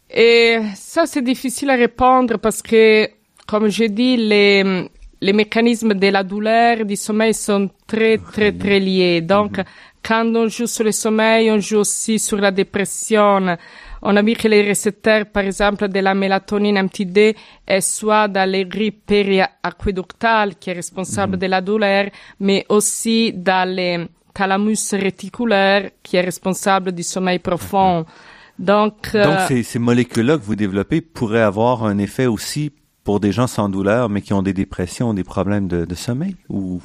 Et 0.09 0.59
ça, 0.75 1.05
c'est 1.05 1.21
difficile 1.21 1.69
à 1.69 1.75
répondre 1.75 2.37
parce 2.37 2.61
que, 2.61 3.07
comme 3.45 3.67
je 3.69 3.83
dis, 3.83 4.17
les, 4.17 4.89
les 5.21 5.33
mécanismes 5.33 5.93
de 5.93 6.07
la 6.07 6.23
douleur, 6.23 6.85
du 6.85 6.95
sommeil 6.95 7.33
sont 7.33 7.69
très, 7.87 8.17
très, 8.17 8.51
très 8.51 8.79
liés. 8.79 9.21
Donc, 9.21 9.57
mhm. 9.57 9.63
quand 10.03 10.25
on 10.35 10.47
joue 10.47 10.67
sur 10.67 10.83
le 10.83 10.91
sommeil, 10.91 11.49
on 11.51 11.59
joue 11.59 11.77
aussi 11.77 12.19
sur 12.19 12.37
la 12.37 12.51
dépression. 12.51 13.57
On 14.01 14.15
a 14.15 14.21
vu 14.21 14.33
que 14.33 14.47
les 14.47 14.61
récepteurs, 14.61 15.25
par 15.25 15.43
exemple, 15.43 15.87
de 15.87 15.99
la 15.99 16.13
mélatonine 16.13 16.83
MTD 16.83 17.35
est 17.65 17.81
soit 17.81 18.27
dans 18.27 18.49
les 18.49 18.65
grilles 18.65 18.91
périaqueductales, 18.91 20.55
qui 20.55 20.69
est 20.69 20.73
responsable 20.73 21.33
mhm. 21.33 21.39
de 21.39 21.45
la 21.47 21.61
douleur, 21.61 22.05
mais 22.39 22.65
aussi 22.69 23.33
dans 23.33 23.67
les 23.67 24.05
thalamus 24.33 24.93
réticulaires, 24.93 25.89
qui 26.03 26.17
est 26.17 26.21
responsable 26.21 26.91
du 26.91 27.01
sommeil 27.01 27.39
profond. 27.39 28.05
Donc, 28.59 29.13
Donc 29.13 29.15
euh, 29.15 29.47
ces, 29.47 29.63
ces 29.63 29.79
molécules-là 29.79 30.37
que 30.37 30.43
vous 30.43 30.55
développez 30.55 31.01
pourraient 31.01 31.41
avoir 31.41 31.83
un 31.83 31.97
effet 31.97 32.25
aussi 32.25 32.71
pour 33.07 33.21
des 33.21 33.31
gens 33.31 33.47
sans 33.47 33.69
douleur, 33.69 34.09
mais 34.09 34.19
qui 34.19 34.33
ont 34.33 34.41
des 34.41 34.51
dépressions, 34.51 35.13
des 35.13 35.23
problèmes 35.23 35.69
de, 35.69 35.85
de 35.85 35.95
sommeil 35.95 36.35
ou 36.49 36.81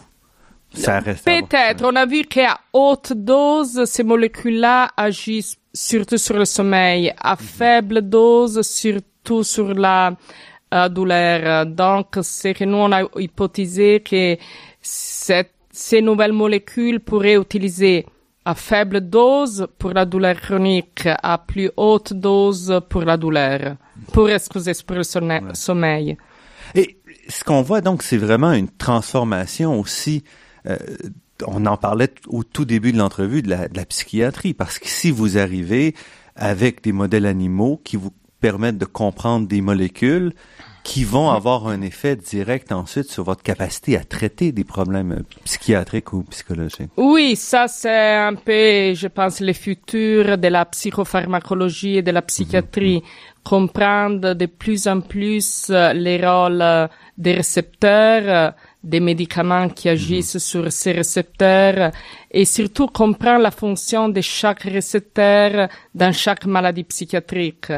ça 0.73 1.01
reste 1.01 1.25
Peut-être. 1.25 1.85
On 1.85 1.97
a 1.97 2.07
vu 2.07 2.23
qu'à 2.23 2.61
haute 2.73 3.13
dose, 3.13 3.85
ces 3.87 4.05
molécules-là 4.05 4.93
agissent 4.97 5.59
surtout 5.75 6.19
sur 6.19 6.39
le 6.39 6.45
sommeil, 6.45 7.13
à 7.21 7.33
mhm. 7.33 7.39
faible 7.39 8.03
dose, 8.03 8.63
surtout 8.63 9.43
sur 9.43 9.75
la 9.75 10.15
euh, 10.73 10.89
douleur. 10.89 11.67
Donc, 11.67 12.17
c'est 12.23 12.55
que 12.55 12.63
nous, 12.63 12.77
on 12.77 12.93
a 12.93 13.03
hypothésé 13.19 13.99
que 13.99 14.37
cette, 14.81 15.51
ces 15.73 16.03
nouvelles 16.03 16.33
molécules 16.33 17.01
pourraient 17.01 17.35
utiliser 17.35 18.07
à 18.45 18.55
faible 18.55 19.01
dose 19.01 19.69
pour 19.79 19.93
la 19.93 20.05
douleur 20.05 20.41
chronique, 20.41 21.07
à 21.23 21.39
plus 21.39 21.71
haute 21.77 22.13
dose 22.13 22.81
pour 22.89 23.03
la 23.03 23.17
douleur, 23.17 23.77
pour, 24.13 24.29
excuser, 24.29 24.73
pour 24.87 24.97
le 24.97 25.03
sommeil. 25.55 26.17
Et 26.75 26.99
ce 27.29 27.45
qu'on 27.45 27.63
voit 27.63 27.81
donc, 27.81 28.03
c'est 28.03 28.17
vraiment 28.17 28.53
une 28.53 28.69
transformation 28.69 29.79
aussi. 29.79 30.25
Euh, 30.67 30.77
on 31.47 31.67
en 31.67 31.77
parlait 31.77 32.13
au 32.29 32.45
tout 32.45 32.65
début 32.65 32.93
de 32.93 32.99
l'entrevue 32.99 33.43
de 33.43 33.51
la, 33.51 33.69
de 33.69 33.77
la 33.77 33.85
psychiatrie, 33.85 34.55
parce 34.55 34.79
que 34.79 34.89
si 34.89 35.11
vous 35.11 35.39
arrivez 35.39 35.95
avec 36.35 36.83
des 36.83 36.93
modèles 36.93 37.27
animaux 37.27 37.81
qui 37.85 37.97
vous 37.97 38.13
permettent 38.41 38.79
de 38.79 38.85
comprendre 38.85 39.47
des 39.47 39.61
molécules, 39.61 40.33
qui 40.83 41.05
vont 41.05 41.31
avoir 41.31 41.69
un 41.69 41.81
effet 41.81 42.17
direct 42.17 42.73
ensuite 42.73 43.09
sur 43.09 43.25
votre 43.25 43.43
capacité 43.43 43.97
à 43.97 44.05
traiter 44.05 44.51
des 44.53 44.65
problèmes 44.65 45.23
psychiatriques 45.45 46.13
ou 46.13 46.25
psychologiques. 46.25 46.91
Oui, 46.97 47.37
ça 47.37 47.69
c'est 47.69 48.15
un 48.17 48.35
peu, 48.35 48.95
je 48.95 49.07
pense, 49.07 49.41
le 49.41 49.53
futur 49.53 50.39
de 50.39 50.49
la 50.49 50.65
psychopharmacologie 50.65 51.99
et 51.99 52.03
de 52.03 52.11
la 52.11 52.23
psychiatrie. 52.23 52.97
Mhm. 52.97 53.03
Comprendre 53.45 54.35
de 54.35 54.47
plus 54.47 54.87
en 54.87 55.01
plus 55.01 55.67
euh, 55.71 55.93
les 55.93 56.25
rôles 56.25 56.63
euh, 56.63 56.87
des 57.19 57.35
récepteurs, 57.35 58.23
euh, 58.25 58.51
des 58.85 59.01
médicaments 59.01 59.69
qui 59.69 59.89
mhm. 59.89 59.95
agissent 59.95 60.39
sur 60.39 60.71
ces 60.71 60.93
récepteurs 60.93 61.91
et 62.31 62.45
surtout 62.45 62.87
comprendre 62.87 63.43
la 63.43 63.51
fonction 63.51 64.09
de 64.09 64.21
chaque 64.21 64.63
récepteur 64.63 65.69
dans 65.95 66.13
chaque 66.13 66.47
maladie 66.47 66.85
psychiatrique. 66.85 67.73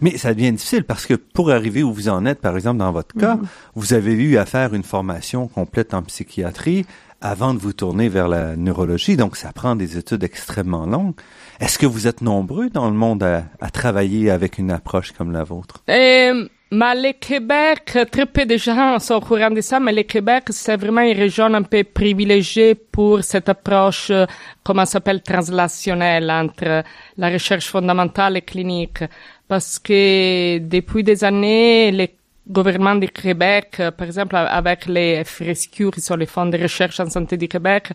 Mais 0.00 0.16
ça 0.16 0.34
devient 0.34 0.52
difficile 0.52 0.84
parce 0.84 1.06
que 1.06 1.14
pour 1.14 1.50
arriver 1.50 1.82
où 1.82 1.92
vous 1.92 2.08
en 2.08 2.26
êtes, 2.26 2.40
par 2.40 2.56
exemple, 2.56 2.78
dans 2.78 2.92
votre 2.92 3.14
cas, 3.14 3.36
mhm. 3.36 3.46
vous 3.74 3.94
avez 3.94 4.12
eu 4.12 4.36
à 4.36 4.46
faire 4.46 4.74
une 4.74 4.82
formation 4.82 5.48
complète 5.48 5.94
en 5.94 6.02
psychiatrie 6.02 6.86
avant 7.20 7.54
de 7.54 7.58
vous 7.58 7.72
tourner 7.72 8.08
vers 8.08 8.28
la 8.28 8.56
neurologie, 8.56 9.16
donc 9.16 9.36
ça 9.36 9.52
prend 9.52 9.74
des 9.74 9.96
études 9.96 10.22
extrêmement 10.22 10.86
longues. 10.86 11.14
Est-ce 11.60 11.78
que 11.78 11.86
vous 11.86 12.06
êtes 12.06 12.20
nombreux 12.20 12.68
dans 12.68 12.90
le 12.90 12.96
monde 12.96 13.22
à, 13.22 13.70
travailler 13.70 14.30
avec 14.30 14.58
une 14.58 14.70
approche 14.70 15.12
comme 15.12 15.32
la 15.32 15.42
vôtre? 15.42 15.82
Euh, 15.88 16.46
mais 16.72 16.94
le 16.94 17.12
Québec, 17.12 17.96
très 18.10 18.26
peu 18.26 18.44
de 18.44 18.56
gens 18.56 18.98
sont 18.98 19.14
au 19.14 19.20
courant 19.20 19.50
de 19.50 19.60
ça, 19.60 19.80
mais 19.80 19.92
le 19.92 20.02
Québec, 20.02 20.44
c'est 20.50 20.76
vraiment 20.76 21.00
une 21.00 21.16
région 21.16 21.46
un 21.54 21.62
peu 21.62 21.84
privilégiée 21.84 22.74
pour 22.74 23.22
cette 23.22 23.48
approche, 23.48 24.10
euh, 24.10 24.26
comment 24.62 24.84
s'appelle, 24.84 25.22
translationnelle 25.22 26.30
entre 26.30 26.82
la 27.16 27.30
recherche 27.30 27.68
fondamentale 27.68 28.36
et 28.36 28.42
clinique 28.42 29.04
parce 29.48 29.78
que 29.78 30.58
depuis 30.58 31.02
des 31.02 31.22
années, 31.24 31.92
le 31.92 32.06
gouvernement 32.48 32.94
du 32.94 33.08
Québec, 33.08 33.76
euh, 33.80 33.90
par 33.90 34.06
exemple 34.06 34.36
avec 34.36 34.86
les 34.86 35.24
FRESCU, 35.24 35.90
qui 35.90 36.00
sont 36.00 36.16
les 36.16 36.26
fonds 36.26 36.46
de 36.46 36.58
recherche 36.58 37.00
en 37.00 37.10
santé 37.10 37.36
du 37.36 37.48
Québec, 37.48 37.92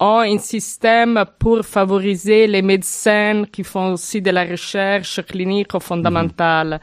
ont 0.00 0.20
un 0.20 0.38
système 0.38 1.24
pour 1.38 1.64
favoriser 1.64 2.46
les 2.46 2.62
médecins 2.62 3.44
qui 3.50 3.62
font 3.62 3.92
aussi 3.92 4.20
de 4.20 4.30
la 4.30 4.44
recherche 4.44 5.22
clinique 5.24 5.78
fondamentale. 5.80 6.80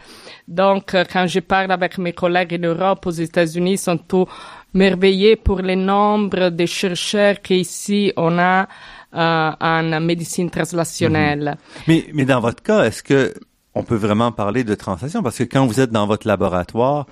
Mhm. 0.48 0.56
Donc, 0.56 0.96
euh, 0.96 1.04
quand 1.12 1.28
je 1.28 1.42
parle 1.42 1.72
avec 1.72 1.98
mes 1.98 2.14
collègues 2.14 2.58
en 2.58 2.68
Europe, 2.68 3.06
aux 3.06 3.12
États-Unis, 3.12 3.74
ils 3.74 3.78
sont 3.78 3.98
tous 3.98 4.26
merveilleux 4.74 5.36
pour 5.36 5.62
le 5.62 5.76
nombre 5.76 6.50
de 6.50 6.66
chercheurs 6.66 7.42
qu'ici 7.42 8.14
on 8.16 8.38
a 8.40 8.68
euh, 9.14 9.52
en 9.60 10.00
médecine 10.00 10.50
translationnelle. 10.50 11.58
Mhm. 11.58 11.84
Mais, 11.88 12.06
mais 12.14 12.26
dans 12.26 12.40
votre 12.40 12.64
cas, 12.64 12.86
est-ce 12.86 13.04
que 13.04 13.34
on 13.76 13.84
peut 13.84 13.96
vraiment 13.96 14.32
parler 14.32 14.64
de 14.64 14.76
translation 14.76 15.24
parce 15.24 15.38
que 15.38 15.44
quand 15.44 15.66
vous 15.66 15.80
êtes 15.80 15.92
dans 15.92 16.08
votre 16.08 16.28
laboratoire 16.28 17.06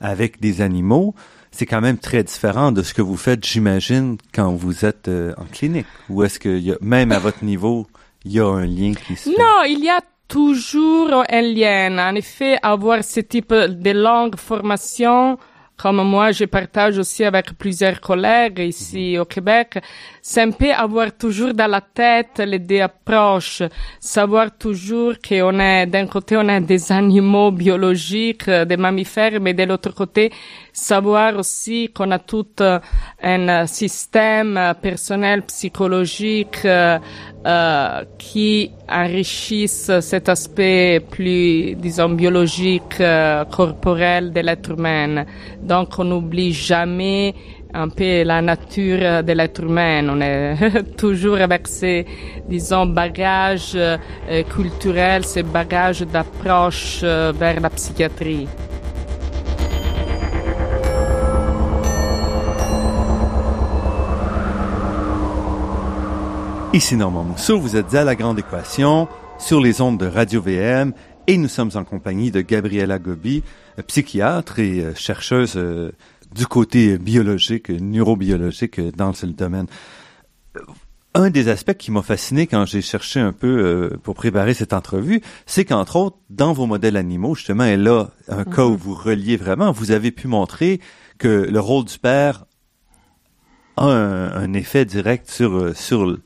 avec 0.00 0.40
des 0.40 0.60
animaux, 0.60 1.14
c'est 1.50 1.66
quand 1.66 1.80
même 1.80 1.98
très 1.98 2.24
différent 2.24 2.72
de 2.72 2.82
ce 2.82 2.94
que 2.94 3.02
vous 3.02 3.16
faites, 3.16 3.44
j'imagine, 3.44 4.18
quand 4.34 4.52
vous 4.52 4.84
êtes 4.84 5.08
euh, 5.08 5.32
en 5.38 5.44
clinique. 5.44 5.86
Ou 6.08 6.24
est-ce 6.24 6.38
que 6.38 6.82
même 6.84 7.12
à 7.12 7.18
votre 7.18 7.44
niveau, 7.44 7.86
il 8.24 8.32
y 8.32 8.40
a 8.40 8.46
un 8.46 8.66
lien 8.66 8.92
qui 8.92 9.16
se 9.16 9.30
fait? 9.30 9.36
Non, 9.38 9.62
il 9.66 9.84
y 9.84 9.88
a 9.88 10.00
toujours 10.28 11.24
un 11.28 11.42
lien. 11.42 11.96
En 11.98 12.14
effet, 12.16 12.58
avoir 12.62 13.04
ce 13.04 13.20
type 13.20 13.52
de 13.52 13.90
longue 13.90 14.36
formation 14.36 15.38
comme 15.76 16.02
moi, 16.02 16.30
je 16.32 16.44
partage 16.44 16.98
aussi 16.98 17.24
avec 17.24 17.52
plusieurs 17.58 18.00
collègues 18.00 18.60
ici 18.60 19.18
au 19.18 19.24
Québec, 19.24 19.78
c'est 20.22 20.42
un 20.42 20.50
peu 20.52 20.72
avoir 20.72 21.12
toujours 21.16 21.52
dans 21.52 21.66
la 21.66 21.80
tête 21.80 22.38
les 22.38 22.60
deux 22.60 22.80
approches, 22.80 23.62
savoir 23.98 24.56
toujours 24.56 25.14
qu'on 25.26 25.58
est, 25.58 25.86
d'un 25.86 26.06
côté, 26.06 26.36
on 26.36 26.48
est 26.48 26.60
des 26.60 26.92
animaux 26.92 27.50
biologiques, 27.50 28.48
des 28.48 28.76
mammifères, 28.76 29.40
mais 29.40 29.52
de 29.52 29.64
l'autre 29.64 29.92
côté, 29.94 30.32
savoir 30.74 31.38
aussi 31.38 31.90
qu'on 31.94 32.10
a 32.10 32.18
tout 32.18 32.46
un 33.22 33.66
système 33.66 34.74
personnel, 34.82 35.42
psychologique, 35.42 36.66
euh, 37.46 38.04
qui 38.16 38.70
enrichissent 38.88 40.00
cet 40.00 40.30
aspect 40.30 41.00
plus, 41.10 41.74
disons, 41.74 42.08
biologique, 42.08 42.98
euh, 43.00 43.44
corporel 43.44 44.32
de 44.32 44.40
l'être 44.40 44.70
humain. 44.70 45.26
Donc, 45.60 45.98
on 45.98 46.04
n'oublie 46.04 46.54
jamais 46.54 47.34
un 47.74 47.90
peu 47.90 48.22
la 48.22 48.40
nature 48.40 49.22
de 49.22 49.32
l'être 49.32 49.62
humain. 49.62 50.08
On 50.08 50.22
est 50.22 50.96
toujours 50.96 51.36
avec 51.36 51.68
ces, 51.68 52.06
disons, 52.48 52.86
bagages 52.86 53.72
euh, 53.74 53.98
culturels, 54.48 55.26
ces 55.26 55.42
bagages 55.42 56.00
d'approche 56.00 57.02
vers 57.02 57.60
la 57.60 57.68
psychiatrie. 57.68 58.48
Ici 66.74 66.96
Normand 66.96 67.22
Mousseau, 67.22 67.60
vous 67.60 67.76
êtes 67.76 67.94
à 67.94 68.02
La 68.02 68.16
Grande 68.16 68.40
Équation 68.40 69.06
sur 69.38 69.60
les 69.60 69.80
ondes 69.80 69.96
de 69.96 70.06
Radio 70.06 70.42
VM 70.42 70.92
et 71.28 71.36
nous 71.36 71.46
sommes 71.46 71.70
en 71.76 71.84
compagnie 71.84 72.32
de 72.32 72.40
Gabriela 72.40 72.98
Gobi, 72.98 73.44
psychiatre 73.86 74.58
et 74.58 74.80
euh, 74.80 74.92
chercheuse 74.96 75.52
euh, 75.54 75.92
du 76.34 76.48
côté 76.48 76.98
biologique, 76.98 77.70
neurobiologique 77.70 78.80
dans 78.96 79.12
ce 79.12 79.26
domaine. 79.26 79.68
Un 81.14 81.30
des 81.30 81.46
aspects 81.46 81.76
qui 81.76 81.92
m'a 81.92 82.02
fasciné 82.02 82.48
quand 82.48 82.66
j'ai 82.66 82.82
cherché 82.82 83.20
un 83.20 83.32
peu 83.32 83.46
euh, 83.46 83.96
pour 84.02 84.16
préparer 84.16 84.52
cette 84.52 84.72
entrevue, 84.72 85.22
c'est 85.46 85.64
qu'entre 85.64 85.94
autres, 85.94 86.18
dans 86.28 86.52
vos 86.52 86.66
modèles 86.66 86.96
animaux, 86.96 87.36
justement, 87.36 87.66
et 87.66 87.76
là, 87.76 88.10
un 88.26 88.42
cas 88.42 88.64
où 88.64 88.76
vous 88.76 88.94
reliez 88.94 89.36
vraiment, 89.36 89.70
vous 89.70 89.92
avez 89.92 90.10
pu 90.10 90.26
montrer 90.26 90.80
que 91.18 91.28
le 91.48 91.60
rôle 91.60 91.84
du 91.84 92.00
père 92.00 92.46
a 93.76 93.84
un, 93.84 94.32
un 94.32 94.52
effet 94.54 94.84
direct 94.84 95.30
sur, 95.30 95.76
sur 95.76 96.18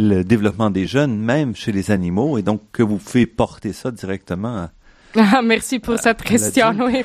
le 0.00 0.24
développement 0.24 0.70
des 0.70 0.86
jeunes, 0.86 1.18
même 1.18 1.54
chez 1.54 1.72
les 1.72 1.90
animaux, 1.90 2.38
et 2.38 2.42
donc 2.42 2.62
que 2.72 2.82
vous 2.82 2.96
pouvez 2.96 3.26
porter 3.26 3.72
ça 3.72 3.90
directement 3.90 4.68
ah, 5.16 5.42
merci 5.42 5.80
pour 5.80 5.98
cette 5.98 6.22
question. 6.22 6.72
Oui. 6.78 7.02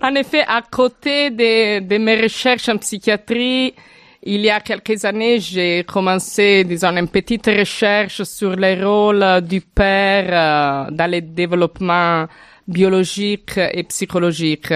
En 0.00 0.14
effet, 0.14 0.44
à 0.48 0.62
côté 0.62 1.30
de, 1.30 1.80
de, 1.80 1.98
mes 1.98 2.22
recherches 2.22 2.70
en 2.70 2.78
psychiatrie, 2.78 3.74
il 4.22 4.40
y 4.40 4.48
a 4.48 4.60
quelques 4.60 5.04
années, 5.04 5.40
j'ai 5.40 5.84
commencé, 5.84 6.64
disons, 6.64 6.96
une 6.96 7.08
petite 7.08 7.44
recherche 7.44 8.22
sur 8.22 8.56
le 8.56 8.82
rôle 8.82 9.42
du 9.42 9.60
père 9.60 10.86
euh, 10.88 10.90
dans 10.90 11.10
le 11.10 11.20
développement 11.20 12.26
biologique 12.66 13.58
et 13.58 13.82
psychologique. 13.82 14.72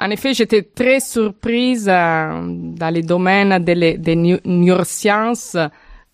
En 0.00 0.10
effet, 0.10 0.34
j'étais 0.34 0.62
très 0.62 0.98
surprise 0.98 1.88
euh, 1.88 2.40
dans 2.42 2.92
les 2.92 3.02
domaines 3.02 3.62
des 3.62 3.96
de 3.96 4.40
neurosciences 4.44 5.56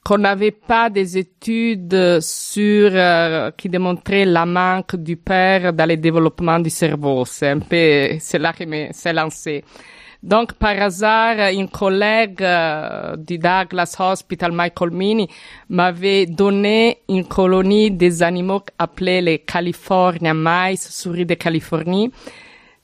qu'on 0.04 0.18
n'avait 0.18 0.50
pas 0.50 0.90
des 0.90 1.16
études 1.16 2.20
sur 2.20 2.90
euh, 2.92 3.50
qui 3.56 3.68
démontraient 3.68 4.24
la 4.24 4.44
manque 4.44 4.96
du 4.96 5.16
père 5.16 5.72
dans 5.72 5.88
le 5.88 5.96
développement 5.96 6.58
du 6.58 6.70
cerveau. 6.70 7.24
C'est 7.24 7.50
un 7.50 7.60
peu 7.60 8.16
c'est 8.18 8.38
là 8.38 8.52
qui 8.52 8.66
s'est 8.92 9.12
lancé. 9.12 9.64
Donc, 10.22 10.52
par 10.52 10.80
hasard, 10.80 11.50
une 11.52 11.68
collègue 11.68 12.42
euh, 12.42 13.16
du 13.16 13.38
Douglas 13.38 13.96
Hospital, 13.98 14.52
Michael 14.52 14.90
Mini, 14.92 15.28
m'avait 15.68 16.26
donné 16.26 16.98
une 17.08 17.26
colonie 17.26 17.90
des 17.90 18.22
animaux 18.22 18.62
appelés 18.78 19.20
les 19.20 19.40
California 19.40 20.32
Mice, 20.32 20.88
souris 20.90 21.26
de 21.26 21.34
Californie, 21.34 22.12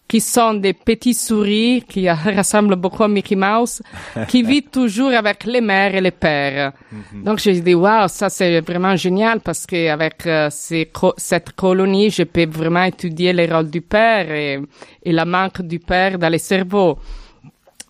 qui 0.08 0.22
sont 0.22 0.54
des 0.54 0.72
petits 0.72 1.12
souris 1.12 1.84
qui 1.86 2.10
ressemblent 2.36 2.76
beaucoup 2.76 3.04
à 3.04 3.08
Mickey 3.08 3.36
Mouse, 3.36 3.82
qui 4.26 4.42
vivent 4.42 4.68
toujours 4.72 5.12
avec 5.12 5.44
les 5.44 5.60
mères 5.60 5.94
et 5.94 6.00
les 6.00 6.10
pères. 6.10 6.72
Mhm. 6.90 7.22
Donc 7.24 7.38
j'ai 7.38 7.60
dit 7.60 7.74
waouh, 7.74 8.08
ça 8.08 8.30
c'est 8.30 8.60
vraiment 8.60 8.96
génial 8.96 9.40
parce 9.40 9.66
que 9.66 9.90
avec 9.90 10.26
euh, 10.26 10.48
cette 10.50 11.52
colonie, 11.52 12.10
je 12.10 12.22
peux 12.22 12.46
vraiment 12.46 12.84
étudier 12.84 13.34
les 13.34 13.46
rôles 13.46 13.70
du 13.70 13.82
père 13.82 14.30
et, 14.30 14.58
et 15.02 15.12
la 15.12 15.26
manque 15.26 15.60
du 15.60 15.78
père 15.78 16.18
dans 16.18 16.30
les 16.30 16.38
cerveaux. 16.38 16.98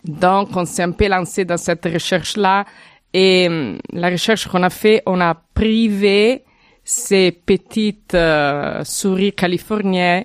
Donc 0.05 0.49
on 0.57 0.64
s'est 0.64 0.83
un 0.83 0.91
peu 0.91 1.07
lancé 1.07 1.45
dans 1.45 1.57
cette 1.57 1.85
recherche-là 1.85 2.64
et 3.12 3.47
hum, 3.49 3.79
la 3.93 4.11
recherche 4.11 4.49
qu'on 4.49 4.62
a 4.64 4.71
fait, 4.71 5.03
on 5.07 5.21
a 5.21 5.35
privé 5.55 6.43
ces 6.91 7.32
petites 7.32 8.14
euh, 8.14 8.82
souris 8.82 9.34
californiennes, 9.34 10.24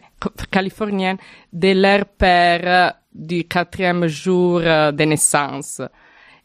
californiennes 0.49 1.18
de 1.51 1.74
leur 1.74 2.05
père 2.05 2.93
du 3.14 3.43
quatrième 3.43 4.07
jour 4.07 4.61
euh, 4.64 4.93
de 4.93 5.03
naissance. 5.03 5.82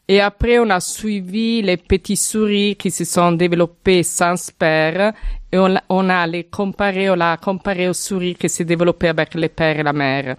Et 0.09 0.19
après, 0.19 0.59
on 0.59 0.69
a 0.71 0.81
suivi 0.81 1.61
les 1.61 1.77
petits 1.77 2.17
souris 2.17 2.75
qui 2.75 2.91
se 2.91 3.05
sont 3.05 3.31
développées 3.31 4.03
sans 4.03 4.51
père 4.51 5.13
et 5.53 5.57
on, 5.57 6.09
a 6.09 6.27
les 6.27 6.43
comparé, 6.43 7.09
on 7.09 7.15
l'a 7.15 7.37
comparé 7.37 7.87
aux 7.87 7.93
souris 7.93 8.35
qui 8.35 8.49
se 8.49 8.63
développaient 8.63 9.07
avec 9.07 9.35
le 9.35 9.47
père 9.47 9.79
et 9.79 9.83
la 9.83 9.93
mère. 9.93 10.35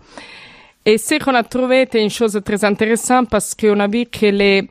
Et 0.84 0.98
ce 0.98 1.14
qu'on 1.24 1.34
a 1.34 1.42
trouvé 1.42 1.88
une 1.94 2.10
chose 2.10 2.38
très 2.44 2.62
intéressante 2.66 3.30
parce 3.30 3.54
qu'on 3.54 3.80
a 3.80 3.88
vu 3.88 4.04
que 4.04 4.26
les, 4.26 4.68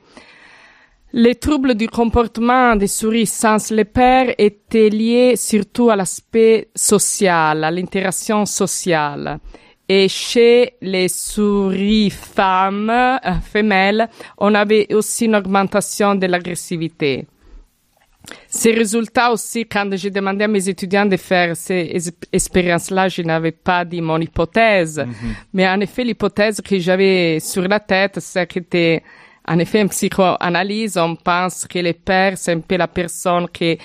les 1.13 1.35
troubles 1.35 1.75
du 1.75 1.87
comportement 1.87 2.75
des 2.75 2.87
souris 2.87 3.25
sans 3.25 3.71
les 3.71 3.85
pères 3.85 4.33
étaient 4.37 4.89
liés 4.89 5.35
surtout 5.35 5.89
à 5.89 5.95
l'aspect 5.95 6.69
social, 6.75 7.63
à 7.63 7.71
l'interaction 7.71 8.45
sociale. 8.45 9.39
Et 9.87 10.07
chez 10.07 10.73
les 10.81 11.07
souris 11.07 12.11
femmes, 12.11 12.91
euh, 12.91 13.19
femelles, 13.51 14.07
on 14.37 14.53
avait 14.53 14.93
aussi 14.93 15.25
une 15.25 15.35
augmentation 15.35 16.13
de 16.13 16.27
l'agressivité. 16.27 17.25
Ces 18.47 18.71
résultats 18.71 19.31
aussi, 19.31 19.65
quand 19.65 19.89
j'ai 19.95 20.11
demandé 20.11 20.43
à 20.43 20.47
mes 20.47 20.69
étudiants 20.69 21.07
de 21.07 21.17
faire 21.17 21.55
ces 21.55 22.11
expériences-là, 22.31 23.07
je 23.07 23.23
n'avais 23.23 23.51
pas 23.51 23.83
dit 23.83 24.01
mon 24.01 24.19
hypothèse. 24.19 24.99
Mm-hmm. 24.99 25.33
Mais 25.53 25.67
en 25.67 25.79
effet, 25.79 26.03
l'hypothèse 26.03 26.61
que 26.61 26.77
j'avais 26.77 27.39
sur 27.39 27.67
la 27.67 27.79
tête, 27.79 28.19
c'est 28.19 28.45
que 28.45 28.59
en 29.47 29.59
effet, 29.59 29.81
en 29.81 29.87
psychoanalyse, 29.87 30.97
on 30.97 31.15
pense 31.15 31.65
que 31.65 31.79
les 31.79 31.93
pères, 31.93 32.37
c'est 32.37 32.53
un 32.53 32.59
peu 32.59 32.77
la 32.77 32.87
personne 32.87 33.47
qui 33.49 33.77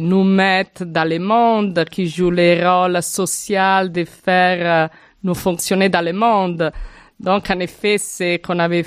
nous 0.00 0.24
mettent 0.24 0.82
dans 0.82 1.08
le 1.08 1.18
monde, 1.18 1.84
qui 1.90 2.06
joue 2.06 2.30
le 2.30 2.66
rôle 2.66 3.02
social 3.02 3.90
de 3.90 4.04
faire 4.04 4.84
euh, 4.84 4.88
nous 5.22 5.34
fonctionner 5.34 5.88
dans 5.88 6.04
le 6.04 6.12
monde. 6.12 6.70
Donc, 7.18 7.50
en 7.50 7.58
effet, 7.60 7.96
c'est 7.98 8.38
qu'on 8.38 8.58
avait, 8.58 8.84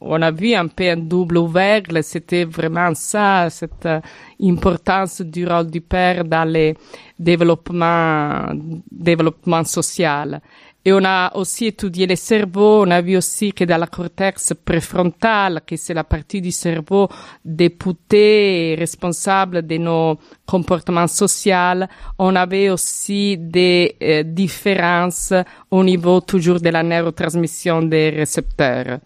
on 0.00 0.20
a 0.20 0.30
vu 0.30 0.54
un 0.54 0.66
peu 0.66 0.90
un 0.90 0.96
double 0.96 1.38
ouvercle, 1.38 2.02
c'était 2.02 2.44
vraiment 2.44 2.94
ça, 2.94 3.48
cette 3.50 3.86
euh, 3.86 4.00
importance 4.42 5.22
du 5.22 5.46
rôle 5.46 5.70
du 5.70 5.80
père 5.80 6.24
dans 6.24 6.44
le 6.44 6.74
développement, 7.18 8.52
développement 8.90 9.64
social. 9.64 10.40
Et 10.88 10.92
on 10.94 11.04
a 11.04 11.36
aussi 11.36 11.66
étudié 11.66 12.06
le 12.06 12.16
cerveau, 12.16 12.82
on 12.86 12.90
a 12.90 13.02
vu 13.02 13.18
aussi 13.18 13.52
que 13.52 13.64
dans 13.64 13.76
la 13.76 13.86
cortex 13.86 14.54
préfrontal, 14.64 15.60
que 15.66 15.76
c'est 15.76 15.92
la 15.92 16.02
partie 16.02 16.40
du 16.40 16.50
cerveau 16.50 17.08
députée 17.44 18.72
et 18.72 18.74
responsable 18.74 19.66
de 19.66 19.76
nos 19.76 20.16
comportements 20.46 21.06
sociaux, 21.06 21.84
on 22.18 22.34
avait 22.34 22.70
aussi 22.70 23.36
des 23.36 23.96
euh, 24.02 24.22
différences 24.22 25.34
au 25.70 25.84
niveau 25.84 26.22
toujours 26.22 26.58
de 26.58 26.70
la 26.70 26.82
neurotransmission 26.82 27.82
des 27.82 28.08
récepteurs. 28.08 29.00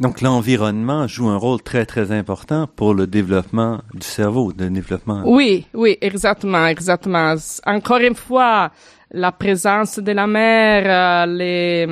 Donc 0.00 0.20
l'environnement 0.20 1.06
joue 1.06 1.28
un 1.28 1.36
rôle 1.36 1.62
très 1.62 1.86
très 1.86 2.10
important 2.10 2.68
pour 2.74 2.94
le 2.94 3.06
développement 3.06 3.82
du 3.94 4.06
cerveau, 4.06 4.52
le 4.56 4.70
développement. 4.70 5.22
Oui, 5.26 5.66
oui, 5.74 5.96
exactement, 6.00 6.66
exactement. 6.66 7.34
Encore 7.66 7.98
une 7.98 8.14
fois, 8.16 8.70
la 9.10 9.32
présence 9.32 9.98
de 9.98 10.12
la 10.12 10.26
mère, 10.26 10.84
euh, 10.86 11.26
les, 11.26 11.86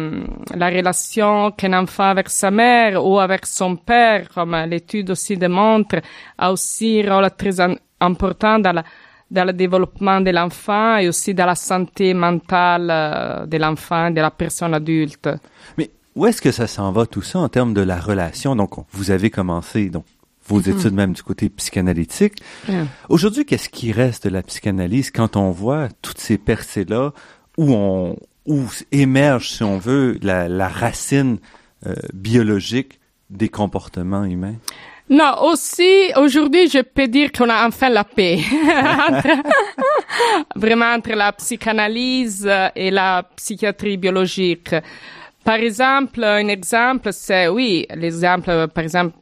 la 0.54 0.68
relation 0.68 1.50
qu'un 1.52 1.72
enfant 1.72 2.10
avec 2.10 2.28
sa 2.28 2.50
mère 2.50 3.04
ou 3.04 3.18
avec 3.18 3.46
son 3.46 3.76
père, 3.76 4.28
comme 4.34 4.56
l'étude 4.68 5.10
aussi 5.10 5.36
démontre, 5.36 5.96
a 6.36 6.52
aussi 6.52 7.02
un 7.06 7.14
rôle 7.14 7.30
très 7.30 7.56
important 8.00 8.58
dans, 8.58 8.82
dans 9.30 9.44
le 9.44 9.52
développement 9.52 10.20
de 10.20 10.30
l'enfant 10.30 10.96
et 10.98 11.08
aussi 11.08 11.32
dans 11.32 11.46
la 11.46 11.54
santé 11.54 12.12
mentale 12.12 12.88
euh, 12.90 13.46
de 13.46 13.56
l'enfant, 13.56 14.10
de 14.10 14.20
la 14.20 14.30
personne 14.30 14.74
adulte. 14.74 15.28
Mais 15.78 15.90
où 16.14 16.26
est-ce 16.26 16.42
que 16.42 16.52
ça 16.52 16.66
s'en 16.66 16.92
va 16.92 17.06
tout 17.06 17.22
ça 17.22 17.38
en 17.38 17.48
termes 17.48 17.72
de 17.72 17.82
la 17.82 17.98
relation? 17.98 18.54
Donc, 18.56 18.72
vous 18.90 19.10
avez 19.10 19.30
commencé 19.30 19.88
donc 19.88 20.04
vos 20.46 20.60
mm-hmm. 20.60 20.78
études 20.78 20.94
même 20.94 21.12
du 21.12 21.22
côté 21.22 21.48
psychanalytique. 21.48 22.42
Aujourd'hui, 23.08 23.44
qu'est-ce 23.44 23.68
qui 23.68 23.92
reste 23.92 24.24
de 24.24 24.30
la 24.30 24.42
psychanalyse 24.42 25.10
quand 25.10 25.36
on 25.36 25.50
voit 25.50 25.88
toutes 26.02 26.18
ces 26.18 26.38
percées-là 26.38 27.12
où 27.56 27.72
on 27.72 28.16
où 28.46 28.62
émerge, 28.92 29.50
si 29.50 29.64
on 29.64 29.78
veut, 29.78 30.18
la, 30.22 30.48
la 30.48 30.68
racine 30.68 31.38
euh, 31.86 31.94
biologique 32.14 33.00
des 33.28 33.48
comportements 33.48 34.24
humains? 34.24 34.54
Non, 35.08 35.34
aussi, 35.42 36.10
aujourd'hui, 36.16 36.68
je 36.68 36.80
peux 36.80 37.06
dire 37.06 37.30
qu'on 37.30 37.48
a 37.48 37.66
enfin 37.66 37.88
la 37.88 38.04
paix. 38.04 38.38
vraiment 40.56 40.94
entre 40.94 41.12
la 41.12 41.32
psychanalyse 41.32 42.50
et 42.74 42.90
la 42.90 43.24
psychiatrie 43.36 43.96
biologique. 43.96 44.74
Par 45.44 45.56
exemple, 45.56 46.24
un 46.24 46.48
exemple, 46.48 47.10
c'est, 47.12 47.46
oui, 47.46 47.86
l'exemple, 47.94 48.66
par 48.74 48.82
exemple, 48.82 49.16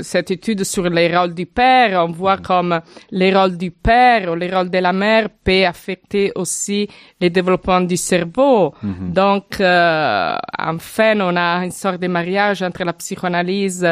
cette 0.00 0.30
étude 0.30 0.64
sur 0.64 0.88
les 0.88 1.16
rôles 1.16 1.34
du 1.34 1.46
père, 1.46 2.04
on 2.04 2.12
voit 2.12 2.38
comme 2.38 2.80
les 3.10 3.34
rôles 3.34 3.56
du 3.56 3.70
père 3.70 4.30
ou 4.30 4.34
les 4.34 4.54
rôles 4.54 4.70
de 4.70 4.78
la 4.78 4.92
mère 4.92 5.28
peut 5.44 5.64
affecter 5.66 6.32
aussi 6.34 6.88
le 7.20 7.30
développement 7.30 7.80
du 7.80 7.96
cerveau. 7.96 8.74
Mhm. 8.82 9.12
Donc, 9.12 9.60
euh, 9.60 10.36
enfin, 10.58 11.18
on 11.20 11.36
a 11.36 11.64
une 11.64 11.70
sorte 11.70 12.00
de 12.00 12.06
mariage 12.06 12.62
entre 12.62 12.84
la 12.84 12.92
psychanalyse 12.92 13.86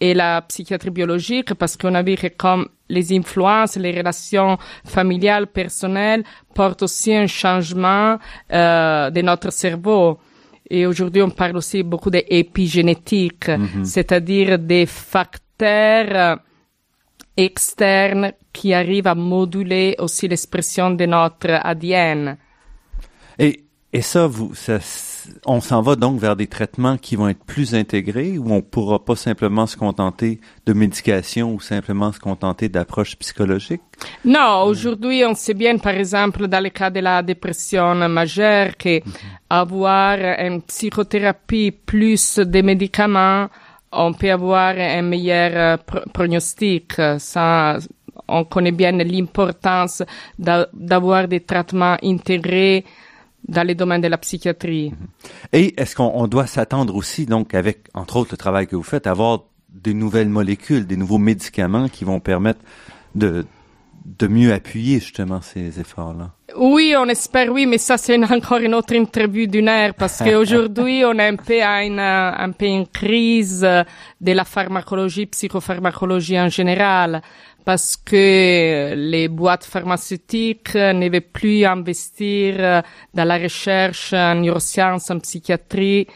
et 0.00 0.14
la 0.14 0.42
psychiatrie 0.42 0.90
biologique 0.90 1.54
parce 1.54 1.76
qu'on 1.76 1.94
a 1.94 2.02
vu 2.02 2.16
que 2.16 2.28
comme 2.28 2.66
les 2.88 3.12
influences, 3.16 3.76
les 3.76 3.92
relations 3.92 4.58
familiales, 4.84 5.46
personnelles 5.46 6.24
portent 6.54 6.82
aussi 6.82 7.14
un 7.14 7.26
changement 7.26 8.18
euh, 8.52 9.10
de 9.10 9.22
notre 9.22 9.50
cerveau. 9.50 10.18
Et 10.68 10.86
aujourd'hui, 10.86 11.22
on 11.22 11.30
parle 11.30 11.56
aussi 11.56 11.82
beaucoup 11.82 12.10
d'épigénétique, 12.10 13.48
mhm. 13.48 13.84
c'est-à-dire 13.84 14.58
des 14.58 14.86
facteurs 14.86 15.41
euh, 15.66 16.36
externe 17.36 18.32
qui 18.52 18.74
arrive 18.74 19.06
à 19.06 19.14
moduler 19.14 19.96
aussi 19.98 20.28
l'expression 20.28 20.90
de 20.90 21.06
notre 21.06 21.50
ADN. 21.50 22.36
Et, 23.38 23.64
et 23.92 24.02
ça, 24.02 24.26
vous, 24.26 24.54
ça, 24.54 24.78
on 25.46 25.60
s'en 25.60 25.82
va 25.82 25.96
donc 25.96 26.20
vers 26.20 26.36
des 26.36 26.46
traitements 26.46 26.96
qui 26.96 27.16
vont 27.16 27.28
être 27.28 27.44
plus 27.44 27.74
intégrés 27.74 28.38
ou 28.38 28.52
on 28.52 28.62
pourra 28.62 29.04
pas 29.04 29.16
simplement 29.16 29.66
se 29.66 29.76
contenter 29.76 30.40
de 30.66 30.72
médication 30.72 31.54
ou 31.54 31.60
simplement 31.60 32.12
se 32.12 32.18
contenter 32.18 32.68
d'approches 32.68 33.16
psychologiques? 33.16 33.82
Non, 34.24 34.62
aujourd'hui, 34.64 35.24
on 35.26 35.34
sait 35.34 35.54
bien, 35.54 35.78
par 35.78 35.94
exemple, 35.94 36.48
dans 36.48 36.62
le 36.62 36.70
cas 36.70 36.90
de 36.90 37.00
la 37.00 37.22
dépression 37.22 37.94
majeure, 38.08 38.76
que 38.76 38.98
mhm. 38.98 39.12
avoir 39.50 40.18
une 40.38 40.62
psychothérapie 40.62 41.70
plus 41.70 42.38
des 42.38 42.62
médicaments 42.62 43.48
on 43.92 44.12
peut 44.12 44.30
avoir 44.30 44.74
un 44.76 45.02
meilleur 45.02 45.50
euh, 45.54 46.00
pronostic. 46.12 46.94
Ça, 47.18 47.78
on 48.28 48.44
connaît 48.44 48.72
bien 48.72 48.92
l'importance 48.92 50.02
d'avoir 50.38 51.28
des 51.28 51.40
traitements 51.40 51.96
intégrés 52.02 52.84
dans 53.46 53.66
les 53.66 53.74
domaines 53.74 54.00
de 54.00 54.08
la 54.08 54.18
psychiatrie. 54.18 54.90
Mhm. 54.90 54.96
Et 55.52 55.80
est-ce 55.80 55.96
qu'on 55.96 56.26
doit 56.28 56.46
s'attendre 56.46 56.94
aussi, 56.94 57.26
donc, 57.26 57.54
avec, 57.54 57.88
entre 57.94 58.16
autres, 58.16 58.32
le 58.32 58.36
travail 58.36 58.66
que 58.66 58.76
vous 58.76 58.82
faites, 58.82 59.06
à 59.06 59.10
avoir 59.10 59.44
des 59.68 59.94
nouvelles 59.94 60.28
molécules, 60.28 60.86
des 60.86 60.96
nouveaux 60.96 61.18
médicaments 61.18 61.88
qui 61.88 62.04
vont 62.04 62.20
permettre 62.20 62.60
de, 63.14 63.44
de 64.04 64.26
mieux 64.26 64.52
appuyer 64.52 65.00
justement 65.00 65.40
ces 65.40 65.80
efforts-là? 65.80 66.30
Oui, 66.56 66.94
on 66.98 67.08
espère 67.08 67.50
oui, 67.50 67.66
mais 67.66 67.78
ça 67.78 67.96
c'est 67.96 68.22
encore 68.30 68.58
une 68.58 68.74
autre 68.74 68.94
interview 68.94 69.46
d'une 69.46 69.68
heure 69.68 69.94
parce 69.94 70.18
qu'aujourd'hui 70.18 71.04
on 71.06 71.18
est 71.18 71.28
un 71.28 71.36
peu 71.36 71.62
à 71.62 71.84
une, 71.84 71.98
un 71.98 72.50
peu 72.52 72.66
une 72.66 72.86
crise 72.86 73.60
de 73.60 74.32
la 74.32 74.44
pharmacologie, 74.44 75.26
psychopharmacologie 75.26 76.38
en 76.38 76.48
général 76.48 77.22
parce 77.64 77.96
que 77.96 78.94
les 78.94 79.28
boîtes 79.28 79.64
pharmaceutiques 79.64 80.74
ne 80.74 81.08
veulent 81.08 81.20
plus 81.20 81.64
investir 81.64 82.82
dans 83.14 83.24
la 83.24 83.38
recherche 83.38 84.12
en 84.12 84.34
neurosciences, 84.34 85.10
en 85.10 85.20
psychiatrie 85.20 86.06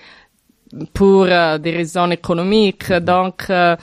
pour 0.93 1.24
euh, 1.24 1.59
des 1.59 1.70
raisons 1.70 2.11
économiques. 2.11 2.93
Donc 2.93 3.45
euh, 3.51 3.76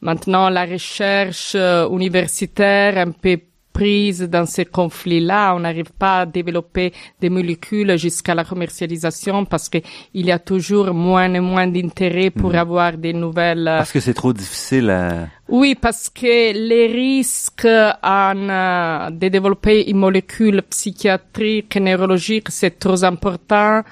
maintenant 0.00 0.48
la 0.48 0.64
recherche 0.64 1.52
euh, 1.54 1.88
universitaire 1.88 2.98
un 2.98 3.12
peu 3.12 3.38
prise 3.80 4.20
dans 4.28 4.44
ces 4.44 4.66
conflits-là. 4.66 5.54
On 5.56 5.60
n'arrive 5.60 5.92
pas 5.98 6.20
à 6.20 6.26
développer 6.26 6.92
des 7.18 7.30
molécules 7.30 7.96
jusqu'à 7.96 8.34
la 8.34 8.44
commercialisation 8.44 9.46
parce 9.46 9.70
qu'il 9.70 9.82
y 10.14 10.30
a 10.30 10.38
toujours 10.38 10.92
moins 10.92 11.32
et 11.32 11.40
moins 11.40 11.66
d'intérêt 11.66 12.30
pour 12.30 12.50
mhm. 12.50 12.64
avoir 12.64 12.98
des 12.98 13.14
nouvelles. 13.14 13.66
Euh, 13.66 13.78
parce 13.78 13.92
que 13.92 14.00
c'est 14.00 14.12
trop 14.22 14.34
difficile 14.34 14.90
à. 14.90 15.28
Oui, 15.48 15.74
parce 15.74 16.10
que 16.10 16.52
les 16.70 16.86
risques 16.88 17.66
en, 18.02 18.48
euh, 18.50 19.10
de 19.10 19.28
développer 19.28 19.90
une 19.90 19.96
molécule 20.06 20.60
psychiatrique 20.68 21.74
et 21.76 21.80
neurologique, 21.80 22.48
c'est 22.50 22.78
trop 22.78 23.02
important. 23.02 23.82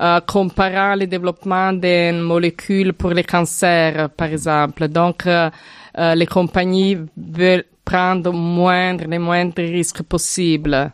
Euh, 0.00 0.18
comparant 0.26 0.94
le 0.94 1.06
développement 1.06 1.74
des 1.74 2.10
molécules 2.12 2.94
pour 2.94 3.10
les 3.10 3.22
cancers, 3.22 4.08
par 4.08 4.28
exemple. 4.28 4.88
Donc, 4.88 5.26
euh, 5.26 5.50
euh, 6.00 6.14
les 6.14 6.26
compagnies 6.26 6.96
veulent 7.16 7.64
prendre 7.84 8.32
moindre, 8.32 9.04
les 9.06 9.18
moindres 9.18 9.54
risques 9.58 10.02
possibles. 10.02 10.92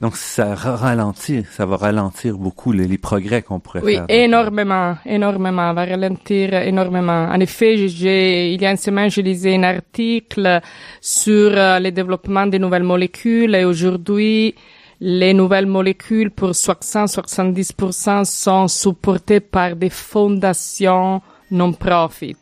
Donc 0.00 0.16
ça 0.16 0.54
ralentit, 0.54 1.44
ça 1.50 1.64
va 1.66 1.76
ralentir 1.76 2.36
beaucoup 2.36 2.72
les, 2.72 2.98
progrès 2.98 3.42
qu'on 3.42 3.58
pourrait 3.58 3.80
faire. 3.80 4.06
Oui, 4.08 4.14
énormément, 4.14 4.96
énormément, 5.06 5.72
va 5.72 5.84
ralentir 5.84 6.52
énormément. 6.54 7.28
En 7.30 7.40
effet, 7.40 7.88
j'ai, 7.88 8.52
il 8.52 8.60
y 8.60 8.66
a 8.66 8.70
une 8.70 8.76
semaine, 8.76 9.10
je 9.10 9.20
lisais 9.20 9.56
un 9.56 9.62
article 9.62 10.60
sur 11.00 11.52
euh, 11.56 11.78
le 11.78 11.90
développement 11.90 12.46
des 12.46 12.58
nouvelles 12.58 12.82
molécules 12.82 13.54
et 13.54 13.64
aujourd'hui, 13.64 14.54
les 15.00 15.32
nouvelles 15.32 15.66
molécules 15.66 16.30
pour 16.30 16.50
60-70% 16.50 18.24
sont 18.24 18.68
supportées 18.68 19.40
par 19.40 19.74
des 19.74 19.90
fondations 19.90 21.22
non-profit. 21.50 22.36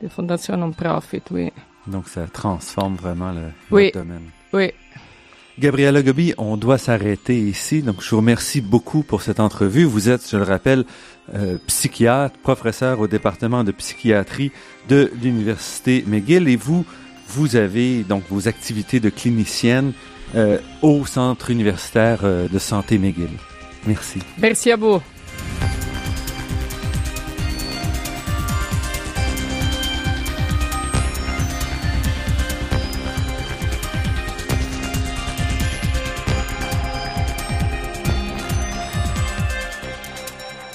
Des 0.00 0.08
fondations 0.08 0.56
non-profit, 0.56 1.22
oui. 1.30 1.52
Donc 1.86 2.08
ça 2.08 2.26
transforme 2.26 2.96
vraiment 2.96 3.32
le, 3.32 3.50
oui, 3.70 3.90
domaine. 3.92 4.30
Oui. 4.52 4.72
Gabriela 5.58 6.02
Gobi, 6.02 6.32
on 6.38 6.56
doit 6.56 6.78
s'arrêter 6.78 7.38
ici. 7.38 7.82
Donc, 7.82 8.02
je 8.02 8.08
vous 8.10 8.16
remercie 8.18 8.62
beaucoup 8.62 9.02
pour 9.02 9.20
cette 9.20 9.40
entrevue. 9.40 9.84
Vous 9.84 10.08
êtes, 10.08 10.26
je 10.30 10.38
le 10.38 10.42
rappelle, 10.42 10.86
euh, 11.34 11.58
psychiatre, 11.66 12.38
professeur 12.38 12.98
au 12.98 13.06
département 13.06 13.62
de 13.62 13.70
psychiatrie 13.70 14.52
de 14.88 15.12
l'Université 15.22 16.02
McGill 16.06 16.48
et 16.48 16.56
vous, 16.56 16.86
vous 17.28 17.56
avez 17.56 18.04
donc 18.04 18.22
vos 18.30 18.48
activités 18.48 19.00
de 19.00 19.10
clinicienne 19.10 19.92
euh, 20.34 20.58
au 20.80 21.04
Centre 21.04 21.50
universitaire 21.50 22.20
euh, 22.24 22.48
de 22.48 22.58
santé 22.58 22.96
McGill. 22.98 23.28
Merci. 23.86 24.20
Merci 24.38 24.72
à 24.72 24.76
vous. 24.76 25.00